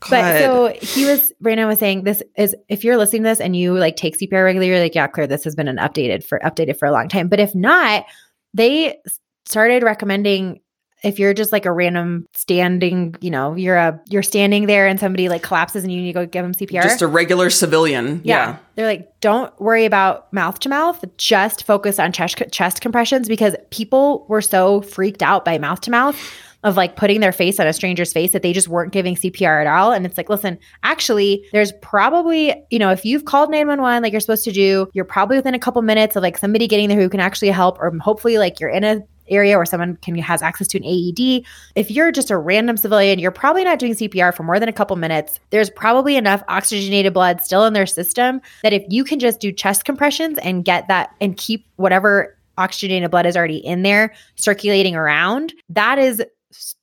God. 0.00 0.10
But 0.10 0.38
so 0.38 0.68
he 0.80 1.04
was, 1.06 1.32
Brandon 1.40 1.66
was 1.66 1.80
saying 1.80 2.04
this 2.04 2.22
is 2.36 2.54
if 2.68 2.84
you're 2.84 2.96
listening 2.96 3.24
to 3.24 3.30
this 3.30 3.40
and 3.40 3.56
you 3.56 3.74
like 3.74 3.96
take 3.96 4.16
CPR 4.16 4.44
regularly, 4.44 4.68
you're 4.68 4.78
like, 4.78 4.94
yeah, 4.94 5.08
clear, 5.08 5.26
this 5.26 5.42
has 5.44 5.56
been 5.56 5.66
an 5.68 5.76
updated 5.76 6.24
for 6.24 6.38
updated 6.44 6.78
for 6.78 6.86
a 6.86 6.92
long 6.92 7.08
time. 7.08 7.28
But 7.28 7.40
if 7.40 7.54
not, 7.54 8.06
they 8.54 8.96
started 9.44 9.82
recommending 9.82 10.60
if 11.02 11.18
you're 11.18 11.34
just 11.34 11.52
like 11.52 11.64
a 11.64 11.72
random 11.72 12.26
standing, 12.32 13.14
you 13.20 13.30
know, 13.30 13.54
you're 13.54 13.76
a 13.76 14.00
you're 14.08 14.22
standing 14.22 14.66
there 14.66 14.86
and 14.86 14.98
somebody 14.98 15.28
like 15.28 15.42
collapses 15.42 15.84
and 15.84 15.92
you 15.92 16.00
need 16.00 16.08
to 16.08 16.12
go 16.12 16.26
give 16.26 16.44
them 16.44 16.54
CPR. 16.54 16.82
just 16.82 17.02
a 17.02 17.06
regular 17.06 17.50
civilian. 17.50 18.20
yeah. 18.24 18.58
They're 18.74 18.86
like, 18.86 19.20
don't 19.20 19.58
worry 19.60 19.84
about 19.84 20.32
mouth 20.32 20.60
to 20.60 20.68
mouth, 20.68 21.04
just 21.16 21.64
focus 21.64 21.98
on 21.98 22.12
chest 22.12 22.42
chest 22.52 22.80
compressions 22.80 23.28
because 23.28 23.56
people 23.70 24.26
were 24.28 24.42
so 24.42 24.82
freaked 24.82 25.22
out 25.22 25.44
by 25.44 25.58
mouth 25.58 25.80
to 25.82 25.90
mouth 25.90 26.16
of 26.64 26.76
like 26.76 26.96
putting 26.96 27.20
their 27.20 27.32
face 27.32 27.60
on 27.60 27.66
a 27.68 27.72
stranger's 27.72 28.12
face 28.12 28.32
that 28.32 28.42
they 28.42 28.52
just 28.52 28.66
weren't 28.66 28.92
giving 28.92 29.14
CPR 29.14 29.60
at 29.60 29.66
all. 29.68 29.92
And 29.92 30.04
it's 30.04 30.16
like, 30.16 30.28
listen, 30.28 30.58
actually, 30.82 31.44
there's 31.52 31.72
probably, 31.82 32.52
you 32.70 32.80
know, 32.80 32.90
if 32.90 33.04
you've 33.04 33.24
called 33.26 33.50
911 33.50 34.02
like 34.02 34.12
you're 34.12 34.20
supposed 34.20 34.44
to 34.44 34.52
do, 34.52 34.88
you're 34.92 35.04
probably 35.04 35.36
within 35.36 35.54
a 35.54 35.58
couple 35.58 35.80
minutes 35.82 36.16
of 36.16 36.22
like 36.22 36.36
somebody 36.36 36.66
getting 36.66 36.88
there 36.88 36.98
who 36.98 37.08
can 37.08 37.20
actually 37.20 37.50
help, 37.50 37.78
or 37.78 37.96
hopefully 38.00 38.38
like 38.38 38.58
you're 38.58 38.70
in 38.70 38.82
a 38.82 39.00
area 39.30 39.56
where 39.56 39.66
someone 39.66 39.96
can 39.96 40.16
has 40.16 40.42
access 40.42 40.66
to 40.68 40.78
an 40.78 40.84
AED. 40.84 41.44
If 41.74 41.90
you're 41.90 42.12
just 42.12 42.30
a 42.30 42.36
random 42.36 42.76
civilian, 42.76 43.18
you're 43.18 43.30
probably 43.30 43.64
not 43.64 43.78
doing 43.78 43.94
CPR 43.94 44.34
for 44.34 44.42
more 44.42 44.58
than 44.58 44.68
a 44.68 44.72
couple 44.72 44.96
minutes. 44.96 45.40
There's 45.50 45.70
probably 45.70 46.16
enough 46.16 46.42
oxygenated 46.48 47.14
blood 47.14 47.42
still 47.42 47.64
in 47.64 47.72
their 47.72 47.86
system 47.86 48.40
that 48.62 48.72
if 48.72 48.84
you 48.88 49.04
can 49.04 49.18
just 49.18 49.40
do 49.40 49.52
chest 49.52 49.84
compressions 49.84 50.38
and 50.38 50.64
get 50.64 50.88
that 50.88 51.14
and 51.20 51.36
keep 51.36 51.66
whatever 51.76 52.36
oxygenated 52.56 53.10
blood 53.10 53.26
is 53.26 53.36
already 53.36 53.58
in 53.58 53.82
there 53.82 54.12
circulating 54.36 54.96
around, 54.96 55.54
that 55.68 55.98
is 55.98 56.22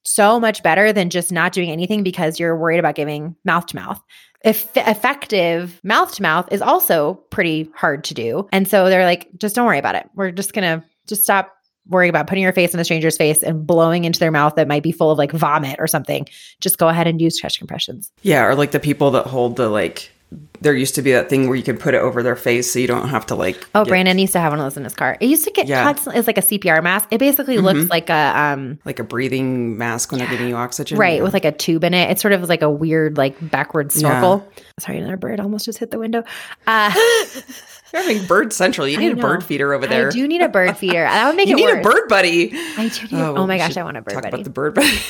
so 0.03 0.39
much 0.39 0.63
better 0.63 0.93
than 0.93 1.09
just 1.09 1.31
not 1.31 1.51
doing 1.51 1.71
anything 1.71 2.03
because 2.03 2.39
you're 2.39 2.55
worried 2.55 2.79
about 2.79 2.95
giving 2.95 3.35
mouth 3.43 3.65
to 3.67 3.75
mouth. 3.75 4.01
Eff- 4.43 4.77
effective 4.77 5.81
mouth 5.83 6.13
to 6.13 6.21
mouth 6.21 6.47
is 6.51 6.61
also 6.61 7.15
pretty 7.31 7.69
hard 7.75 8.03
to 8.05 8.13
do. 8.13 8.47
And 8.51 8.67
so 8.67 8.89
they're 8.89 9.05
like, 9.05 9.27
just 9.37 9.55
don't 9.55 9.65
worry 9.65 9.79
about 9.79 9.95
it. 9.95 10.07
We're 10.15 10.31
just 10.31 10.53
going 10.53 10.79
to 10.79 10.85
just 11.07 11.23
stop 11.23 11.51
worrying 11.87 12.09
about 12.09 12.27
putting 12.27 12.43
your 12.43 12.53
face 12.53 12.73
in 12.73 12.79
a 12.79 12.83
stranger's 12.83 13.17
face 13.17 13.43
and 13.43 13.65
blowing 13.67 14.05
into 14.05 14.19
their 14.19 14.31
mouth 14.31 14.55
that 14.55 14.67
might 14.67 14.83
be 14.83 14.91
full 14.91 15.11
of 15.11 15.17
like 15.17 15.31
vomit 15.31 15.75
or 15.79 15.87
something. 15.87 16.27
Just 16.59 16.77
go 16.77 16.87
ahead 16.89 17.07
and 17.07 17.21
use 17.21 17.37
chest 17.37 17.57
compressions. 17.59 18.11
Yeah, 18.23 18.43
or 18.45 18.55
like 18.55 18.71
the 18.71 18.79
people 18.79 19.11
that 19.11 19.25
hold 19.27 19.55
the 19.55 19.69
like. 19.69 20.11
There 20.59 20.73
used 20.73 20.95
to 20.95 21.01
be 21.01 21.11
that 21.11 21.29
thing 21.29 21.47
where 21.47 21.55
you 21.55 21.61
could 21.63 21.79
put 21.79 21.93
it 21.93 21.99
over 22.01 22.23
their 22.23 22.35
face, 22.35 22.69
so 22.73 22.79
you 22.79 22.87
don't 22.87 23.07
have 23.09 23.27
to 23.27 23.35
like. 23.35 23.55
Oh, 23.75 23.83
get, 23.85 23.89
Brandon 23.89 24.17
used 24.17 24.33
to 24.33 24.39
have 24.39 24.51
one 24.51 24.59
of 24.59 24.65
those 24.65 24.75
in 24.75 24.83
his 24.83 24.95
car. 24.95 25.15
It 25.21 25.27
used 25.27 25.43
to 25.45 25.51
get 25.51 25.67
Yeah. 25.67 25.83
constantly 25.83 26.19
as 26.19 26.27
like 26.27 26.37
a 26.39 26.41
CPR 26.41 26.81
mask. 26.83 27.07
It 27.11 27.19
basically 27.19 27.59
looks 27.59 27.89
like 27.91 28.09
a 28.09 28.33
um 28.35 28.79
like 28.83 28.99
a 28.99 29.03
breathing 29.03 29.77
mask 29.77 30.11
when 30.11 30.19
they're 30.19 30.27
giving 30.29 30.49
you 30.49 30.55
oxygen. 30.55 30.97
right 30.97 31.21
with 31.21 31.33
like 31.33 31.45
a 31.45 31.51
tube 31.51 31.83
in 31.83 31.93
it. 31.93 32.09
It's 32.09 32.21
sort 32.21 32.33
of 32.33 32.49
like 32.49 32.63
a 32.63 32.69
weird 32.69 33.17
like 33.17 33.35
backward 33.51 33.93
Yeah. 33.93 33.99
snorkel. 33.99 34.51
Sorry, 34.79 34.97
another 34.97 35.15
bird 35.15 35.39
almost 35.39 35.65
just 35.65 35.77
hit 35.77 35.91
the 35.91 35.99
window. 35.99 36.23
Uh, 36.65 36.91
You're 37.95 38.03
having 38.03 38.27
bird 38.27 38.51
central. 38.51 38.87
You 38.87 38.97
need 38.97 39.13
a 39.13 39.15
bird 39.15 39.43
feeder 39.43 39.73
over 39.73 39.87
there. 39.87 40.07
I 40.09 40.11
do 40.11 40.27
need 40.27 40.41
a 40.41 40.49
bird 40.49 40.75
feeder. 40.77 41.03
That 41.03 41.27
would 41.27 41.37
make 41.37 41.47
you 41.47 41.55
it 41.55 41.57
need 41.57 41.65
worse. 41.65 41.85
a 41.85 41.89
bird 41.89 42.09
buddy. 42.09 42.51
I 42.53 42.89
do 42.89 43.03
need. 43.03 43.13
Oh, 43.13 43.33
well, 43.33 43.47
my 43.47 43.57
gosh, 43.57 43.77
I 43.77 43.83
want 43.83 43.95
a 43.95 44.01
bird 44.01 44.15
buddy. 44.15 44.15
Talk 44.15 44.31
buddy. 44.31 44.41
about 44.41 44.43
the 44.43 44.49
bird 44.49 44.75
buddy. 44.75 44.97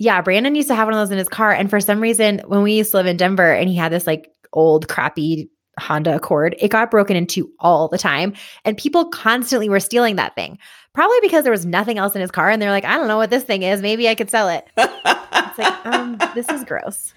Yeah, 0.00 0.22
Brandon 0.22 0.54
used 0.54 0.68
to 0.68 0.76
have 0.76 0.86
one 0.86 0.94
of 0.94 1.00
those 1.00 1.10
in 1.10 1.18
his 1.18 1.28
car. 1.28 1.50
And 1.50 1.68
for 1.68 1.80
some 1.80 2.00
reason, 2.00 2.40
when 2.46 2.62
we 2.62 2.74
used 2.74 2.92
to 2.92 2.98
live 2.98 3.06
in 3.06 3.16
Denver 3.16 3.52
and 3.52 3.68
he 3.68 3.74
had 3.74 3.90
this 3.90 4.06
like 4.06 4.30
old, 4.52 4.86
crappy 4.86 5.50
Honda 5.76 6.14
Accord, 6.14 6.54
it 6.60 6.68
got 6.68 6.92
broken 6.92 7.16
into 7.16 7.50
all 7.58 7.88
the 7.88 7.98
time. 7.98 8.34
And 8.64 8.76
people 8.76 9.06
constantly 9.06 9.68
were 9.68 9.80
stealing 9.80 10.14
that 10.14 10.36
thing. 10.36 10.58
Probably 10.94 11.18
because 11.20 11.42
there 11.42 11.50
was 11.50 11.66
nothing 11.66 11.98
else 11.98 12.14
in 12.14 12.20
his 12.20 12.30
car. 12.30 12.48
And 12.48 12.62
they're 12.62 12.70
like, 12.70 12.84
I 12.84 12.96
don't 12.96 13.08
know 13.08 13.16
what 13.16 13.30
this 13.30 13.42
thing 13.42 13.64
is. 13.64 13.82
Maybe 13.82 14.08
I 14.08 14.14
could 14.14 14.30
sell 14.30 14.48
it. 14.48 14.68
It's 15.30 15.58
like, 15.58 15.86
um, 15.86 16.16
this 16.34 16.48
is 16.48 16.62
gross. 16.64 17.12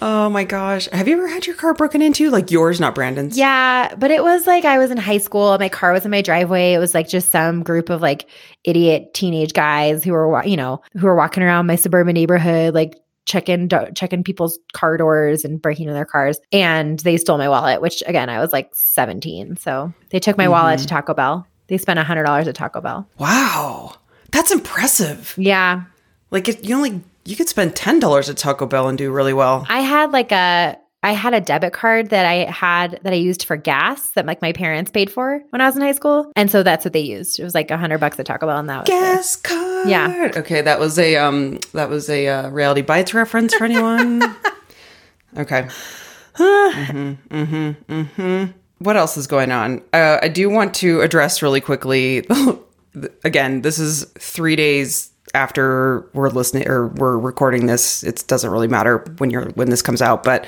Oh 0.00 0.28
my 0.28 0.44
gosh. 0.44 0.88
Have 0.90 1.08
you 1.08 1.16
ever 1.16 1.28
had 1.28 1.46
your 1.46 1.56
car 1.56 1.74
broken 1.74 2.02
into? 2.02 2.30
Like 2.30 2.50
yours, 2.50 2.80
not 2.80 2.94
Brandon's? 2.94 3.36
Yeah, 3.36 3.94
but 3.96 4.10
it 4.10 4.22
was 4.22 4.46
like 4.46 4.64
I 4.64 4.78
was 4.78 4.90
in 4.90 4.96
high 4.96 5.18
school. 5.18 5.56
My 5.58 5.68
car 5.68 5.92
was 5.92 6.04
in 6.04 6.10
my 6.10 6.22
driveway. 6.22 6.72
It 6.72 6.78
was 6.78 6.94
like 6.94 7.08
just 7.08 7.30
some 7.30 7.62
group 7.62 7.90
of 7.90 8.00
like 8.00 8.28
idiot 8.64 9.14
teenage 9.14 9.52
guys 9.52 10.04
who 10.04 10.12
were, 10.12 10.44
you 10.44 10.56
know, 10.56 10.82
who 10.92 11.06
were 11.06 11.16
walking 11.16 11.42
around 11.42 11.66
my 11.66 11.76
suburban 11.76 12.14
neighborhood, 12.14 12.74
like 12.74 12.96
checking 13.26 13.68
checking 13.94 14.24
people's 14.24 14.58
car 14.72 14.96
doors 14.96 15.44
and 15.44 15.60
breaking 15.60 15.84
into 15.84 15.94
their 15.94 16.04
cars. 16.04 16.38
And 16.52 16.98
they 17.00 17.16
stole 17.16 17.38
my 17.38 17.48
wallet, 17.48 17.80
which 17.80 18.02
again 18.06 18.28
I 18.28 18.40
was 18.40 18.52
like 18.52 18.70
17. 18.74 19.56
So 19.56 19.92
they 20.10 20.18
took 20.20 20.36
my 20.36 20.44
mm-hmm. 20.44 20.52
wallet 20.52 20.80
to 20.80 20.86
Taco 20.86 21.14
Bell. 21.14 21.46
They 21.68 21.78
spent 21.78 21.98
hundred 21.98 22.24
dollars 22.24 22.48
at 22.48 22.54
Taco 22.54 22.80
Bell. 22.80 23.08
Wow. 23.18 23.94
That's 24.30 24.50
impressive. 24.50 25.34
Yeah, 25.36 25.84
Like 26.30 26.48
if 26.48 26.66
you 26.66 26.76
only 26.76 27.02
you 27.28 27.36
could 27.36 27.48
spend 27.48 27.76
ten 27.76 28.00
dollars 28.00 28.30
at 28.30 28.38
Taco 28.38 28.66
Bell 28.66 28.88
and 28.88 28.96
do 28.96 29.12
really 29.12 29.34
well. 29.34 29.66
I 29.68 29.80
had 29.80 30.12
like 30.12 30.32
a 30.32 30.78
I 31.02 31.12
had 31.12 31.34
a 31.34 31.40
debit 31.40 31.74
card 31.74 32.08
that 32.08 32.24
I 32.24 32.50
had 32.50 32.98
that 33.02 33.12
I 33.12 33.16
used 33.16 33.44
for 33.44 33.56
gas 33.56 34.10
that 34.12 34.24
like 34.24 34.40
my 34.40 34.52
parents 34.52 34.90
paid 34.90 35.12
for 35.12 35.42
when 35.50 35.60
I 35.60 35.66
was 35.66 35.76
in 35.76 35.82
high 35.82 35.92
school, 35.92 36.32
and 36.36 36.50
so 36.50 36.62
that's 36.62 36.86
what 36.86 36.94
they 36.94 37.00
used. 37.00 37.38
It 37.38 37.44
was 37.44 37.54
like 37.54 37.70
a 37.70 37.76
hundred 37.76 37.98
bucks 37.98 38.18
at 38.18 38.24
Taco 38.24 38.46
Bell, 38.46 38.58
and 38.58 38.68
that 38.70 38.80
was. 38.80 38.88
Gas 38.88 39.36
card. 39.36 39.88
Yeah. 39.88 40.32
Okay, 40.36 40.62
that 40.62 40.80
was 40.80 40.98
a 40.98 41.16
um 41.16 41.58
that 41.74 41.90
was 41.90 42.08
a 42.08 42.28
uh, 42.28 42.48
reality 42.48 42.80
bites 42.80 43.12
reference 43.12 43.54
for 43.54 43.64
anyone. 43.64 44.22
okay. 45.36 45.68
mm-hmm, 46.34 47.12
mm-hmm, 47.28 47.92
mm-hmm. 47.92 48.52
What 48.78 48.96
else 48.96 49.18
is 49.18 49.26
going 49.26 49.52
on? 49.52 49.82
Uh, 49.92 50.18
I 50.22 50.28
do 50.28 50.48
want 50.48 50.72
to 50.76 51.02
address 51.02 51.42
really 51.42 51.60
quickly. 51.60 52.26
Again, 53.24 53.60
this 53.62 53.78
is 53.78 54.04
three 54.18 54.56
days 54.56 55.10
after 55.34 56.08
we're 56.12 56.30
listening 56.30 56.68
or 56.68 56.88
we're 56.88 57.18
recording 57.18 57.66
this. 57.66 58.02
It 58.02 58.24
doesn't 58.26 58.50
really 58.50 58.68
matter 58.68 58.98
when 59.18 59.30
you're 59.30 59.50
when 59.50 59.70
this 59.70 59.82
comes 59.82 60.02
out, 60.02 60.22
but 60.24 60.46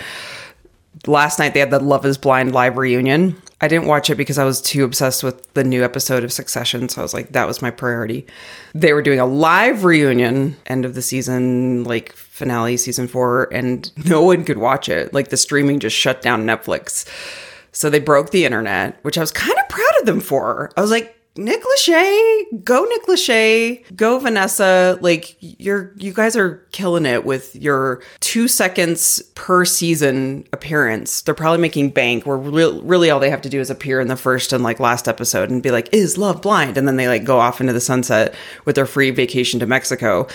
last 1.06 1.38
night 1.38 1.54
they 1.54 1.60
had 1.60 1.70
the 1.70 1.78
Love 1.80 2.04
is 2.04 2.18
Blind 2.18 2.52
live 2.52 2.76
reunion. 2.76 3.40
I 3.60 3.68
didn't 3.68 3.88
watch 3.88 4.08
it 4.08 4.16
because 4.16 4.38
I 4.38 4.44
was 4.44 4.62
too 4.62 4.84
obsessed 4.84 5.22
with 5.22 5.52
the 5.52 5.64
new 5.64 5.84
episode 5.84 6.24
of 6.24 6.32
Succession. 6.32 6.88
So 6.88 7.02
I 7.02 7.04
was 7.04 7.12
like, 7.12 7.32
that 7.32 7.46
was 7.46 7.60
my 7.60 7.70
priority. 7.70 8.26
They 8.74 8.94
were 8.94 9.02
doing 9.02 9.20
a 9.20 9.26
live 9.26 9.84
reunion, 9.84 10.56
end 10.66 10.86
of 10.86 10.94
the 10.94 11.02
season, 11.02 11.84
like 11.84 12.12
finale, 12.12 12.78
season 12.78 13.06
four, 13.06 13.52
and 13.52 13.90
no 14.08 14.22
one 14.22 14.44
could 14.44 14.58
watch 14.58 14.88
it. 14.88 15.12
Like 15.12 15.28
the 15.28 15.36
streaming 15.36 15.78
just 15.78 15.96
shut 15.96 16.22
down 16.22 16.44
Netflix. 16.44 17.06
So 17.72 17.90
they 17.90 18.00
broke 18.00 18.30
the 18.30 18.44
internet, 18.44 18.98
which 19.04 19.18
I 19.18 19.20
was 19.20 19.30
kind 19.30 19.56
of 19.58 19.68
proud 19.68 20.00
of 20.00 20.06
them 20.06 20.20
for. 20.20 20.70
I 20.76 20.80
was 20.80 20.90
like, 20.90 21.19
Nick 21.36 21.62
Lachey, 21.62 22.64
go 22.64 22.84
Nick 22.84 23.06
Lachey, 23.06 23.96
go 23.96 24.18
Vanessa. 24.18 24.98
Like 25.00 25.36
you're, 25.40 25.92
you 25.96 26.12
guys 26.12 26.36
are 26.36 26.56
killing 26.72 27.06
it 27.06 27.24
with 27.24 27.54
your 27.54 28.02
two 28.18 28.48
seconds 28.48 29.22
per 29.36 29.64
season 29.64 30.44
appearance. 30.52 31.22
They're 31.22 31.34
probably 31.34 31.60
making 31.60 31.90
bank. 31.90 32.26
Where 32.26 32.36
re- 32.36 32.80
really 32.82 33.10
all 33.10 33.20
they 33.20 33.30
have 33.30 33.42
to 33.42 33.48
do 33.48 33.60
is 33.60 33.70
appear 33.70 34.00
in 34.00 34.08
the 34.08 34.16
first 34.16 34.52
and 34.52 34.64
like 34.64 34.80
last 34.80 35.06
episode 35.06 35.50
and 35.50 35.62
be 35.62 35.70
like, 35.70 35.88
"Is 35.92 36.18
love 36.18 36.42
blind?" 36.42 36.76
And 36.76 36.88
then 36.88 36.96
they 36.96 37.06
like 37.06 37.24
go 37.24 37.38
off 37.38 37.60
into 37.60 37.72
the 37.72 37.80
sunset 37.80 38.34
with 38.64 38.74
their 38.74 38.86
free 38.86 39.10
vacation 39.10 39.60
to 39.60 39.66
Mexico. 39.66 40.26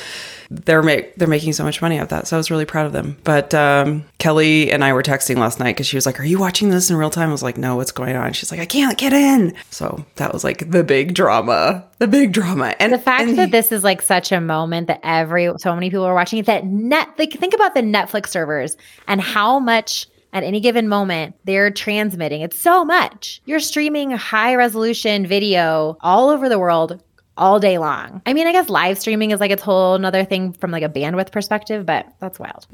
They're 0.50 0.84
make 0.84 1.16
they're 1.16 1.28
making 1.28 1.54
so 1.54 1.64
much 1.64 1.82
money 1.82 1.98
off 1.98 2.04
of 2.04 2.10
that, 2.10 2.28
so 2.28 2.36
I 2.36 2.40
was 2.40 2.52
really 2.52 2.66
proud 2.66 2.86
of 2.86 2.94
them. 2.94 3.18
But 3.24 3.54
um, 3.54 4.06
Kelly 4.18 4.72
and 4.72 4.84
I 4.84 4.94
were 4.94 5.04
texting 5.04 5.38
last 5.38 5.60
night 5.60 5.76
because 5.76 5.88
she 5.88 5.98
was 5.98 6.06
like, 6.06 6.20
"Are 6.20 6.26
you 6.26 6.40
watching 6.40 6.70
this 6.70 6.90
in 6.90 6.96
real 6.96 7.10
time?" 7.10 7.30
I 7.30 7.32
was 7.32 7.44
like, 7.44 7.58
"No, 7.58 7.76
what's 7.76 7.92
going 7.92 8.16
on?" 8.16 8.34
She's 8.34 8.52
like, 8.52 8.60
"I 8.60 8.66
can't 8.66 8.98
get 8.98 9.14
in." 9.14 9.54
So 9.70 10.06
that 10.16 10.34
was 10.34 10.44
like 10.44 10.72
the 10.72 10.84
big 10.84 11.14
drama, 11.14 11.86
the 12.00 12.08
big 12.08 12.32
drama, 12.32 12.76
and 12.80 12.94
The 12.94 13.00
fact 13.00 13.30
and 13.30 13.38
that 13.38 13.52
this 13.52 13.72
is 13.72 13.84
like 13.84 14.02
such 14.02 14.32
a 14.32 14.42
moment 14.42 14.88
that 14.88 15.00
every 15.04 15.52
so 15.58 15.74
many 15.74 15.90
people 15.90 16.06
are 16.06 16.14
watching 16.14 16.40
it 16.40 16.46
that 16.46 16.66
net 16.66 17.10
like 17.18 17.34
think 17.34 17.54
about 17.54 17.74
the 17.74 17.82
Netflix 17.82 18.28
servers 18.28 18.78
and 19.08 19.22
how 19.22 19.60
much 19.60 20.08
at 20.36 20.44
any 20.44 20.60
given 20.60 20.88
moment 20.88 21.34
they're 21.46 21.72
transmitting. 21.72 22.42
It's 22.42 22.60
so 22.60 22.84
much. 22.84 23.42
You're 23.46 23.62
streaming 23.62 24.12
high 24.12 24.56
resolution 24.56 25.26
video 25.26 25.98
all 26.02 26.30
over 26.30 26.50
the 26.50 26.60
world 26.60 27.02
all 27.38 27.60
day 27.60 27.78
long. 27.78 28.22
I 28.26 28.34
mean, 28.34 28.48
I 28.48 28.52
guess 28.52 28.70
live 28.70 28.98
streaming 28.98 29.32
is 29.32 29.40
like 29.40 29.52
its 29.52 29.62
whole 29.62 29.96
another 29.96 30.24
thing 30.24 30.54
from 30.54 30.72
like 30.72 30.84
a 30.84 30.90
bandwidth 30.90 31.32
perspective, 31.32 31.86
but 31.86 32.08
that's 32.20 32.40
wild. 32.40 32.66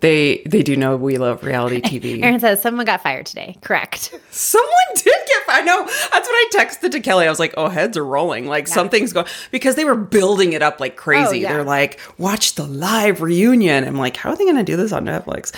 they 0.00 0.42
they 0.46 0.62
do 0.62 0.76
know 0.76 0.96
we 0.96 1.16
love 1.16 1.42
reality 1.42 1.80
TV. 1.80 2.22
Aaron 2.22 2.38
says 2.40 2.60
someone 2.62 2.84
got 2.86 3.02
fired 3.02 3.26
today. 3.26 3.56
Correct. 3.62 4.14
Someone 4.30 4.68
did 4.94 5.04
get. 5.04 5.42
I 5.48 5.62
know. 5.62 5.84
That's 5.84 6.28
what 6.28 6.30
I 6.30 6.50
texted 6.54 6.92
to 6.92 7.00
Kelly. 7.00 7.26
I 7.26 7.30
was 7.30 7.38
like, 7.40 7.54
"Oh, 7.56 7.68
heads 7.68 7.96
are 7.96 8.04
rolling. 8.04 8.46
Like 8.46 8.68
something's 8.68 9.12
going." 9.12 9.26
Because 9.50 9.74
they 9.74 9.84
were 9.84 9.96
building 9.96 10.52
it 10.52 10.62
up 10.62 10.78
like 10.80 10.96
crazy. 10.96 11.28
Oh, 11.28 11.32
yeah. 11.32 11.52
They're 11.54 11.64
like, 11.64 11.98
"Watch 12.18 12.54
the 12.54 12.64
live 12.66 13.20
reunion." 13.22 13.84
I'm 13.84 13.96
like, 13.96 14.16
"How 14.16 14.30
are 14.30 14.36
they 14.36 14.44
going 14.44 14.56
to 14.56 14.62
do 14.62 14.76
this 14.76 14.92
on 14.92 15.06
Netflix?" 15.06 15.52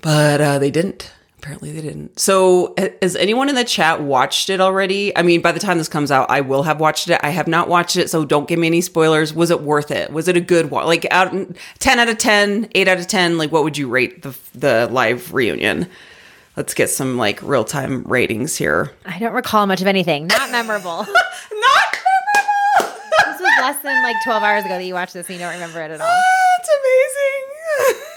But 0.00 0.40
uh, 0.40 0.58
they 0.58 0.70
didn't. 0.70 1.12
Apparently, 1.42 1.72
they 1.72 1.80
didn't. 1.80 2.20
So, 2.20 2.72
has 3.02 3.16
anyone 3.16 3.48
in 3.48 3.56
the 3.56 3.64
chat 3.64 4.00
watched 4.00 4.48
it 4.48 4.60
already? 4.60 5.16
I 5.16 5.22
mean, 5.22 5.40
by 5.40 5.50
the 5.50 5.58
time 5.58 5.76
this 5.76 5.88
comes 5.88 6.12
out, 6.12 6.30
I 6.30 6.40
will 6.40 6.62
have 6.62 6.78
watched 6.78 7.10
it. 7.10 7.18
I 7.20 7.30
have 7.30 7.48
not 7.48 7.68
watched 7.68 7.96
it, 7.96 8.08
so 8.08 8.24
don't 8.24 8.46
give 8.46 8.60
me 8.60 8.68
any 8.68 8.80
spoilers. 8.80 9.34
Was 9.34 9.50
it 9.50 9.60
worth 9.60 9.90
it? 9.90 10.12
Was 10.12 10.28
it 10.28 10.36
a 10.36 10.40
good 10.40 10.70
one? 10.70 10.86
Like, 10.86 11.04
out 11.10 11.34
ten 11.80 11.98
out 11.98 12.08
of 12.08 12.18
10, 12.18 12.68
8 12.76 12.86
out 12.86 12.98
of 13.00 13.08
ten. 13.08 13.38
Like, 13.38 13.50
what 13.50 13.64
would 13.64 13.76
you 13.76 13.88
rate 13.88 14.22
the 14.22 14.36
the 14.54 14.88
live 14.92 15.34
reunion? 15.34 15.88
Let's 16.56 16.74
get 16.74 16.90
some 16.90 17.16
like 17.16 17.42
real 17.42 17.64
time 17.64 18.04
ratings 18.04 18.56
here. 18.56 18.92
I 19.04 19.18
don't 19.18 19.32
recall 19.32 19.66
much 19.66 19.80
of 19.80 19.88
anything. 19.88 20.28
Not 20.28 20.52
memorable. 20.52 20.98
Not 21.06 21.98
memorable. 22.78 23.00
this 23.26 23.40
was 23.40 23.52
less 23.60 23.82
than 23.82 24.00
like 24.04 24.16
12 24.22 24.42
hours 24.44 24.64
ago 24.64 24.74
that 24.78 24.84
you 24.84 24.94
watched 24.94 25.14
this 25.14 25.26
and 25.28 25.40
you 25.40 25.44
don't 25.44 25.54
remember 25.54 25.82
it 25.82 25.90
at 25.90 26.00
all. 26.00 26.22
It's 26.60 27.88
amazing. 27.88 28.06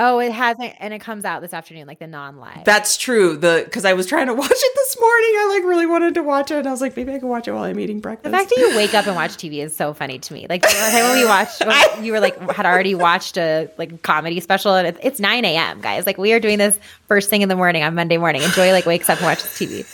Oh, 0.00 0.20
it 0.20 0.30
hasn't, 0.30 0.74
and 0.78 0.94
it 0.94 1.00
comes 1.00 1.24
out 1.24 1.42
this 1.42 1.52
afternoon, 1.52 1.88
like 1.88 1.98
the 1.98 2.06
non-live. 2.06 2.64
That's 2.64 2.96
true. 2.96 3.36
The 3.36 3.62
because 3.64 3.84
I 3.84 3.94
was 3.94 4.06
trying 4.06 4.28
to 4.28 4.34
watch 4.42 4.50
it 4.50 4.72
this 4.76 5.00
morning. 5.00 5.30
I 5.38 5.54
like 5.56 5.64
really 5.64 5.86
wanted 5.86 6.14
to 6.14 6.22
watch 6.22 6.52
it, 6.52 6.58
and 6.58 6.68
I 6.68 6.70
was 6.70 6.80
like, 6.80 6.96
maybe 6.96 7.12
I 7.12 7.18
can 7.18 7.28
watch 7.28 7.48
it 7.48 7.52
while 7.52 7.64
I'm 7.64 7.80
eating 7.80 7.98
breakfast. 8.00 8.30
the 8.30 8.38
fact 8.38 8.50
that 8.50 8.58
you 8.58 8.76
wake 8.76 8.94
up 8.94 9.06
and 9.08 9.16
watch 9.16 9.32
TV 9.32 9.58
is 9.58 9.74
so 9.74 9.92
funny 9.92 10.20
to 10.20 10.32
me. 10.32 10.46
Like 10.48 10.62
the 10.62 10.68
time 10.68 11.02
when 11.04 11.18
we 11.18 11.24
watched, 11.24 11.66
when 11.66 12.02
you 12.04 12.12
were 12.12 12.20
like 12.20 12.38
had 12.52 12.64
already 12.64 12.94
watched 12.94 13.36
a 13.36 13.68
like 13.76 14.02
comedy 14.02 14.38
special, 14.38 14.74
and 14.74 14.86
it's, 14.86 14.98
it's 15.02 15.20
9 15.20 15.44
a.m. 15.44 15.80
Guys, 15.80 16.06
like 16.06 16.16
we 16.16 16.32
are 16.32 16.40
doing 16.40 16.58
this 16.58 16.78
first 17.08 17.28
thing 17.28 17.42
in 17.42 17.48
the 17.48 17.56
morning 17.56 17.82
on 17.82 17.94
Monday 17.96 18.18
morning, 18.18 18.42
and 18.42 18.52
Joy 18.52 18.70
like 18.70 18.86
wakes 18.86 19.10
up 19.10 19.18
and 19.18 19.26
watches 19.26 19.46
TV. 19.50 19.84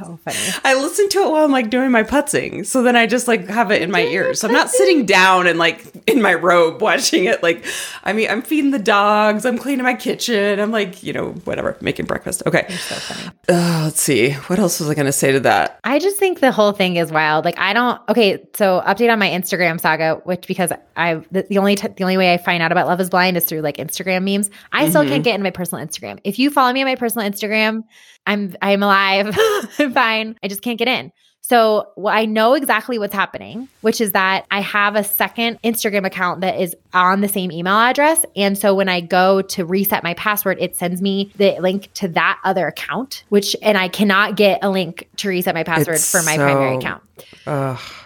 So 0.00 0.18
funny. 0.24 0.38
I 0.64 0.74
listen 0.80 1.08
to 1.10 1.18
it 1.20 1.30
while 1.30 1.44
I'm 1.44 1.52
like 1.52 1.68
doing 1.70 1.90
my 1.90 2.02
putzing. 2.02 2.64
So 2.64 2.82
then 2.82 2.96
I 2.96 3.06
just 3.06 3.28
like 3.28 3.46
have 3.48 3.70
it 3.70 3.82
in 3.82 3.90
my 3.90 4.02
ears. 4.02 4.40
So 4.40 4.48
I'm 4.48 4.54
not 4.54 4.70
sitting 4.70 5.04
down 5.04 5.46
and 5.46 5.58
like 5.58 5.84
in 6.08 6.22
my 6.22 6.34
robe 6.34 6.80
watching 6.80 7.26
it. 7.26 7.42
Like, 7.42 7.64
I 8.04 8.12
mean, 8.12 8.30
I'm 8.30 8.42
feeding 8.42 8.70
the 8.70 8.78
dogs, 8.78 9.44
I'm 9.44 9.58
cleaning 9.58 9.84
my 9.84 9.94
kitchen, 9.94 10.58
I'm 10.58 10.70
like, 10.70 11.02
you 11.02 11.12
know, 11.12 11.32
whatever, 11.44 11.76
making 11.80 12.06
breakfast. 12.06 12.42
Okay. 12.46 12.66
So 12.70 12.94
funny. 12.94 13.30
Uh, 13.48 13.82
let's 13.84 14.00
see. 14.00 14.32
What 14.32 14.58
else 14.58 14.80
was 14.80 14.88
I 14.88 14.94
going 14.94 15.06
to 15.06 15.12
say 15.12 15.32
to 15.32 15.40
that? 15.40 15.78
I 15.84 15.98
just 15.98 16.16
think 16.16 16.40
the 16.40 16.52
whole 16.52 16.72
thing 16.72 16.96
is 16.96 17.12
wild. 17.12 17.44
Like 17.44 17.58
I 17.58 17.72
don't. 17.72 18.00
Okay, 18.08 18.46
so 18.54 18.82
update 18.86 19.12
on 19.12 19.18
my 19.18 19.28
Instagram 19.28 19.80
saga, 19.80 20.20
which 20.24 20.46
because 20.46 20.72
I 20.96 21.14
the, 21.30 21.46
the 21.48 21.58
only 21.58 21.76
t- 21.76 21.88
the 21.88 22.04
only 22.04 22.16
way 22.16 22.32
I 22.32 22.38
find 22.38 22.62
out 22.62 22.72
about 22.72 22.86
Love 22.86 23.00
Is 23.00 23.10
Blind 23.10 23.36
is 23.36 23.44
through 23.44 23.60
like 23.60 23.76
Instagram 23.76 24.24
memes. 24.24 24.50
I 24.72 24.88
still 24.88 25.04
can't 25.04 25.24
get 25.24 25.34
into 25.34 25.44
my 25.44 25.50
personal 25.50 25.84
Instagram. 25.84 26.20
If 26.24 26.38
you 26.38 26.50
follow 26.50 26.72
me 26.72 26.80
on 26.80 26.86
my 26.86 26.96
personal 26.96 27.28
Instagram, 27.28 27.84
I'm 28.30 28.54
I'm 28.62 28.82
alive. 28.82 29.36
I'm 29.78 29.92
fine. 29.92 30.36
I 30.42 30.48
just 30.48 30.62
can't 30.62 30.78
get 30.78 30.86
in. 30.86 31.10
So 31.40 31.88
well, 31.96 32.14
I 32.14 32.26
know 32.26 32.54
exactly 32.54 32.96
what's 32.98 33.14
happening, 33.14 33.68
which 33.80 34.00
is 34.00 34.12
that 34.12 34.46
I 34.52 34.60
have 34.60 34.94
a 34.94 35.02
second 35.02 35.60
Instagram 35.62 36.06
account 36.06 36.42
that 36.42 36.60
is 36.60 36.76
on 36.92 37.20
the 37.20 37.28
same 37.28 37.52
email 37.52 37.74
address. 37.74 38.24
And 38.36 38.56
so 38.56 38.74
when 38.74 38.88
I 38.88 39.00
go 39.00 39.42
to 39.42 39.64
reset 39.64 40.02
my 40.02 40.14
password, 40.14 40.58
it 40.60 40.76
sends 40.76 41.00
me 41.00 41.32
the 41.36 41.58
link 41.60 41.92
to 41.94 42.08
that 42.08 42.40
other 42.44 42.66
account, 42.66 43.24
which, 43.28 43.54
and 43.62 43.78
I 43.78 43.88
cannot 43.88 44.36
get 44.36 44.60
a 44.62 44.70
link 44.70 45.08
to 45.16 45.28
reset 45.28 45.54
my 45.54 45.64
password 45.64 45.96
It's 45.96 46.10
for 46.10 46.22
my 46.22 46.36
primary 46.36 46.74
so- 46.74 46.78
account. 46.78 47.02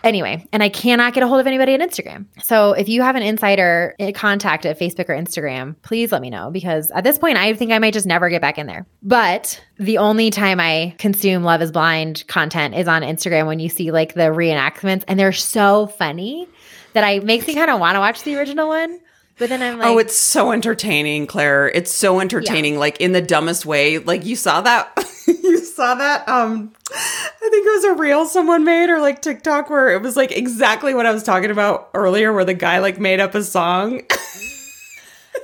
Anyway, 0.02 0.46
and 0.52 0.62
I 0.62 0.68
cannot 0.68 1.14
get 1.14 1.22
a 1.22 1.28
hold 1.28 1.40
of 1.40 1.46
anybody 1.46 1.74
on 1.74 1.80
Instagram. 1.80 2.26
So 2.42 2.72
if 2.72 2.88
you 2.88 3.02
have 3.02 3.16
an 3.16 3.22
insider 3.22 3.94
contact 4.14 4.66
at 4.66 4.78
Facebook 4.78 5.08
or 5.08 5.14
Instagram, 5.14 5.76
please 5.82 6.12
let 6.12 6.20
me 6.22 6.30
know 6.30 6.50
because 6.50 6.90
at 6.90 7.04
this 7.04 7.18
point, 7.18 7.36
I 7.36 7.54
think 7.54 7.72
I 7.72 7.78
might 7.78 7.94
just 7.94 8.06
never 8.06 8.28
get 8.28 8.40
back 8.40 8.58
in 8.58 8.66
there. 8.66 8.86
But 9.02 9.62
the 9.78 9.98
only 9.98 10.30
time 10.30 10.60
I 10.60 10.94
consume 10.98 11.42
Love 11.42 11.62
is 11.62 11.72
Blind 11.72 12.24
content 12.26 12.74
is 12.74 12.88
on 12.88 13.02
Instagram 13.02 13.46
when 13.46 13.58
you 13.60 13.68
see 13.68 13.90
like 13.90 14.14
the 14.14 14.30
reenactments, 14.30 15.04
and 15.08 15.18
they're 15.18 15.32
so 15.32 15.86
funny 15.86 16.48
that 16.94 17.04
I 17.04 17.18
makes 17.20 17.46
me 17.46 17.54
kind 17.54 17.70
of 17.70 17.78
want 17.78 17.96
to 17.96 18.00
watch 18.00 18.22
the 18.22 18.36
original 18.36 18.68
one. 18.68 18.98
But 19.36 19.48
then 19.48 19.62
I'm 19.62 19.78
like, 19.78 19.88
oh, 19.88 19.98
it's 19.98 20.14
so 20.14 20.52
entertaining, 20.52 21.26
Claire. 21.26 21.68
It's 21.68 21.92
so 21.92 22.20
entertaining, 22.20 22.78
like 22.78 23.00
in 23.00 23.12
the 23.12 23.20
dumbest 23.20 23.66
way. 23.66 23.98
Like 23.98 24.24
you 24.24 24.36
saw 24.36 24.60
that, 24.60 24.92
you 25.26 25.58
saw 25.58 25.96
that. 25.96 26.28
Um, 26.28 26.72
I 26.92 27.48
think 27.50 27.66
it 27.66 27.74
was 27.74 27.84
a 27.84 27.94
reel 27.94 28.26
someone 28.26 28.64
made 28.64 28.90
or 28.90 29.00
like 29.00 29.22
TikTok 29.22 29.70
where 29.70 29.92
it 29.92 30.02
was 30.02 30.16
like 30.16 30.30
exactly 30.30 30.94
what 30.94 31.04
I 31.04 31.12
was 31.12 31.24
talking 31.24 31.50
about 31.50 31.90
earlier, 31.94 32.32
where 32.32 32.44
the 32.44 32.54
guy 32.54 32.78
like 32.78 33.00
made 33.00 33.18
up 33.18 33.34
a 33.34 33.42
song. 33.42 34.02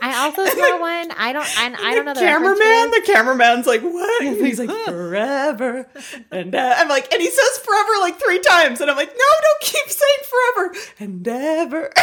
I 0.02 0.24
also 0.24 0.44
saw 0.46 0.80
one. 0.80 1.10
I 1.16 1.32
don't. 1.32 1.58
I, 1.58 1.74
I 1.78 1.94
don't 1.94 2.04
know 2.06 2.14
the 2.14 2.20
the 2.20 2.26
reference 2.26 2.58
for 2.58 2.64
cameraman. 2.64 2.90
The 2.90 3.02
cameraman's 3.12 3.66
like, 3.66 3.82
what? 3.82 4.22
And 4.22 4.36
he's 4.46 4.58
like, 4.58 4.70
forever. 4.86 5.86
And 6.30 6.54
uh, 6.54 6.74
I'm 6.78 6.88
like, 6.88 7.12
and 7.12 7.20
he 7.20 7.30
says 7.30 7.58
forever 7.58 7.92
like 8.00 8.18
three 8.20 8.38
times, 8.40 8.80
and 8.80 8.90
I'm 8.90 8.96
like, 8.96 9.08
no, 9.10 9.24
don't 9.42 9.60
keep 9.62 9.88
saying 9.88 10.18
forever 10.24 10.74
and 11.00 11.28
ever. 11.28 11.92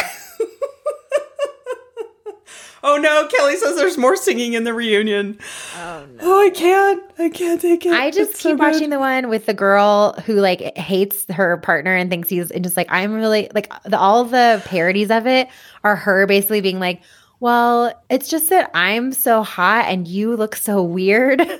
Oh 2.80 2.96
no, 2.96 3.26
Kelly 3.26 3.56
says 3.56 3.74
there's 3.74 3.98
more 3.98 4.14
singing 4.14 4.52
in 4.52 4.62
the 4.62 4.72
reunion. 4.72 5.36
Oh 5.76 6.06
no. 6.14 6.18
Oh, 6.22 6.40
I 6.46 6.50
can't. 6.50 7.02
I 7.18 7.28
can't 7.28 7.60
take 7.60 7.84
it. 7.84 7.92
I 7.92 8.12
just 8.12 8.30
It's 8.30 8.40
so 8.40 8.50
keep 8.50 8.60
good. 8.60 8.72
watching 8.72 8.90
the 8.90 9.00
one 9.00 9.28
with 9.28 9.46
the 9.46 9.52
girl 9.52 10.12
who 10.24 10.34
like 10.34 10.78
hates 10.78 11.26
her 11.32 11.56
partner 11.56 11.92
and 11.96 12.08
thinks 12.08 12.28
he's 12.28 12.52
and 12.52 12.62
just 12.62 12.76
like 12.76 12.86
I'm 12.88 13.14
really 13.14 13.50
like 13.52 13.72
the, 13.82 13.98
all 13.98 14.24
the 14.24 14.62
parodies 14.66 15.10
of 15.10 15.26
it 15.26 15.48
are 15.82 15.96
her 15.96 16.26
basically 16.28 16.60
being 16.60 16.78
like, 16.78 17.02
well, 17.40 17.92
it's 18.10 18.28
just 18.28 18.50
that 18.50 18.70
I'm 18.74 19.12
so 19.12 19.42
hot 19.42 19.86
and 19.86 20.08
you 20.08 20.36
look 20.36 20.56
so 20.56 20.82
weird. 20.82 21.40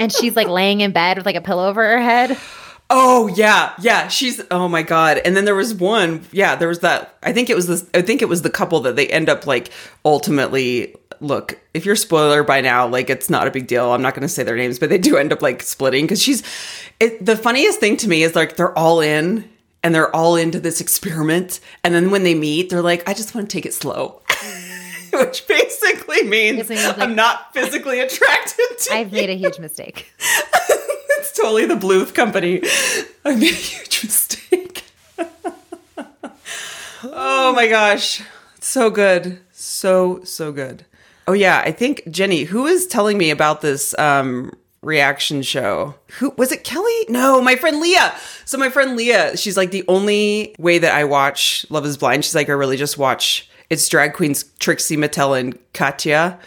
and 0.00 0.12
she's 0.12 0.36
like 0.36 0.48
laying 0.48 0.80
in 0.80 0.92
bed 0.92 1.16
with 1.16 1.26
like 1.26 1.36
a 1.36 1.40
pillow 1.40 1.68
over 1.68 1.82
her 1.82 2.00
head. 2.00 2.36
Oh 2.90 3.28
yeah, 3.28 3.74
yeah. 3.80 4.08
She's 4.08 4.40
oh 4.50 4.68
my 4.68 4.82
god. 4.82 5.18
And 5.18 5.36
then 5.36 5.44
there 5.44 5.54
was 5.54 5.74
one. 5.74 6.24
Yeah, 6.32 6.56
there 6.56 6.68
was 6.68 6.80
that. 6.80 7.16
I 7.22 7.32
think 7.32 7.50
it 7.50 7.56
was 7.56 7.66
this. 7.66 7.88
I 7.94 8.02
think 8.02 8.22
it 8.22 8.28
was 8.28 8.42
the 8.42 8.50
couple 8.50 8.80
that 8.80 8.96
they 8.96 9.08
end 9.08 9.28
up 9.28 9.46
like 9.46 9.70
ultimately. 10.04 10.94
Look, 11.20 11.60
if 11.74 11.84
you're 11.84 11.96
spoiler 11.96 12.44
by 12.44 12.60
now, 12.60 12.86
like 12.86 13.10
it's 13.10 13.28
not 13.28 13.48
a 13.48 13.50
big 13.50 13.66
deal. 13.66 13.92
I'm 13.92 14.02
not 14.02 14.14
going 14.14 14.22
to 14.22 14.28
say 14.28 14.44
their 14.44 14.56
names, 14.56 14.78
but 14.78 14.88
they 14.88 14.98
do 14.98 15.16
end 15.16 15.32
up 15.32 15.42
like 15.42 15.62
splitting 15.62 16.04
because 16.04 16.22
she's. 16.22 16.42
It, 17.00 17.24
the 17.24 17.36
funniest 17.36 17.80
thing 17.80 17.96
to 17.98 18.08
me 18.08 18.22
is 18.22 18.34
like 18.34 18.56
they're 18.56 18.76
all 18.76 19.00
in 19.00 19.48
and 19.82 19.94
they're 19.94 20.14
all 20.14 20.36
into 20.36 20.60
this 20.60 20.80
experiment, 20.80 21.60
and 21.84 21.94
then 21.94 22.10
when 22.10 22.24
they 22.24 22.34
meet, 22.34 22.70
they're 22.70 22.82
like, 22.82 23.08
"I 23.08 23.14
just 23.14 23.34
want 23.34 23.48
to 23.48 23.56
take 23.56 23.66
it 23.66 23.74
slow." 23.74 24.22
Which 25.12 25.46
basically 25.46 26.22
means 26.24 26.68
like, 26.68 26.98
I'm 26.98 27.14
not 27.14 27.52
physically 27.54 28.00
attracted 28.00 28.78
to 28.78 28.94
I've 28.94 29.12
made 29.12 29.30
a 29.30 29.34
huge 29.34 29.58
mistake. 29.58 30.12
it's 30.20 31.32
totally 31.32 31.66
the 31.66 31.74
Bluth 31.74 32.14
company. 32.14 32.62
I 33.24 33.34
made 33.34 33.50
a 33.50 33.54
huge 33.54 34.04
mistake. 34.04 34.84
oh 37.04 37.52
my 37.54 37.66
gosh. 37.68 38.22
So 38.60 38.90
good. 38.90 39.40
So, 39.52 40.22
so 40.24 40.52
good. 40.52 40.84
Oh 41.26 41.32
yeah, 41.32 41.62
I 41.64 41.72
think 41.72 42.02
Jenny, 42.10 42.44
who 42.44 42.66
is 42.66 42.86
telling 42.86 43.18
me 43.18 43.30
about 43.30 43.60
this 43.60 43.98
um 43.98 44.52
reaction 44.82 45.42
show? 45.42 45.94
Who 46.18 46.30
was 46.36 46.52
it 46.52 46.64
Kelly? 46.64 47.06
No, 47.08 47.40
my 47.40 47.56
friend 47.56 47.80
Leah. 47.80 48.14
So 48.44 48.58
my 48.58 48.70
friend 48.70 48.96
Leah, 48.96 49.36
she's 49.36 49.56
like 49.56 49.70
the 49.70 49.84
only 49.88 50.54
way 50.58 50.78
that 50.78 50.94
I 50.94 51.04
watch 51.04 51.66
Love 51.70 51.84
is 51.86 51.96
Blind. 51.96 52.24
She's 52.24 52.34
like, 52.34 52.48
I 52.48 52.52
really 52.52 52.76
just 52.76 52.98
watch 52.98 53.48
it's 53.70 53.88
drag 53.88 54.14
queens 54.14 54.44
Trixie 54.58 54.96
Mattel 54.96 55.38
and 55.38 55.58
Katya. 55.74 56.38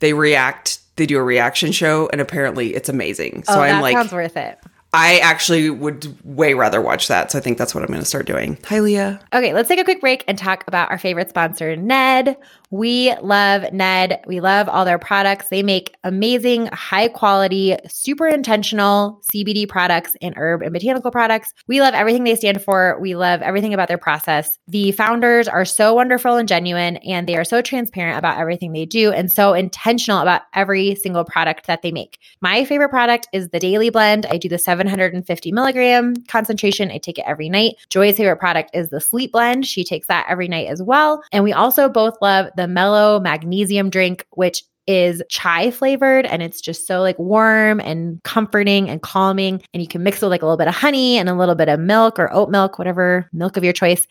They 0.00 0.12
react 0.12 0.80
they 0.96 1.06
do 1.06 1.18
a 1.18 1.22
reaction 1.22 1.72
show 1.72 2.08
and 2.12 2.20
apparently 2.20 2.74
it's 2.74 2.88
amazing. 2.88 3.44
So 3.44 3.54
oh, 3.54 3.60
I'm 3.60 3.80
like 3.80 3.96
sounds 3.96 4.12
worth 4.12 4.36
it. 4.36 4.58
I 4.92 5.18
actually 5.18 5.70
would 5.70 6.16
way 6.24 6.54
rather 6.54 6.80
watch 6.80 7.08
that. 7.08 7.32
So 7.32 7.38
I 7.38 7.40
think 7.40 7.58
that's 7.58 7.74
what 7.74 7.82
I'm 7.82 7.88
going 7.88 7.98
to 7.98 8.06
start 8.06 8.26
doing. 8.26 8.56
Hi, 8.66 8.78
Leah. 8.78 9.20
Okay, 9.32 9.52
let's 9.52 9.68
take 9.68 9.80
a 9.80 9.84
quick 9.84 10.00
break 10.00 10.22
and 10.28 10.38
talk 10.38 10.62
about 10.68 10.88
our 10.88 10.98
favorite 10.98 11.28
sponsor, 11.30 11.74
Ned. 11.74 12.36
We 12.74 13.14
love 13.22 13.72
Ned. 13.72 14.20
We 14.26 14.40
love 14.40 14.68
all 14.68 14.84
their 14.84 14.98
products. 14.98 15.48
They 15.48 15.62
make 15.62 15.94
amazing, 16.02 16.66
high 16.72 17.06
quality, 17.06 17.76
super 17.86 18.26
intentional 18.26 19.20
CBD 19.32 19.68
products 19.68 20.16
and 20.20 20.34
herb 20.36 20.60
and 20.60 20.72
botanical 20.72 21.12
products. 21.12 21.54
We 21.68 21.80
love 21.80 21.94
everything 21.94 22.24
they 22.24 22.34
stand 22.34 22.60
for. 22.60 22.98
We 23.00 23.14
love 23.14 23.42
everything 23.42 23.74
about 23.74 23.86
their 23.86 23.96
process. 23.96 24.58
The 24.66 24.90
founders 24.90 25.46
are 25.46 25.64
so 25.64 25.94
wonderful 25.94 26.34
and 26.34 26.48
genuine, 26.48 26.96
and 26.96 27.28
they 27.28 27.36
are 27.36 27.44
so 27.44 27.62
transparent 27.62 28.18
about 28.18 28.40
everything 28.40 28.72
they 28.72 28.86
do 28.86 29.12
and 29.12 29.30
so 29.30 29.52
intentional 29.52 30.18
about 30.18 30.42
every 30.52 30.96
single 30.96 31.24
product 31.24 31.68
that 31.68 31.82
they 31.82 31.92
make. 31.92 32.18
My 32.40 32.64
favorite 32.64 32.88
product 32.88 33.28
is 33.32 33.50
the 33.50 33.60
Daily 33.60 33.90
Blend. 33.90 34.26
I 34.26 34.36
do 34.36 34.48
the 34.48 34.58
750 34.58 35.52
milligram 35.52 36.16
concentration. 36.26 36.90
I 36.90 36.98
take 36.98 37.20
it 37.20 37.24
every 37.24 37.48
night. 37.48 37.74
Joy's 37.88 38.16
favorite 38.16 38.40
product 38.40 38.72
is 38.74 38.88
the 38.88 39.00
Sleep 39.00 39.30
Blend. 39.30 39.64
She 39.64 39.84
takes 39.84 40.08
that 40.08 40.26
every 40.28 40.48
night 40.48 40.66
as 40.66 40.82
well. 40.82 41.22
And 41.30 41.44
we 41.44 41.52
also 41.52 41.88
both 41.88 42.16
love 42.20 42.48
the 42.56 42.63
Mellow 42.68 43.20
Magnesium 43.20 43.90
drink, 43.90 44.26
which 44.30 44.62
is 44.86 45.22
chai 45.30 45.70
flavored 45.70 46.26
and 46.26 46.42
it's 46.42 46.60
just 46.60 46.86
so 46.86 47.00
like 47.00 47.18
warm 47.18 47.80
and 47.80 48.22
comforting 48.22 48.90
and 48.90 49.00
calming. 49.00 49.62
And 49.72 49.82
you 49.82 49.88
can 49.88 50.02
mix 50.02 50.22
it 50.22 50.26
with 50.26 50.30
like 50.30 50.42
a 50.42 50.46
little 50.46 50.58
bit 50.58 50.68
of 50.68 50.74
honey 50.74 51.16
and 51.16 51.28
a 51.28 51.34
little 51.34 51.54
bit 51.54 51.68
of 51.68 51.80
milk 51.80 52.18
or 52.18 52.32
oat 52.32 52.50
milk, 52.50 52.78
whatever 52.78 53.28
milk 53.32 53.56
of 53.56 53.64
your 53.64 53.72
choice. 53.72 54.06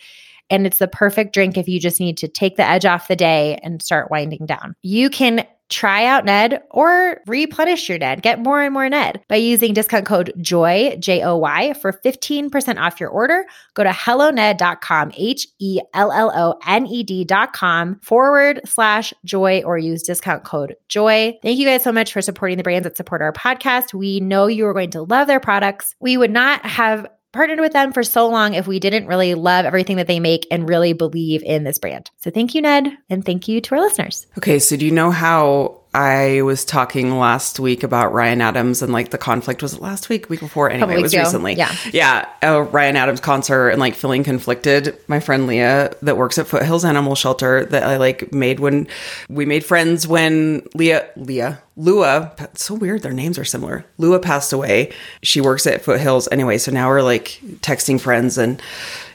And 0.50 0.66
it's 0.66 0.80
the 0.80 0.88
perfect 0.88 1.34
drink 1.34 1.58
if 1.58 1.68
you 1.68 1.80
just 1.80 2.00
need 2.00 2.18
to 2.18 2.28
take 2.28 2.58
the 2.58 2.68
edge 2.68 2.86
off 2.86 3.08
the 3.08 3.16
day 3.16 3.60
and 3.63 3.82
start 3.82 4.12
winding 4.12 4.46
down. 4.46 4.76
You 4.82 5.10
can 5.10 5.46
try 5.73 6.05
out 6.05 6.23
Ned 6.23 6.62
or 6.69 7.19
replenish 7.25 7.89
your 7.89 7.97
Ned. 7.97 8.21
Get 8.21 8.39
more 8.39 8.62
and 8.62 8.73
more 8.73 8.88
Ned 8.88 9.23
by 9.27 9.38
using 9.38 9.73
discount 9.73 10.05
code 10.05 10.31
JOY, 10.39 10.97
J 10.99 11.23
O 11.23 11.36
Y, 11.38 11.73
for 11.73 11.91
15% 11.91 12.79
off 12.79 12.99
your 12.99 13.09
order. 13.09 13.45
Go 13.73 13.83
to 13.83 13.89
helloned.com, 13.89 15.12
H 15.17 15.47
E 15.59 15.79
L 15.93 16.12
L 16.12 16.31
O 16.36 16.59
N 16.67 16.86
E 16.86 17.03
D.com 17.03 17.99
forward 18.01 18.62
slash 18.65 19.13
joy 19.25 19.63
or 19.65 19.77
use 19.77 20.03
discount 20.03 20.43
code 20.43 20.75
joy. 20.88 21.38
Thank 21.41 21.57
you 21.57 21.65
guys 21.65 21.83
so 21.83 21.91
much 21.91 22.13
for 22.13 22.21
supporting 22.21 22.57
the 22.57 22.63
brands 22.63 22.83
that 22.83 22.95
support 22.95 23.21
our 23.21 23.33
podcast. 23.33 23.93
We 23.93 24.19
know 24.19 24.45
you 24.45 24.67
are 24.67 24.73
going 24.73 24.91
to 24.91 25.01
love 25.01 25.27
their 25.27 25.39
products. 25.39 25.95
We 25.99 26.17
would 26.17 26.31
not 26.31 26.63
have 26.65 27.07
partnered 27.34 27.60
with 27.60 27.74
them 27.74 27.91
for 27.91 28.04
so 28.04 28.30
long 28.30 28.54
if 28.54 28.67
we 28.67 28.80
didn't 28.80 29.08
really 29.08 29.34
love 29.34 29.65
everything 29.65 29.98
that 29.98 30.08
they 30.08 30.19
make 30.19 30.48
and 30.50 30.69
really 30.69 30.93
believe 30.93 31.43
in 31.43 31.65
this 31.65 31.80
brand. 31.80 32.10
So 32.17 32.32
thank 32.32 32.56
you, 32.56 32.62
Ned, 32.62 32.98
and 33.10 33.26
thank 33.26 33.48
you 33.48 33.60
to 33.60 33.76
our 33.76 33.82
listeners. 33.82 34.26
Okay, 34.38 34.60
so 34.60 34.78
do 34.78 34.86
you 34.86 34.91
know 34.91 35.12
how 35.12 35.83
I 35.93 36.41
was 36.41 36.65
talking 36.65 37.17
last 37.19 37.60
week 37.60 37.84
about 37.84 38.13
Ryan 38.13 38.41
Adams 38.41 38.82
and 38.82 38.91
like 38.91 39.12
the 39.12 39.17
conflict? 39.17 39.62
Was 39.62 39.73
it 39.73 39.82
last 39.82 40.10
week, 40.10 40.29
week 40.29 40.39
before? 40.39 40.69
Anyway, 40.69 40.95
it 40.95 41.01
was 41.01 41.13
ago, 41.13 41.23
recently. 41.23 41.53
yeah. 41.53 41.75
yeah. 41.91 42.29
A 42.41 42.63
Ryan 42.63 42.95
Adams 42.95 43.19
concert 43.19 43.69
and 43.69 43.79
like 43.79 43.93
feeling 43.93 44.23
conflicted. 44.23 44.97
My 45.08 45.19
friend 45.19 45.45
Leah 45.45 45.95
that 46.01 46.17
works 46.17 46.38
at 46.38 46.47
Foothills 46.47 46.84
Animal 46.84 47.15
Shelter 47.15 47.65
that 47.65 47.84
I 47.84 47.97
like 47.97 48.34
made 48.34 48.60
when 48.60 48.88
we 49.29 49.45
made 49.45 49.63
friends 49.63 50.08
when 50.08 50.65
Leah 50.73 51.08
Leah 51.15 51.62
Lua. 51.75 52.34
it's 52.39 52.63
So 52.63 52.73
weird, 52.73 53.03
their 53.03 53.13
names 53.13 53.38
are 53.38 53.45
similar. 53.45 53.86
Lua 53.97 54.19
passed 54.19 54.51
away. 54.51 54.91
She 55.21 55.41
works 55.41 55.67
at 55.67 55.84
Foothills 55.84 56.27
anyway, 56.32 56.58
so 56.58 56.71
now 56.71 56.89
we're 56.89 57.01
like 57.03 57.39
texting 57.62 57.99
friends 58.01 58.38
and 58.38 58.62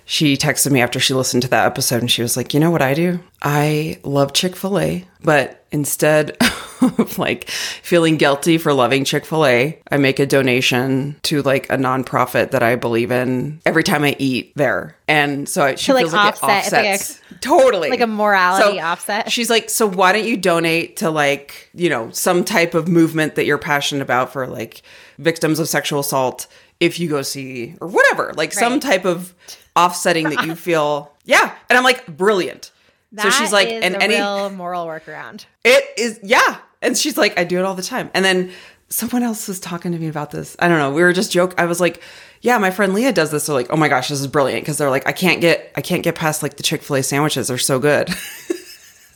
she 0.04 0.36
texted 0.36 0.72
me 0.72 0.80
after 0.80 0.98
she 0.98 1.12
listened 1.12 1.42
to 1.42 1.48
that 1.48 1.66
episode 1.66 2.00
and 2.00 2.10
she 2.10 2.22
was 2.22 2.36
like, 2.36 2.54
You 2.54 2.60
know 2.60 2.70
what 2.70 2.82
I 2.82 2.94
do? 2.94 3.20
I 3.42 3.98
love 4.04 4.32
Chick 4.32 4.56
fil 4.56 4.78
A, 4.78 5.04
but 5.22 5.57
instead 5.70 6.36
of 6.80 7.18
like 7.18 7.48
feeling 7.50 8.16
guilty 8.16 8.56
for 8.58 8.72
loving 8.72 9.04
Chick 9.04 9.26
fil 9.26 9.44
A, 9.46 9.78
I 9.90 9.96
make 9.96 10.18
a 10.18 10.26
donation 10.26 11.16
to 11.24 11.42
like 11.42 11.68
a 11.70 11.76
nonprofit 11.76 12.52
that 12.52 12.62
I 12.62 12.76
believe 12.76 13.10
in 13.10 13.60
every 13.66 13.82
time 13.82 14.04
I 14.04 14.14
eat 14.18 14.52
there. 14.56 14.96
And 15.08 15.48
so 15.48 15.64
I, 15.64 15.74
she 15.74 15.86
To, 15.86 15.94
like, 15.94 16.02
feels 16.02 16.12
like 16.12 16.42
offset- 16.42 16.50
it 16.50 16.64
it's 16.64 16.72
like 16.72 16.84
a- 16.86 16.92
offsets. 16.94 17.20
totally. 17.40 17.90
like 17.90 18.00
a 18.00 18.06
morality 18.06 18.80
offset. 18.80 19.30
She's 19.32 19.50
like, 19.50 19.70
So 19.70 19.86
why 19.88 20.12
don't 20.12 20.24
you 20.26 20.36
donate 20.36 20.98
to 20.98 21.10
like, 21.10 21.68
you 21.74 21.88
know, 21.90 22.10
some 22.10 22.44
type 22.44 22.74
of 22.74 22.88
movement 22.88 23.34
that 23.36 23.44
you're 23.46 23.58
passionate 23.58 24.02
about 24.02 24.32
for 24.32 24.46
like 24.46 24.82
victims 25.18 25.58
of 25.58 25.68
sexual 25.68 26.00
assault 26.00 26.46
if 26.80 27.00
you 27.00 27.08
go 27.08 27.22
see 27.22 27.74
or 27.80 27.88
whatever, 27.88 28.32
like 28.36 28.52
some 28.52 28.78
type 28.80 29.04
of 29.04 29.34
offsetting 29.74 30.30
that 30.30 30.44
you 30.44 30.56
feel 30.56 31.12
yeah 31.24 31.54
and 31.70 31.78
i'm 31.78 31.84
like 31.84 32.04
brilliant 32.16 32.72
so 33.16 33.30
she's 33.30 33.52
like 33.52 33.68
and 33.68 33.94
a 33.94 34.02
any 34.02 34.54
moral 34.54 34.86
workaround. 34.86 35.46
it 35.64 35.84
is 35.96 36.20
yeah 36.22 36.58
and 36.82 36.96
she's 36.96 37.16
like 37.16 37.38
i 37.38 37.44
do 37.44 37.58
it 37.58 37.64
all 37.64 37.74
the 37.74 37.82
time 37.82 38.10
and 38.14 38.24
then 38.24 38.50
someone 38.88 39.22
else 39.22 39.48
was 39.48 39.60
talking 39.60 39.92
to 39.92 39.98
me 39.98 40.08
about 40.08 40.30
this 40.30 40.56
i 40.58 40.68
don't 40.68 40.78
know 40.78 40.90
we 40.90 41.02
were 41.02 41.12
just 41.12 41.32
joke 41.32 41.54
i 41.58 41.64
was 41.64 41.80
like 41.80 42.02
yeah 42.40 42.58
my 42.58 42.70
friend 42.70 42.94
leah 42.94 43.12
does 43.12 43.30
this 43.30 43.44
so 43.44 43.54
like 43.54 43.66
oh 43.70 43.76
my 43.76 43.88
gosh 43.88 44.08
this 44.08 44.20
is 44.20 44.26
brilliant 44.26 44.62
because 44.62 44.78
they're 44.78 44.90
like 44.90 45.06
i 45.06 45.12
can't 45.12 45.40
get 45.40 45.72
i 45.76 45.80
can't 45.80 46.02
get 46.02 46.14
past 46.14 46.42
like 46.42 46.56
the 46.56 46.62
chick-fil-a 46.62 47.02
sandwiches 47.02 47.48
they're 47.48 47.58
so 47.58 47.78
good 47.78 48.08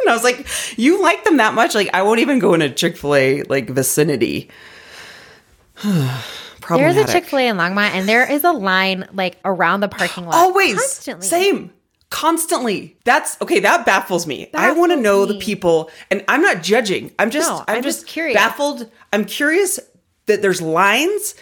and 0.00 0.08
i 0.08 0.12
was 0.12 0.24
like 0.24 0.46
you 0.78 1.00
like 1.02 1.24
them 1.24 1.36
that 1.38 1.54
much 1.54 1.74
like 1.74 1.90
i 1.92 2.02
won't 2.02 2.20
even 2.20 2.38
go 2.38 2.54
in 2.54 2.62
a 2.62 2.72
chick-fil-a 2.72 3.42
like 3.44 3.68
vicinity 3.68 4.50
There's 6.68 6.96
a 6.96 7.10
Chick 7.10 7.24
Fil 7.24 7.40
A 7.40 7.48
in 7.48 7.56
Longmont, 7.56 7.90
and 7.90 8.08
there 8.08 8.30
is 8.30 8.44
a 8.44 8.52
line 8.52 9.08
like 9.12 9.36
around 9.44 9.80
the 9.80 9.88
parking 9.88 10.24
lot. 10.24 10.34
Always. 10.36 10.74
constantly. 10.74 11.26
Same. 11.26 11.72
Constantly. 12.12 12.96
That's 13.04 13.40
okay. 13.40 13.58
That 13.60 13.86
baffles 13.86 14.26
me. 14.26 14.50
I 14.54 14.72
want 14.72 14.92
to 14.92 14.96
know 14.96 15.24
the 15.24 15.38
people, 15.38 15.90
and 16.10 16.22
I'm 16.28 16.42
not 16.42 16.62
judging. 16.62 17.10
I'm 17.18 17.30
just, 17.30 17.48
No, 17.50 17.64
I'm, 17.66 17.78
I'm 17.78 17.82
just, 17.82 18.00
just 18.00 18.06
curious. 18.06 18.36
baffled. 18.36 18.90
I'm 19.14 19.24
curious 19.24 19.80
that 20.26 20.42
there's 20.42 20.60
lines 20.60 21.34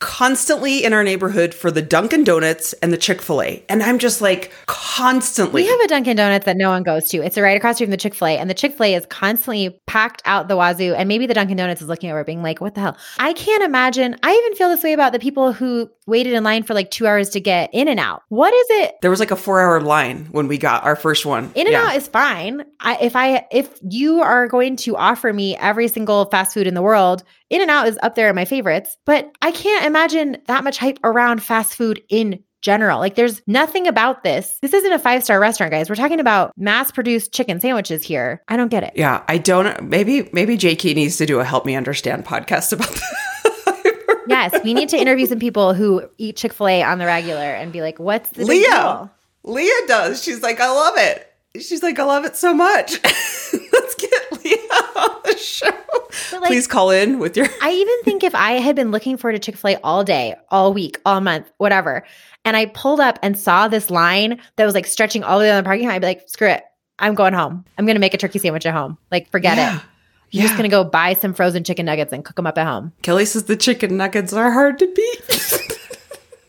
constantly 0.00 0.84
in 0.84 0.92
our 0.92 1.02
neighborhood 1.04 1.54
for 1.54 1.70
the 1.70 1.82
Dunkin' 1.82 2.24
Donuts 2.24 2.72
and 2.74 2.92
the 2.92 2.96
Chick 2.96 3.22
fil 3.22 3.42
A. 3.42 3.62
And 3.68 3.82
I'm 3.82 3.98
just 3.98 4.20
like, 4.20 4.52
constantly. 4.66 5.62
We 5.62 5.68
have 5.68 5.80
a 5.80 5.88
Dunkin' 5.88 6.16
Donuts 6.16 6.44
that 6.44 6.56
no 6.56 6.70
one 6.70 6.82
goes 6.82 7.08
to. 7.08 7.18
It's 7.18 7.36
right 7.38 7.56
across 7.56 7.78
from 7.78 7.90
the 7.90 7.96
Chick 7.96 8.14
Fil 8.14 8.28
A, 8.28 8.38
and 8.38 8.48
the 8.48 8.54
Chick 8.54 8.76
Fil 8.76 8.86
A 8.86 8.94
is 8.94 9.06
constantly 9.06 9.80
packed 9.86 10.22
out 10.24 10.48
the 10.48 10.56
wazoo. 10.56 10.94
And 10.94 11.08
maybe 11.08 11.26
the 11.26 11.34
Dunkin' 11.34 11.56
Donuts 11.56 11.82
is 11.82 11.88
looking 11.88 12.10
over, 12.10 12.22
being 12.24 12.42
like, 12.42 12.60
"What 12.60 12.74
the 12.74 12.80
hell?" 12.80 12.96
I 13.18 13.32
can't 13.32 13.62
imagine. 13.64 14.16
I 14.22 14.32
even 14.32 14.56
feel 14.56 14.68
this 14.68 14.82
way 14.82 14.92
about 14.92 15.12
the 15.12 15.18
people 15.18 15.52
who 15.52 15.90
waited 16.06 16.34
in 16.34 16.44
line 16.44 16.62
for 16.62 16.74
like 16.74 16.90
two 16.90 17.06
hours 17.06 17.30
to 17.30 17.40
get 17.40 17.70
In 17.72 17.88
and 17.88 17.98
Out. 17.98 18.22
What 18.28 18.52
is 18.52 18.66
it? 18.70 18.94
there 19.00 19.10
was 19.10 19.20
like 19.20 19.30
a 19.30 19.36
four 19.36 19.60
hour 19.60 19.80
line 19.80 20.26
when 20.32 20.48
we 20.48 20.58
got 20.58 20.84
our 20.84 20.96
first 20.96 21.24
one. 21.26 21.50
In 21.54 21.66
and 21.66 21.72
Yeah. 21.72 21.86
Out 21.86 21.96
is 21.96 22.06
fine. 22.08 22.64
I, 22.80 22.96
if 23.00 23.16
I 23.16 23.46
if 23.50 23.70
you 23.88 24.20
are 24.20 24.46
going 24.48 24.76
to 24.76 24.96
offer 24.96 25.32
me 25.32 25.56
every 25.56 25.88
single 25.88 26.26
fast 26.26 26.54
food 26.54 26.66
in 26.66 26.74
the 26.74 26.82
world, 26.82 27.22
In 27.54 27.60
and 27.60 27.70
Out 27.70 27.86
is 27.86 27.96
up 28.02 28.16
there 28.16 28.28
in 28.28 28.34
my 28.34 28.44
favorites. 28.44 28.96
But 29.04 29.30
I 29.40 29.52
can't 29.52 29.86
imagine 29.86 30.38
that 30.48 30.64
much 30.64 30.76
hype 30.76 30.98
around 31.04 31.40
fast 31.40 31.76
food 31.76 32.02
in 32.08 32.42
general. 32.62 32.98
Like 32.98 33.14
there's 33.14 33.42
nothing 33.46 33.86
about 33.86 34.24
this. 34.24 34.58
This 34.60 34.74
isn't 34.74 34.92
a 34.92 34.98
five 34.98 35.22
star 35.22 35.38
restaurant, 35.38 35.70
guys. 35.70 35.88
We're 35.88 35.94
talking 35.94 36.18
about 36.18 36.50
mass 36.56 36.90
produced 36.90 37.32
chicken 37.32 37.60
sandwiches 37.60 38.02
here. 38.02 38.42
I 38.48 38.56
don't 38.56 38.70
get 38.70 38.82
it. 38.82 38.94
Yeah, 38.96 39.22
I 39.28 39.38
don't. 39.38 39.88
Maybe 39.88 40.28
maybe 40.32 40.58
JK 40.58 40.96
needs 40.96 41.16
to 41.18 41.26
do 41.26 41.38
a 41.38 41.44
help 41.44 41.64
me 41.64 41.76
understand 41.76 42.24
podcast 42.24 42.72
about 42.72 42.90
that. 42.90 43.12
Yes, 44.26 44.54
we 44.64 44.72
need 44.72 44.88
to 44.88 44.96
interview 44.96 45.26
some 45.26 45.38
people 45.38 45.74
who 45.74 46.08
eat 46.16 46.36
Chick 46.36 46.54
fil 46.54 46.66
A 46.68 46.82
on 46.82 46.98
the 46.98 47.04
regular 47.04 47.42
and 47.42 47.70
be 47.70 47.82
like, 47.82 47.98
what's 47.98 48.30
the 48.30 48.46
Leah, 48.46 48.70
deal? 48.70 49.10
Leah 49.42 49.86
does. 49.86 50.24
She's 50.24 50.42
like, 50.42 50.60
I 50.60 50.70
love 50.70 50.94
it. 50.96 51.30
She's 51.60 51.82
like, 51.82 51.98
I 51.98 52.04
love 52.04 52.24
it 52.24 52.34
so 52.34 52.54
much. 52.54 52.94
Let's 55.24 55.60
get 55.60 55.72
Leah 55.72 55.74
on 55.74 55.82
the 55.82 56.18
show. 56.30 56.38
Like- 56.40 56.48
Please 56.48 56.66
call 56.66 56.90
in 56.90 57.18
with 57.18 57.36
your. 57.36 57.46
I 57.60 57.70
even 57.72 58.02
think 58.02 58.22
if 58.24 58.34
I 58.34 58.52
had 58.52 58.76
been 58.76 58.90
looking 58.90 59.16
forward 59.16 59.32
to 59.32 59.38
Chick 59.38 59.56
fil 59.56 59.70
A 59.72 59.80
all 59.82 60.04
day, 60.04 60.34
all 60.50 60.72
week, 60.72 61.00
all 61.04 61.20
month, 61.20 61.50
whatever, 61.58 62.04
and 62.44 62.56
I 62.56 62.66
pulled 62.66 63.00
up 63.00 63.18
and 63.22 63.38
saw 63.38 63.68
this 63.68 63.90
line 63.90 64.40
that 64.56 64.64
was 64.64 64.74
like 64.74 64.86
stretching 64.86 65.22
all 65.24 65.38
the 65.38 65.44
way 65.44 65.48
down 65.48 65.62
the 65.62 65.66
parking 65.66 65.86
lot, 65.88 65.94
I'd 65.94 66.00
be 66.00 66.06
like, 66.06 66.28
screw 66.28 66.48
it. 66.48 66.62
I'm 66.98 67.14
going 67.14 67.34
home. 67.34 67.64
I'm 67.76 67.86
going 67.86 67.96
to 67.96 68.00
make 68.00 68.14
a 68.14 68.18
turkey 68.18 68.38
sandwich 68.38 68.66
at 68.66 68.74
home. 68.74 68.98
Like, 69.10 69.30
forget 69.30 69.56
Yeah. 69.56 69.76
it. 69.76 69.82
I'm 70.36 70.40
just 70.40 70.54
going 70.54 70.64
to 70.64 70.68
go 70.68 70.82
buy 70.84 71.14
some 71.14 71.32
frozen 71.34 71.62
chicken 71.64 71.86
nuggets 71.86 72.12
and 72.12 72.24
cook 72.24 72.34
them 72.36 72.46
up 72.46 72.58
at 72.58 72.66
home. 72.66 72.92
Kelly 73.02 73.24
says 73.24 73.44
the 73.44 73.56
chicken 73.56 73.96
nuggets 73.96 74.32
are 74.32 74.50
hard 74.50 74.78
to 74.80 74.86
beat. 74.92 75.60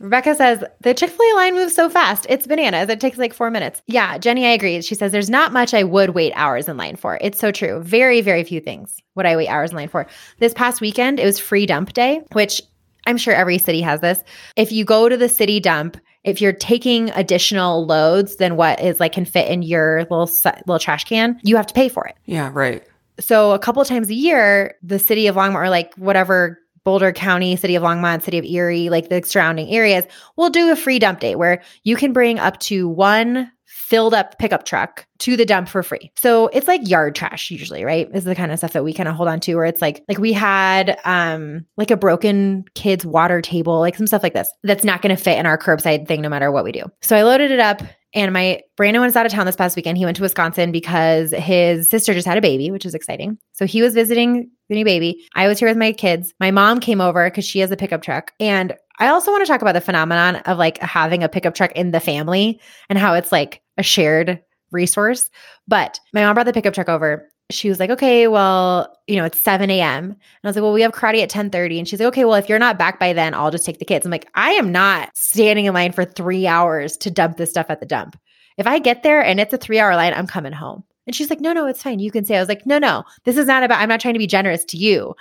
Rebecca 0.05 0.35
says 0.35 0.63
the 0.81 0.93
Chick 0.93 1.09
fil 1.09 1.25
A 1.25 1.33
line 1.35 1.55
moves 1.55 1.73
so 1.73 1.89
fast. 1.89 2.27
It's 2.29 2.45
bananas. 2.45 2.89
It 2.89 2.99
takes 2.99 3.17
like 3.17 3.33
four 3.33 3.49
minutes. 3.49 3.81
Yeah, 3.87 4.19
Jenny, 4.19 4.45
I 4.45 4.49
agree. 4.49 4.81
She 4.83 4.93
says 4.93 5.11
there's 5.11 5.31
not 5.31 5.51
much 5.51 5.73
I 5.73 5.83
would 5.83 6.11
wait 6.11 6.31
hours 6.35 6.69
in 6.69 6.77
line 6.77 6.95
for. 6.95 7.17
It's 7.21 7.39
so 7.39 7.51
true. 7.51 7.81
Very, 7.81 8.21
very 8.21 8.43
few 8.43 8.61
things 8.61 9.01
would 9.15 9.25
I 9.25 9.35
wait 9.35 9.47
hours 9.47 9.71
in 9.71 9.77
line 9.77 9.89
for. 9.89 10.05
This 10.37 10.53
past 10.53 10.79
weekend, 10.79 11.19
it 11.19 11.25
was 11.25 11.39
free 11.39 11.65
dump 11.65 11.93
day, 11.93 12.21
which 12.33 12.61
I'm 13.07 13.17
sure 13.17 13.33
every 13.33 13.57
city 13.57 13.81
has 13.81 14.01
this. 14.01 14.23
If 14.55 14.71
you 14.71 14.85
go 14.85 15.09
to 15.09 15.17
the 15.17 15.29
city 15.29 15.59
dump, 15.59 15.97
if 16.23 16.39
you're 16.39 16.53
taking 16.53 17.09
additional 17.11 17.85
loads 17.85 18.35
than 18.35 18.57
what 18.57 18.79
is 18.79 18.99
like 18.99 19.13
can 19.13 19.25
fit 19.25 19.49
in 19.49 19.63
your 19.63 20.01
little 20.11 20.29
little 20.67 20.79
trash 20.79 21.05
can, 21.05 21.39
you 21.43 21.55
have 21.55 21.67
to 21.67 21.73
pay 21.73 21.89
for 21.89 22.05
it 22.05 22.15
yeah, 22.25 22.49
right. 22.53 22.83
so 23.19 23.51
a 23.51 23.59
couple 23.59 23.83
times 23.85 24.09
a 24.09 24.15
year, 24.15 24.75
the 24.83 24.99
city 24.99 25.27
of 25.27 25.35
Longmont 25.35 25.55
or 25.55 25.69
like 25.69 25.93
whatever 25.95 26.59
Boulder 26.85 27.11
County, 27.11 27.57
city 27.57 27.75
of 27.75 27.83
Longmont, 27.83 28.21
city 28.21 28.37
of 28.37 28.45
Erie, 28.45 28.89
like 28.89 29.09
the 29.09 29.21
surrounding 29.23 29.69
areas, 29.69 30.05
we'll 30.37 30.49
do 30.49 30.71
a 30.71 30.75
free 30.75 30.99
dump 30.99 31.19
day 31.19 31.35
where 31.35 31.61
you 31.83 31.97
can 31.97 32.13
bring 32.13 32.39
up 32.39 32.59
to 32.61 32.87
one 32.87 33.51
filled 33.65 34.13
up 34.13 34.37
pickup 34.39 34.65
truck 34.65 35.05
to 35.19 35.37
the 35.37 35.45
dump 35.45 35.67
for 35.67 35.83
free. 35.83 36.11
So 36.15 36.47
it's 36.47 36.67
like 36.67 36.87
yard 36.87 37.13
trash 37.13 37.51
usually, 37.51 37.83
right? 37.83 38.09
Is 38.13 38.23
the 38.23 38.33
kind 38.33 38.51
of 38.51 38.57
stuff 38.57 38.73
that 38.73 38.83
we 38.83 38.93
kind 38.93 39.09
of 39.09 39.15
hold 39.15 39.29
on 39.29 39.39
to 39.41 39.55
where 39.55 39.65
it's 39.65 39.81
like 39.81 40.03
like 40.07 40.17
we 40.17 40.33
had 40.33 40.97
um 41.05 41.65
like 41.77 41.91
a 41.91 41.97
broken 41.97 42.65
kids 42.73 43.05
water 43.05 43.41
table, 43.41 43.79
like 43.79 43.95
some 43.95 44.07
stuff 44.07 44.23
like 44.23 44.33
this. 44.33 44.49
That's 44.63 44.83
not 44.83 45.01
going 45.01 45.15
to 45.15 45.21
fit 45.21 45.37
in 45.37 45.45
our 45.45 45.57
curbside 45.57 46.07
thing 46.07 46.21
no 46.21 46.29
matter 46.29 46.51
what 46.51 46.63
we 46.63 46.71
do. 46.71 46.83
So 47.01 47.15
I 47.15 47.23
loaded 47.23 47.51
it 47.51 47.59
up 47.59 47.81
and 48.15 48.33
my 48.33 48.61
Brandon 48.77 49.01
was 49.01 49.15
out 49.15 49.25
of 49.25 49.31
town 49.31 49.45
this 49.45 49.55
past 49.55 49.75
weekend. 49.75 49.97
He 49.97 50.05
went 50.05 50.17
to 50.17 50.23
Wisconsin 50.23 50.71
because 50.71 51.31
his 51.31 51.89
sister 51.89 52.13
just 52.13 52.25
had 52.25 52.37
a 52.37 52.41
baby, 52.41 52.71
which 52.71 52.85
is 52.85 52.95
exciting. 52.95 53.37
So 53.51 53.65
he 53.65 53.81
was 53.81 53.93
visiting 53.93 54.49
the 54.69 54.75
new 54.75 54.85
baby. 54.85 55.23
I 55.35 55.47
was 55.47 55.59
here 55.59 55.67
with 55.67 55.77
my 55.77 55.91
kids. 55.91 56.33
My 56.39 56.49
mom 56.49 56.79
came 56.79 57.01
over 57.01 57.29
because 57.29 57.45
she 57.45 57.59
has 57.59 57.71
a 57.71 57.77
pickup 57.77 58.01
truck. 58.01 58.31
And 58.39 58.73
I 58.99 59.07
also 59.07 59.31
want 59.31 59.45
to 59.45 59.51
talk 59.51 59.61
about 59.61 59.73
the 59.73 59.81
phenomenon 59.81 60.37
of 60.37 60.57
like 60.57 60.77
having 60.79 61.23
a 61.23 61.29
pickup 61.29 61.53
truck 61.53 61.73
in 61.73 61.91
the 61.91 61.99
family 61.99 62.59
and 62.89 62.97
how 62.97 63.13
it's 63.13 63.31
like 63.31 63.61
a 63.77 63.83
shared 63.83 64.41
resource. 64.71 65.29
But 65.67 65.99
my 66.13 66.23
mom 66.23 66.33
brought 66.33 66.45
the 66.45 66.53
pickup 66.53 66.73
truck 66.73 66.89
over. 66.89 67.29
She 67.51 67.69
was 67.69 67.79
like, 67.79 67.91
okay, 67.91 68.27
well, 68.27 68.97
you 69.05 69.17
know, 69.17 69.25
it's 69.25 69.39
7 69.39 69.69
a.m. 69.69 70.05
And 70.05 70.15
I 70.43 70.47
was 70.47 70.55
like, 70.55 70.63
well, 70.63 70.73
we 70.73 70.81
have 70.81 70.93
karate 70.93 71.17
at 71.17 71.33
1030. 71.33 71.77
And 71.77 71.87
she's 71.87 71.99
like, 71.99 72.07
okay, 72.07 72.25
well, 72.25 72.35
if 72.35 72.49
you're 72.49 72.57
not 72.57 72.79
back 72.79 72.99
by 72.99 73.13
then, 73.13 73.35
I'll 73.35 73.51
just 73.51 73.65
take 73.65 73.77
the 73.77 73.85
kids. 73.85 74.05
I'm 74.05 74.11
like, 74.11 74.27
I 74.33 74.51
am 74.51 74.71
not 74.71 75.15
standing 75.15 75.65
in 75.65 75.73
line 75.73 75.91
for 75.91 76.05
three 76.05 76.47
hours 76.47 76.97
to 76.97 77.11
dump 77.11 77.37
this 77.37 77.51
stuff 77.51 77.67
at 77.69 77.79
the 77.79 77.85
dump. 77.85 78.19
If 78.57 78.65
I 78.65 78.79
get 78.79 79.03
there 79.03 79.23
and 79.23 79.39
it's 79.39 79.53
a 79.53 79.57
three 79.57 79.79
hour 79.79 79.95
line, 79.95 80.13
I'm 80.13 80.27
coming 80.27 80.53
home. 80.53 80.83
And 81.05 81.15
she's 81.15 81.29
like, 81.29 81.39
no, 81.39 81.53
no, 81.53 81.67
it's 81.67 81.83
fine. 81.83 81.99
You 81.99 82.11
can 82.11 82.25
say, 82.25 82.35
I 82.35 82.39
was 82.39 82.49
like, 82.49 82.65
no, 82.65 82.79
no, 82.79 83.03
this 83.25 83.37
is 83.37 83.45
not 83.45 83.63
about, 83.63 83.79
I'm 83.79 83.89
not 83.89 83.99
trying 83.99 84.15
to 84.15 84.19
be 84.19 84.27
generous 84.27 84.65
to 84.65 84.77
you. 84.77 85.15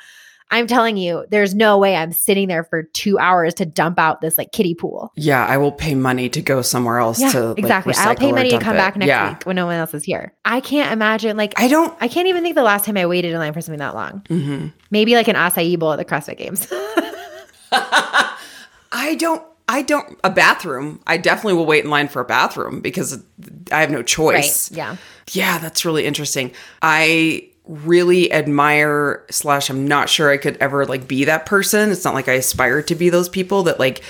I'm 0.51 0.67
telling 0.69 0.97
you, 0.97 1.25
there's 1.31 1.55
no 1.55 1.79
way 1.79 1.97
I'm 1.97 2.13
sitting 2.13 2.47
there 2.49 2.63
for 2.65 2.85
two 2.85 3.19
hours 3.19 3.55
to 3.55 3.67
dump 3.67 3.99
out 3.99 4.21
this 4.21 4.39
like 4.39 4.53
kiddie 4.53 4.75
pool. 4.75 5.11
Yeah, 5.17 5.45
I 5.45 5.57
will 5.57 5.73
pay 5.73 5.95
money 5.95 6.29
to 6.29 6.41
go 6.43 6.63
somewhere 6.63 6.99
else 6.99 7.21
Yeah, 7.21 7.31
to 7.33 7.41
like, 7.49 7.59
exactly. 7.59 7.95
I'll 7.97 8.15
pay 8.15 8.31
money 8.31 8.51
to 8.51 8.59
come 8.61 8.77
it. 8.77 8.79
back 8.79 8.97
next 8.97 9.09
yeah. 9.09 9.31
week 9.31 9.43
when 9.45 9.57
no 9.57 9.67
one 9.67 9.77
else 9.77 9.95
is 9.95 10.05
here. 10.05 10.33
I 10.45 10.61
can't 10.61 10.93
imagine 10.93 11.37
like 11.37 11.55
I 11.59 11.67
don't. 11.67 11.97
I 12.01 12.09
can't 12.09 12.29
even 12.29 12.43
think 12.45 12.55
the 12.55 12.63
last 12.63 12.85
time 12.85 12.97
I 12.97 13.07
waited 13.07 13.33
in 13.33 13.39
line 13.39 13.53
for 13.53 13.61
something 13.61 13.79
that 13.81 13.95
long. 13.95 14.23
mhm. 14.29 14.73
Maybe 14.91 15.15
like 15.15 15.29
an 15.29 15.35
acai 15.37 15.77
bowl 15.79 15.93
at 15.93 15.97
the 15.97 16.05
CrossFit 16.05 16.37
Games. 16.39 16.69
I 17.73 19.17
don't. 19.19 19.43
I 19.69 19.83
don't. 19.83 20.19
A 20.23 20.31
bathroom. 20.31 21.01
I 21.07 21.17
definitely 21.17 21.55
will 21.55 21.67
wait 21.67 21.85
in 21.85 21.91
line 21.91 22.09
for 22.09 22.21
a 22.21 22.25
bathroom 22.25 22.81
because 22.81 23.23
I 23.73 23.81
have 23.81 23.91
no 23.91 24.03
choice. 24.03 24.71
right. 24.71 24.77
Yeah. 24.77 24.97
Yeah, 25.33 25.59
that's 25.59 25.85
really 25.85 26.05
interesting. 26.05 26.53
I 26.83 27.49
really 27.67 28.31
admire 28.33 29.25
slash 29.31 29.71
I'm 29.71 29.89
not 29.89 30.09
sure 30.09 30.31
I 30.31 30.37
could 30.37 30.57
ever 30.59 30.85
like 30.85 31.09
be 31.09 31.25
that 31.25 31.47
person. 31.47 31.91
It's 31.91 32.05
not 32.05 32.15
like 32.15 32.29
I 32.29 32.35
aspire 32.35 32.83
to 32.83 32.95
be 32.95 33.09
those 33.09 33.29
people 33.29 33.65
that 33.65 33.79
like 33.79 34.03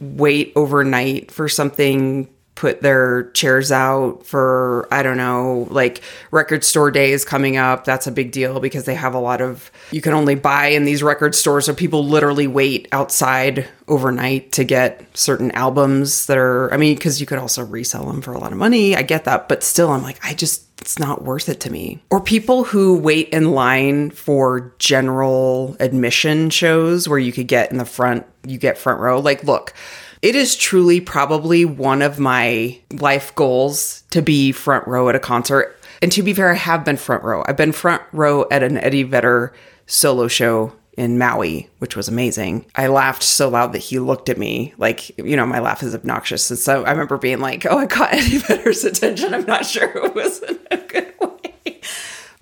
wait 0.00 0.52
overnight 0.56 1.30
for 1.30 1.48
something, 1.48 2.28
put 2.62 2.80
their 2.80 3.24
chairs 3.32 3.72
out 3.72 4.24
for 4.24 4.86
I 4.92 5.02
don't 5.02 5.16
know, 5.16 5.66
like 5.68 6.00
record 6.30 6.62
store 6.62 6.92
days 6.92 7.24
coming 7.24 7.56
up. 7.56 7.84
That's 7.84 8.06
a 8.06 8.12
big 8.12 8.30
deal 8.30 8.60
because 8.60 8.84
they 8.84 8.94
have 8.94 9.14
a 9.14 9.18
lot 9.18 9.40
of 9.40 9.72
you 9.90 10.00
can 10.00 10.14
only 10.14 10.36
buy 10.36 10.66
in 10.66 10.84
these 10.84 11.02
record 11.02 11.34
stores 11.34 11.64
so 11.64 11.74
people 11.74 12.06
literally 12.06 12.46
wait 12.46 12.86
outside 12.92 13.66
overnight 13.88 14.52
to 14.52 14.62
get 14.62 15.04
certain 15.18 15.50
albums 15.50 16.26
that 16.26 16.38
are 16.38 16.72
I 16.72 16.76
mean 16.76 16.96
cuz 16.98 17.20
you 17.20 17.26
could 17.26 17.38
also 17.38 17.64
resell 17.64 18.06
them 18.06 18.22
for 18.22 18.32
a 18.32 18.38
lot 18.38 18.52
of 18.52 18.58
money. 18.58 18.94
I 18.94 19.02
get 19.02 19.24
that, 19.24 19.48
but 19.48 19.64
still 19.64 19.90
I'm 19.90 20.04
like 20.04 20.24
I 20.24 20.32
just 20.32 20.62
it's 20.80 21.00
not 21.00 21.24
worth 21.24 21.48
it 21.48 21.58
to 21.60 21.70
me. 21.70 22.00
Or 22.10 22.20
people 22.20 22.62
who 22.62 22.96
wait 22.96 23.30
in 23.30 23.50
line 23.50 24.10
for 24.10 24.72
general 24.78 25.76
admission 25.80 26.50
shows 26.50 27.08
where 27.08 27.18
you 27.18 27.32
could 27.32 27.48
get 27.48 27.72
in 27.72 27.78
the 27.78 27.84
front, 27.84 28.24
you 28.46 28.58
get 28.58 28.78
front 28.78 29.00
row. 29.00 29.20
Like, 29.20 29.44
look, 29.44 29.74
it 30.22 30.36
is 30.36 30.54
truly 30.54 31.00
probably 31.00 31.64
one 31.64 32.00
of 32.00 32.18
my 32.18 32.78
life 32.92 33.34
goals 33.34 34.04
to 34.10 34.22
be 34.22 34.52
front 34.52 34.86
row 34.86 35.08
at 35.08 35.16
a 35.16 35.20
concert. 35.20 35.76
And 36.00 36.10
to 36.12 36.22
be 36.22 36.32
fair, 36.32 36.52
I 36.52 36.54
have 36.54 36.84
been 36.84 36.96
front 36.96 37.24
row. 37.24 37.44
I've 37.46 37.56
been 37.56 37.72
front 37.72 38.02
row 38.12 38.46
at 38.50 38.62
an 38.62 38.78
Eddie 38.78 39.02
Vedder 39.02 39.52
solo 39.86 40.28
show 40.28 40.72
in 40.96 41.18
Maui, 41.18 41.68
which 41.78 41.96
was 41.96 42.06
amazing. 42.06 42.66
I 42.76 42.86
laughed 42.86 43.22
so 43.22 43.48
loud 43.48 43.72
that 43.72 43.78
he 43.78 43.98
looked 43.98 44.28
at 44.28 44.38
me 44.38 44.74
like, 44.78 45.16
you 45.18 45.36
know, 45.36 45.46
my 45.46 45.58
laugh 45.58 45.82
is 45.82 45.94
obnoxious. 45.94 46.50
And 46.50 46.58
so 46.58 46.84
I 46.84 46.90
remember 46.90 47.18
being 47.18 47.40
like, 47.40 47.66
oh, 47.66 47.78
I 47.78 47.86
caught 47.86 48.12
Eddie 48.12 48.38
Vedder's 48.38 48.84
attention. 48.84 49.34
I'm 49.34 49.46
not 49.46 49.66
sure 49.66 49.90
it 49.96 50.14
was 50.14 50.42
in 50.42 50.58
a 50.70 50.76
good 50.76 51.14
way. 51.18 51.80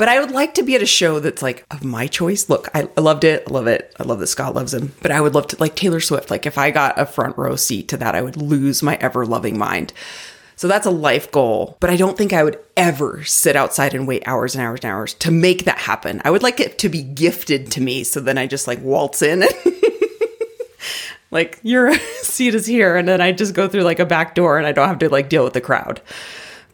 But 0.01 0.09
I 0.09 0.19
would 0.19 0.31
like 0.31 0.55
to 0.55 0.63
be 0.63 0.75
at 0.75 0.81
a 0.81 0.87
show 0.87 1.21
that's 1.21 1.43
like 1.43 1.67
of 1.71 1.85
my 1.85 2.07
choice. 2.07 2.49
Look, 2.49 2.71
I, 2.75 2.89
loved 2.99 3.23
it. 3.23 3.45
I 3.47 3.51
love 3.51 3.67
it. 3.67 3.95
I 4.01 4.05
love 4.05 4.19
that 4.21 4.29
Scott 4.29 4.55
loves 4.55 4.73
him. 4.73 4.95
But 5.03 5.11
I 5.11 5.21
would 5.21 5.35
love 5.35 5.49
to, 5.49 5.61
like 5.61 5.77
Taylor 5.77 6.01
Swift, 6.01 6.31
like 6.31 6.47
if 6.47 6.57
I 6.57 6.71
got 6.71 6.99
a 6.99 7.05
front 7.05 7.37
row 7.37 7.55
seat 7.55 7.89
to 7.89 7.99
that, 7.99 8.15
I 8.15 8.23
would 8.23 8.39
lose 8.39 8.83
my 8.83 8.97
ever 8.97 9.27
loving 9.27 9.59
mind. 9.59 9.93
So 10.57 10.69
that's 10.69 10.87
a 10.87 10.91
life 10.91 11.31
goal. 11.31 11.77
But 11.81 11.91
I 11.91 11.97
don't 11.97 12.17
think 12.17 12.33
I 12.33 12.45
would 12.45 12.59
ever 12.79 13.25
sit 13.25 13.57
outside 13.57 13.93
and 13.93 14.09
wait 14.09 14.23
hours 14.27 14.55
and 14.55 14.65
hours 14.65 14.81
and 14.83 14.91
hours 14.91 15.13
to 15.13 15.31
make 15.31 15.67
that 15.67 15.77
happen. 15.77 16.23
I 16.25 16.31
would 16.31 16.43
like 16.43 16.61
it 16.61 16.79
to 16.79 16.89
be 16.89 17.03
gifted 17.03 17.71
to 17.73 17.83
me. 17.83 18.03
So 18.03 18.21
then 18.21 18.39
I 18.39 18.47
just 18.47 18.67
like 18.67 18.81
waltz 18.81 19.21
in 19.21 19.45
like 21.31 21.61
your 21.63 21.93
seat 22.23 22.55
is 22.55 22.65
here. 22.65 22.97
And 22.97 23.07
then 23.07 23.21
I 23.21 23.33
just 23.33 23.53
go 23.53 23.69
through 23.69 23.83
like 23.83 23.99
a 23.99 24.07
back 24.07 24.35
door 24.35 24.57
and 24.57 24.67
I 24.67 24.73
don't 24.73 24.89
have 24.89 25.01
to 25.01 25.11
like 25.11 25.29
deal 25.29 25.45
with 25.45 25.53
the 25.53 25.61
crowd. 25.61 26.01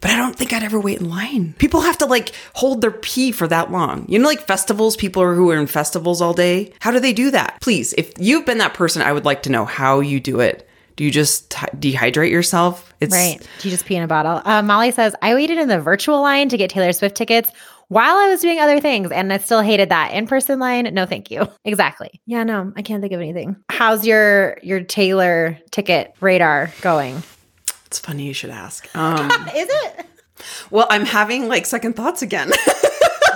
But 0.01 0.11
I 0.11 0.17
don't 0.17 0.35
think 0.35 0.53
I'd 0.53 0.63
ever 0.63 0.79
wait 0.79 0.99
in 0.99 1.09
line. 1.09 1.53
People 1.57 1.81
have 1.81 1.97
to 1.99 2.05
like 2.05 2.33
hold 2.53 2.81
their 2.81 2.91
pee 2.91 3.31
for 3.31 3.47
that 3.47 3.71
long. 3.71 4.05
You 4.07 4.19
know, 4.19 4.27
like 4.27 4.41
festivals, 4.41 4.95
people 4.95 5.23
who 5.33 5.49
are 5.51 5.57
in 5.57 5.67
festivals 5.67 6.21
all 6.21 6.33
day. 6.33 6.73
How 6.79 6.91
do 6.91 6.99
they 6.99 7.13
do 7.13 7.31
that? 7.31 7.57
Please, 7.61 7.93
if 7.93 8.13
you've 8.19 8.45
been 8.45 8.59
that 8.59 8.73
person, 8.73 9.01
I 9.01 9.11
would 9.13 9.25
like 9.25 9.43
to 9.43 9.51
know 9.51 9.65
how 9.65 9.99
you 9.99 10.19
do 10.19 10.39
it. 10.39 10.67
Do 10.95 11.03
you 11.03 11.11
just 11.11 11.51
t- 11.51 11.67
dehydrate 11.93 12.31
yourself? 12.31 12.93
It's 12.99 13.13
Right. 13.13 13.39
Do 13.59 13.67
you 13.67 13.71
just 13.71 13.85
pee 13.85 13.95
in 13.95 14.03
a 14.03 14.07
bottle? 14.07 14.41
Uh, 14.43 14.63
Molly 14.63 14.89
says, 14.91 15.15
I 15.21 15.35
waited 15.35 15.59
in 15.59 15.67
the 15.67 15.79
virtual 15.79 16.21
line 16.21 16.49
to 16.49 16.57
get 16.57 16.71
Taylor 16.71 16.91
Swift 16.91 17.15
tickets 17.15 17.51
while 17.89 18.15
I 18.15 18.27
was 18.29 18.41
doing 18.41 18.59
other 18.59 18.79
things, 18.81 19.11
and 19.11 19.31
I 19.31 19.37
still 19.37 19.61
hated 19.61 19.89
that 19.89 20.11
in 20.13 20.25
person 20.25 20.59
line. 20.59 20.91
No, 20.93 21.05
thank 21.05 21.29
you. 21.31 21.47
Exactly. 21.65 22.19
Yeah, 22.25 22.43
no, 22.43 22.71
I 22.75 22.81
can't 22.81 23.01
think 23.01 23.13
of 23.13 23.19
anything. 23.19 23.57
How's 23.69 24.05
your 24.07 24.57
your 24.63 24.81
Taylor 24.81 25.59
ticket 25.69 26.15
radar 26.21 26.71
going? 26.81 27.21
It's 27.87 27.99
funny 27.99 28.25
you 28.27 28.33
should 28.33 28.49
ask. 28.51 28.87
Um, 28.95 29.31
Is 29.55 29.67
it? 29.69 30.05
well, 30.69 30.85
I'm 30.89 31.05
having 31.05 31.47
like 31.47 31.65
second 31.65 31.95
thoughts 31.95 32.21
again. 32.21 32.51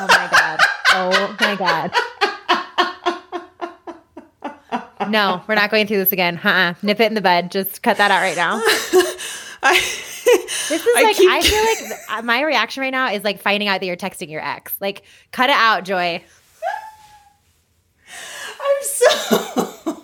Oh 0.04 0.08
my 0.08 0.28
god. 0.32 0.60
Oh 0.94 1.36
my 1.40 1.56
god. 1.56 1.92
No, 5.10 5.42
we're 5.48 5.54
not 5.56 5.70
going 5.70 5.86
through 5.88 5.98
this 5.98 6.12
again. 6.12 6.40
Uh-uh. 6.44 6.74
Nip 6.82 7.00
it 7.00 7.06
in 7.08 7.14
the 7.14 7.22
bud. 7.22 7.52
Just 7.52 7.84
cut 7.84 7.98
that 7.98 8.10
out 8.10 8.22
right 8.22 8.36
now. 8.36 8.56
I, 9.64 9.74
This 9.76 10.72
is 10.72 10.88
I 10.96 11.04
like 11.04 11.16
keep- 11.18 11.30
I 11.30 11.42
feel 11.42 11.64
like 12.16 12.24
my 12.26 12.42
reaction 12.42 12.82
right 12.82 12.90
now 12.92 13.12
is 13.12 13.24
like 13.24 13.42
finding 13.42 13.68
out 13.68 13.80
that 13.82 13.86
you're 13.86 13.96
texting 13.96 14.30
your 14.30 14.42
ex. 14.44 14.74
Like, 14.80 15.04
cut 15.32 15.50
it 15.52 15.56
out, 15.56 15.84
Joy. 15.86 16.24
I'm 18.08 18.84
so. 18.84 20.04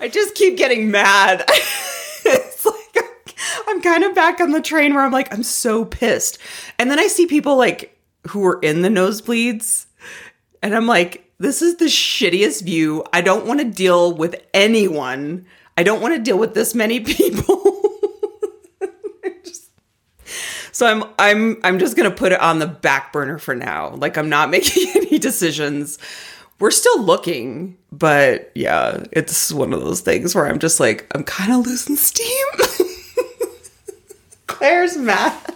I 0.00 0.08
just 0.08 0.34
keep 0.34 0.56
getting 0.56 0.90
mad. 0.90 1.44
I'm 3.74 3.82
kind 3.82 4.04
of 4.04 4.14
back 4.14 4.40
on 4.40 4.52
the 4.52 4.60
train 4.62 4.94
where 4.94 5.02
I'm 5.04 5.10
like, 5.10 5.32
I'm 5.34 5.42
so 5.42 5.84
pissed. 5.84 6.38
And 6.78 6.88
then 6.90 7.00
I 7.00 7.08
see 7.08 7.26
people 7.26 7.56
like 7.56 7.98
who 8.28 8.38
were 8.40 8.60
in 8.62 8.82
the 8.82 8.88
nosebleeds, 8.88 9.86
and 10.62 10.74
I'm 10.76 10.86
like, 10.86 11.28
this 11.38 11.60
is 11.60 11.76
the 11.76 11.86
shittiest 11.86 12.62
view. 12.62 13.04
I 13.12 13.20
don't 13.20 13.46
want 13.46 13.58
to 13.60 13.66
deal 13.66 14.14
with 14.14 14.36
anyone. 14.54 15.46
I 15.76 15.82
don't 15.82 16.00
want 16.00 16.14
to 16.14 16.20
deal 16.22 16.38
with 16.38 16.54
this 16.54 16.72
many 16.74 17.00
people. 17.04 17.60
Just- 19.44 19.70
so 20.70 20.86
I'm 20.86 21.02
I'm 21.18 21.58
I'm 21.64 21.78
just 21.80 21.96
gonna 21.96 22.10
put 22.12 22.30
it 22.32 22.40
on 22.40 22.60
the 22.60 22.66
back 22.68 23.12
burner 23.12 23.38
for 23.38 23.56
now. 23.56 23.90
Like 23.96 24.16
I'm 24.16 24.28
not 24.28 24.50
making 24.52 24.86
any 24.94 25.18
decisions. 25.18 25.98
We're 26.60 26.70
still 26.70 27.02
looking, 27.02 27.76
but 27.90 28.52
yeah, 28.54 29.02
it's 29.10 29.52
one 29.52 29.72
of 29.72 29.80
those 29.80 30.00
things 30.00 30.32
where 30.36 30.46
I'm 30.46 30.60
just 30.60 30.78
like 30.78 31.06
I'm 31.14 31.24
kind 31.24 31.52
of 31.52 31.66
losing 31.66 31.96
steam. 31.96 32.46
Claire's 34.64 34.96
math. 34.96 35.50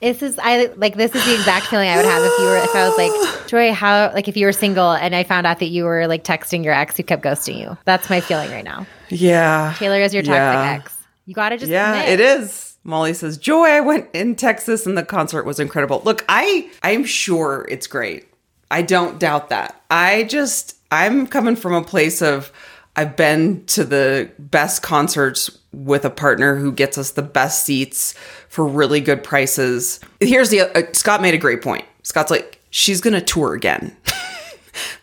This 0.00 0.22
is 0.22 0.38
I 0.42 0.66
like 0.76 0.94
this 0.96 1.14
is 1.14 1.24
the 1.24 1.34
exact 1.34 1.66
feeling 1.66 1.88
I 1.88 1.96
would 1.96 2.04
have 2.04 2.22
if 2.22 2.32
you 2.38 2.44
were 2.44 2.56
if 2.58 2.74
I 2.74 2.88
was 2.88 2.96
like 2.98 3.48
Joy, 3.48 3.72
how 3.72 4.12
like 4.14 4.28
if 4.28 4.36
you 4.36 4.46
were 4.46 4.52
single 4.52 4.92
and 4.92 5.14
I 5.14 5.24
found 5.24 5.46
out 5.46 5.58
that 5.58 5.66
you 5.68 5.84
were 5.84 6.06
like 6.06 6.22
texting 6.22 6.62
your 6.64 6.74
ex 6.74 6.96
who 6.96 7.02
kept 7.02 7.22
ghosting 7.24 7.58
you. 7.58 7.76
That's 7.86 8.08
my 8.10 8.20
feeling 8.20 8.50
right 8.50 8.64
now. 8.64 8.86
Yeah. 9.08 9.74
Taylor 9.78 10.00
is 10.00 10.12
your 10.14 10.22
toxic 10.22 10.34
Yeah. 10.36 10.72
ex. 10.80 10.96
You 11.24 11.34
gotta 11.34 11.56
just 11.58 11.70
Yeah, 11.70 11.94
admit. 11.94 12.20
it 12.20 12.20
is. 12.20 12.76
Molly 12.84 13.14
says, 13.14 13.36
"Joy, 13.36 13.64
I 13.64 13.80
went 13.80 14.08
in 14.12 14.36
Texas 14.36 14.86
and 14.86 14.96
the 14.96 15.02
concert 15.02 15.44
was 15.44 15.58
incredible." 15.58 16.00
Look, 16.04 16.24
I 16.28 16.68
I'm 16.82 17.04
sure 17.04 17.66
it's 17.68 17.86
great. 17.86 18.26
I 18.70 18.82
don't 18.82 19.18
doubt 19.18 19.48
that. 19.50 19.80
I 19.90 20.24
just 20.24 20.76
I'm 20.90 21.26
coming 21.26 21.56
from 21.56 21.72
a 21.74 21.82
place 21.82 22.22
of 22.22 22.52
I've 22.94 23.16
been 23.16 23.64
to 23.66 23.82
the 23.84 24.30
best 24.38 24.82
concerts 24.82 25.50
with 25.76 26.04
a 26.04 26.10
partner 26.10 26.56
who 26.56 26.72
gets 26.72 26.96
us 26.96 27.10
the 27.10 27.22
best 27.22 27.64
seats 27.64 28.14
for 28.48 28.66
really 28.66 29.00
good 29.00 29.22
prices. 29.22 30.00
Here's 30.20 30.50
the 30.50 30.62
uh, 30.62 30.92
Scott 30.92 31.20
made 31.20 31.34
a 31.34 31.38
great 31.38 31.62
point. 31.62 31.84
Scott's 32.02 32.30
like, 32.30 32.60
"She's 32.70 33.00
going 33.00 33.14
to 33.14 33.20
tour 33.20 33.54
again." 33.54 33.96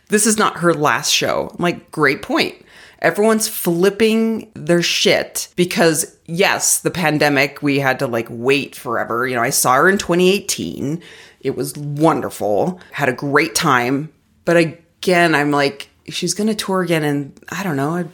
this 0.09 0.25
is 0.27 0.37
not 0.37 0.57
her 0.57 0.73
last 0.73 1.11
show. 1.11 1.49
I'm 1.51 1.63
like, 1.63 1.91
great 1.91 2.21
point. 2.21 2.55
Everyone's 2.99 3.49
flipping 3.49 4.51
their 4.53 4.81
shit 4.81 5.49
because, 5.55 6.17
yes, 6.25 6.79
the 6.79 6.91
pandemic, 6.91 7.61
we 7.61 7.79
had 7.79 7.99
to 7.99 8.07
like 8.07 8.27
wait 8.29 8.75
forever. 8.75 9.27
You 9.27 9.35
know, 9.35 9.41
I 9.41 9.49
saw 9.49 9.73
her 9.73 9.89
in 9.89 9.97
2018. 9.97 11.01
It 11.41 11.55
was 11.55 11.75
wonderful, 11.75 12.79
had 12.91 13.09
a 13.09 13.13
great 13.13 13.55
time. 13.55 14.13
But 14.45 14.57
again, 14.57 15.35
I'm 15.35 15.51
like, 15.51 15.89
she's 16.07 16.33
going 16.33 16.47
to 16.47 16.55
tour 16.55 16.81
again. 16.81 17.03
And 17.03 17.37
I 17.49 17.63
don't 17.63 17.75
know. 17.75 17.95
I, 17.97 18.05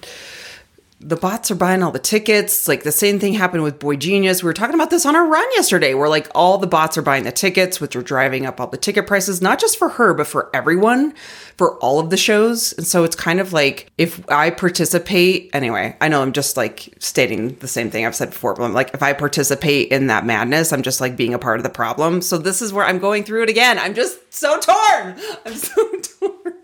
the 1.02 1.16
bots 1.16 1.50
are 1.50 1.56
buying 1.56 1.82
all 1.82 1.92
the 1.92 2.00
tickets. 2.00 2.68
Like 2.68 2.84
the 2.84 2.92
same 2.92 3.20
thing 3.20 3.34
happened 3.34 3.64
with 3.64 3.80
boygenius. 3.80 4.44
We 4.44 4.48
were 4.48 4.54
talking 4.54 4.76
about 4.76 4.90
this 4.90 5.06
on 5.06 5.16
our 5.16 5.26
run 5.26 5.48
yesterday, 5.54 5.94
where 5.94 6.10
like 6.10 6.28
all 6.36 6.58
the 6.58 6.68
bots 6.68 6.98
are 6.98 7.02
buying 7.02 7.24
the 7.24 7.32
tickets, 7.32 7.80
which 7.80 7.96
are 7.96 8.02
driving 8.02 8.46
up 8.46 8.60
all 8.60 8.68
the 8.68 8.78
ticket 8.78 9.08
prices, 9.08 9.42
not 9.42 9.60
just 9.60 9.78
for 9.78 9.90
her, 9.90 10.14
but 10.14 10.28
for 10.28 10.50
everyone, 10.54 11.14
for 11.58 11.78
all 11.78 12.00
of 12.00 12.10
the 12.10 12.18
shows. 12.18 12.74
And 12.74 12.86
so 12.86 13.06
it's 13.06 13.16
kind 13.16 13.40
of 13.40 13.54
like 13.54 13.90
if 13.98 14.30
I 14.30 14.50
participate, 14.50 15.50
anyway, 15.54 15.96
I 16.02 16.10
know 16.10 16.22
I'm 16.22 16.34
just 16.34 16.58
like 16.58 16.94
stating 17.00 17.56
the 17.56 17.68
same 17.68 17.90
thing 17.90 18.06
I've 18.06 18.16
said 18.16 18.32
before, 18.32 18.54
but 18.56 18.64
I'm 18.64 18.74
like, 18.74 18.94
if 18.94 19.02
I 19.02 19.14
participate 19.14 19.92
in 19.92 20.08
that 20.08 20.26
madness, 20.26 20.74
I'm 20.74 20.82
just 20.82 21.00
like 21.00 21.16
being 21.16 21.34
a 21.34 21.40
part 21.40 21.60
of 21.60 21.64
the 21.64 21.70
problem. 21.70 22.22
So 22.22 22.38
this 22.38 22.62
is 22.62 22.74
where 22.74 22.86
I'm 22.86 23.00
going 23.00 23.24
through 23.24 23.44
it 23.44 23.50
again. 23.50 23.80
I'm 23.80 23.94
just 23.94 24.34
so 24.34 24.60
torn. 24.60 25.16
I'm 25.46 25.56
so 25.56 25.92
torn. 26.20 26.59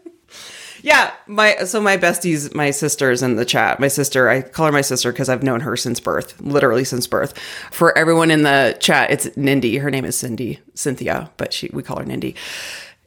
Yeah, 0.85 1.15
my 1.25 1.55
so 1.65 1.81
my 1.81 1.97
besties, 1.97 2.53
my 2.53 2.69
sisters 2.69 3.23
in 3.23 3.37
the 3.37 3.43
chat. 3.43 3.79
My 3.79 3.87
sister, 3.87 4.29
I 4.29 4.43
call 4.43 4.67
her 4.67 4.71
my 4.71 4.81
sister 4.81 5.11
because 5.11 5.29
I've 5.29 5.41
known 5.41 5.61
her 5.61 5.75
since 5.75 5.99
birth, 5.99 6.39
literally 6.39 6.83
since 6.83 7.07
birth. 7.07 7.35
For 7.71 7.97
everyone 7.97 8.29
in 8.29 8.43
the 8.43 8.77
chat, 8.79 9.09
it's 9.09 9.25
Nindy. 9.29 9.81
Her 9.81 9.89
name 9.89 10.05
is 10.05 10.15
Cindy, 10.15 10.59
Cynthia, 10.75 11.31
but 11.37 11.53
she 11.53 11.71
we 11.73 11.81
call 11.81 11.97
her 11.97 12.05
Nindy. 12.05 12.35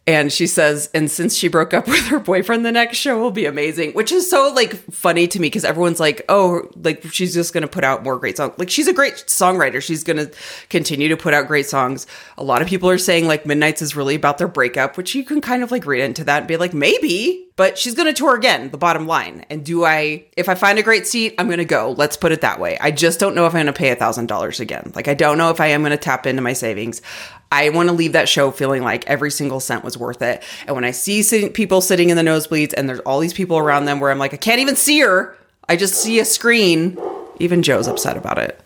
And 0.08 0.32
she 0.32 0.46
says, 0.46 0.88
and 0.94 1.10
since 1.10 1.36
she 1.36 1.48
broke 1.48 1.74
up 1.74 1.86
with 1.86 2.06
her 2.06 2.18
boyfriend, 2.18 2.64
the 2.64 2.72
next 2.72 2.96
show 2.96 3.20
will 3.20 3.30
be 3.30 3.44
amazing, 3.44 3.92
which 3.92 4.10
is 4.10 4.28
so 4.28 4.50
like 4.54 4.72
funny 4.90 5.28
to 5.28 5.38
me 5.38 5.48
because 5.48 5.66
everyone's 5.66 6.00
like, 6.00 6.24
oh, 6.30 6.66
like 6.82 7.04
she's 7.12 7.34
just 7.34 7.52
gonna 7.52 7.68
put 7.68 7.84
out 7.84 8.02
more 8.02 8.18
great 8.18 8.38
songs. 8.38 8.54
Like 8.56 8.70
she's 8.70 8.88
a 8.88 8.94
great 8.94 9.16
songwriter. 9.26 9.82
She's 9.82 10.04
gonna 10.04 10.30
continue 10.70 11.08
to 11.10 11.16
put 11.18 11.34
out 11.34 11.46
great 11.46 11.66
songs. 11.66 12.06
A 12.38 12.42
lot 12.42 12.62
of 12.62 12.68
people 12.68 12.88
are 12.88 12.96
saying 12.96 13.26
like 13.26 13.44
Midnights 13.44 13.82
is 13.82 13.94
really 13.94 14.14
about 14.14 14.38
their 14.38 14.48
breakup, 14.48 14.96
which 14.96 15.14
you 15.14 15.24
can 15.24 15.42
kind 15.42 15.62
of 15.62 15.70
like 15.70 15.84
read 15.84 16.02
into 16.02 16.24
that 16.24 16.38
and 16.38 16.48
be 16.48 16.56
like, 16.56 16.72
maybe, 16.72 17.46
but 17.56 17.76
she's 17.76 17.94
gonna 17.94 18.14
tour 18.14 18.34
again, 18.34 18.70
the 18.70 18.78
bottom 18.78 19.06
line. 19.06 19.44
And 19.50 19.62
do 19.62 19.84
I 19.84 20.24
if 20.38 20.48
I 20.48 20.54
find 20.54 20.78
a 20.78 20.82
great 20.82 21.06
seat, 21.06 21.34
I'm 21.36 21.50
gonna 21.50 21.66
go. 21.66 21.94
Let's 21.98 22.16
put 22.16 22.32
it 22.32 22.40
that 22.40 22.58
way. 22.58 22.78
I 22.80 22.92
just 22.92 23.20
don't 23.20 23.34
know 23.34 23.44
if 23.44 23.54
I'm 23.54 23.60
gonna 23.60 23.74
pay 23.74 23.90
a 23.90 23.96
thousand 23.96 24.26
dollars 24.26 24.58
again. 24.58 24.90
Like 24.94 25.06
I 25.06 25.12
don't 25.12 25.36
know 25.36 25.50
if 25.50 25.60
I 25.60 25.66
am 25.66 25.82
gonna 25.82 25.98
tap 25.98 26.26
into 26.26 26.40
my 26.40 26.54
savings. 26.54 27.02
I 27.50 27.70
want 27.70 27.88
to 27.88 27.94
leave 27.94 28.12
that 28.12 28.28
show 28.28 28.50
feeling 28.50 28.82
like 28.82 29.06
every 29.06 29.30
single 29.30 29.60
cent 29.60 29.84
was 29.84 29.96
worth 29.96 30.20
it. 30.22 30.42
And 30.66 30.74
when 30.74 30.84
I 30.84 30.90
see 30.90 31.48
people 31.50 31.80
sitting 31.80 32.10
in 32.10 32.16
the 32.16 32.22
nosebleeds 32.22 32.74
and 32.76 32.88
there's 32.88 33.00
all 33.00 33.20
these 33.20 33.32
people 33.32 33.58
around 33.58 33.86
them 33.86 34.00
where 34.00 34.10
I'm 34.10 34.18
like, 34.18 34.34
I 34.34 34.36
can't 34.36 34.60
even 34.60 34.76
see 34.76 35.00
her. 35.00 35.36
I 35.68 35.76
just 35.76 35.94
see 35.94 36.18
a 36.20 36.24
screen. 36.24 36.98
Even 37.38 37.62
Joe's 37.62 37.86
upset 37.86 38.16
about 38.16 38.38
it. 38.38 38.60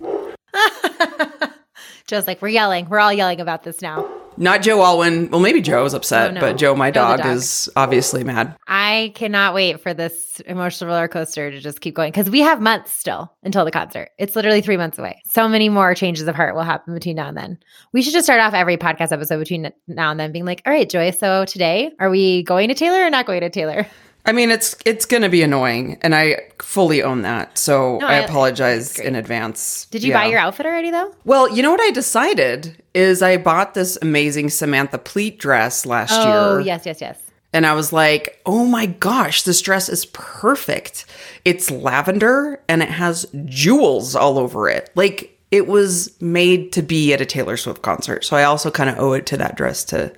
Joe's 2.06 2.26
like, 2.26 2.42
we're 2.42 2.48
yelling. 2.48 2.88
We're 2.88 3.00
all 3.00 3.12
yelling 3.12 3.40
about 3.40 3.62
this 3.62 3.80
now. 3.80 4.08
Not 4.36 4.62
Joe 4.62 4.82
Alwyn. 4.82 5.30
Well, 5.30 5.40
maybe 5.40 5.60
Joe's 5.62 5.94
upset, 5.94 6.30
Oh, 6.30 6.34
no. 6.34 6.40
but 6.40 6.56
Joe, 6.56 6.74
my 6.74 6.90
Joe 6.90 7.00
dog, 7.00 7.18
dog. 7.22 7.36
is 7.36 7.68
obviously 7.76 8.24
mad. 8.24 8.56
I 8.66 9.12
cannot 9.14 9.54
wait 9.54 9.80
for 9.80 9.94
this 9.94 10.40
emotional 10.46 10.90
roller 10.90 11.06
coaster 11.08 11.50
to 11.50 11.60
just 11.60 11.80
keep 11.80 11.94
going 11.94 12.10
because 12.10 12.28
we 12.30 12.40
have 12.40 12.60
months 12.60 12.92
still 12.92 13.32
until 13.44 13.64
the 13.64 13.70
concert. 13.70 14.10
It's 14.18 14.34
literally 14.34 14.60
three 14.60 14.76
months 14.76 14.98
away. 14.98 15.22
So 15.26 15.48
many 15.48 15.68
more 15.68 15.94
changes 15.94 16.26
of 16.26 16.34
heart 16.34 16.54
will 16.54 16.62
happen 16.62 16.94
between 16.94 17.16
now 17.16 17.28
and 17.28 17.36
then. 17.36 17.58
We 17.92 18.02
should 18.02 18.12
just 18.12 18.26
start 18.26 18.40
off 18.40 18.54
every 18.54 18.76
podcast 18.76 19.12
episode 19.12 19.38
between 19.38 19.70
now 19.86 20.10
and 20.10 20.18
then 20.18 20.32
being 20.32 20.44
like, 20.44 20.62
all 20.66 20.72
right, 20.72 20.88
Joy, 20.88 21.12
so 21.12 21.44
today, 21.44 21.92
are 22.00 22.10
we 22.10 22.42
going 22.42 22.68
to 22.68 22.74
Taylor 22.74 23.04
or 23.04 23.10
not 23.10 23.26
going 23.26 23.40
to 23.42 23.50
Taylor? 23.50 23.86
I 24.26 24.32
mean, 24.32 24.50
it's 24.50 24.74
it's 24.86 25.04
going 25.04 25.22
to 25.22 25.28
be 25.28 25.42
annoying, 25.42 25.98
and 26.02 26.14
I 26.14 26.40
fully 26.60 27.02
own 27.02 27.22
that. 27.22 27.58
So 27.58 27.98
No, 27.98 28.06
I 28.06 28.14
I- 28.14 28.18
apologize 28.20 28.98
in 28.98 29.14
advance. 29.14 29.86
Did 29.90 30.02
you 30.02 30.10
Yeah. 30.12 30.20
buy 30.22 30.26
your 30.26 30.38
outfit 30.40 30.64
already 30.66 30.90
though? 30.90 31.14
Well, 31.24 31.48
you 31.54 31.62
know 31.62 31.70
what 31.70 31.80
I 31.82 31.90
decided 31.90 32.82
is 32.94 33.20
I 33.22 33.36
bought 33.36 33.74
this 33.74 33.98
amazing 34.00 34.48
Samantha 34.50 34.96
Pleet 34.98 35.38
dress 35.38 35.84
last 35.84 36.12
Oh, 36.14 36.22
year. 36.24 36.34
Oh 36.36 36.58
yes, 36.58 36.82
yes, 36.86 37.00
yes. 37.00 37.18
And 37.52 37.66
I 37.66 37.74
was 37.74 37.92
like, 37.92 38.40
oh 38.46 38.64
my 38.64 38.86
gosh, 38.86 39.42
this 39.42 39.60
dress 39.60 39.88
is 39.88 40.06
perfect. 40.06 41.04
It's 41.44 41.70
lavender 41.70 42.60
and 42.68 42.82
it 42.82 42.88
has 42.88 43.26
jewels 43.44 44.16
all 44.16 44.38
over 44.38 44.68
it. 44.68 44.90
Like 44.96 45.38
it 45.52 45.68
was 45.68 46.10
made 46.20 46.72
to 46.72 46.82
be 46.82 47.12
at 47.12 47.20
a 47.20 47.26
Taylor 47.26 47.56
Swift 47.56 47.82
concert. 47.82 48.24
So 48.24 48.36
I 48.36 48.42
also 48.42 48.72
kind 48.72 48.90
of 48.90 48.98
owe 48.98 49.12
it 49.12 49.26
to 49.26 49.36
that 49.36 49.54
dress 49.56 49.84
to, 49.84 50.12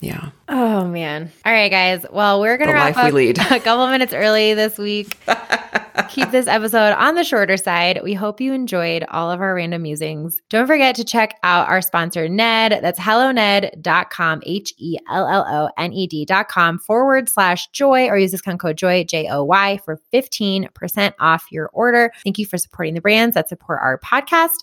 yeah. 0.00 0.30
Oh 0.48 0.86
man. 0.86 1.30
All 1.44 1.52
right, 1.52 1.70
guys. 1.70 2.06
Well, 2.10 2.40
we're 2.40 2.56
gonna 2.56 2.72
The 2.72 2.74
wrap 2.74 2.96
up 2.96 3.12
lead. 3.12 3.38
a 3.50 3.60
couple 3.60 3.86
minutes 3.88 4.12
early 4.12 4.54
this 4.54 4.78
week. 4.78 5.16
Keep 6.10 6.30
this 6.30 6.46
episode 6.46 6.94
on 6.94 7.16
the 7.16 7.24
shorter 7.24 7.56
side. 7.56 8.00
We 8.04 8.14
hope 8.14 8.40
you 8.40 8.52
enjoyed 8.52 9.04
all 9.08 9.30
of 9.30 9.40
our 9.40 9.54
random 9.54 9.82
musings. 9.82 10.40
Don't 10.48 10.66
forget 10.66 10.94
to 10.96 11.04
check 11.04 11.36
out 11.42 11.68
our 11.68 11.82
sponsor, 11.82 12.28
Ned. 12.28 12.78
That's 12.80 12.98
helloned.com, 12.98 14.42
H 14.46 14.72
E 14.78 14.96
L 15.10 15.26
L 15.28 15.46
O 15.48 15.70
N 15.76 15.92
E 15.92 16.06
D.com 16.06 16.78
forward 16.78 17.28
slash 17.28 17.68
joy, 17.68 18.06
or 18.06 18.16
use 18.16 18.30
discount 18.30 18.60
code 18.60 18.76
joy, 18.76 19.04
J 19.04 19.28
O 19.28 19.42
Y, 19.44 19.78
for 19.84 20.00
15% 20.12 21.12
off 21.18 21.46
your 21.50 21.68
order. 21.72 22.12
Thank 22.22 22.38
you 22.38 22.46
for 22.46 22.58
supporting 22.58 22.94
the 22.94 23.00
brands 23.00 23.34
that 23.34 23.48
support 23.48 23.80
our 23.82 23.98
podcast. 23.98 24.54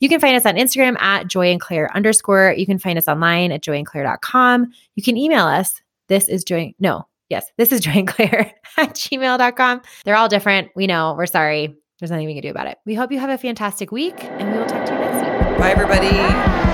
You 0.00 0.08
can 0.08 0.20
find 0.20 0.34
us 0.36 0.46
on 0.46 0.56
Instagram 0.56 1.00
at 1.00 1.28
joy 1.28 1.50
and 1.50 1.60
claire 1.60 1.94
underscore. 1.94 2.54
You 2.56 2.66
can 2.66 2.78
find 2.78 2.98
us 2.98 3.06
online 3.06 3.52
at 3.52 3.62
joyandclaire.com. 3.62 4.72
You 4.96 5.02
can 5.02 5.16
email 5.16 5.46
us. 5.46 5.80
This 6.08 6.28
is 6.28 6.42
joy. 6.42 6.74
No, 6.80 7.06
yes, 7.28 7.50
this 7.56 7.70
is 7.70 7.80
joy 7.82 7.92
and 7.92 8.08
claire 8.08 8.52
at 8.76 8.94
gmail.com. 8.94 9.82
They're 10.04 10.16
all 10.16 10.28
different. 10.28 10.70
We 10.74 10.86
know. 10.86 11.14
We're 11.16 11.26
sorry. 11.26 11.76
There's 12.00 12.10
nothing 12.10 12.26
we 12.26 12.34
can 12.34 12.42
do 12.42 12.50
about 12.50 12.66
it. 12.66 12.78
We 12.86 12.94
hope 12.94 13.12
you 13.12 13.18
have 13.20 13.30
a 13.30 13.38
fantastic 13.38 13.92
week 13.92 14.24
and 14.24 14.50
we 14.50 14.58
will 14.58 14.66
talk 14.66 14.86
to 14.86 14.92
you 14.92 14.98
next 14.98 15.50
week. 15.50 15.58
Bye, 15.58 15.70
everybody. 15.70 16.69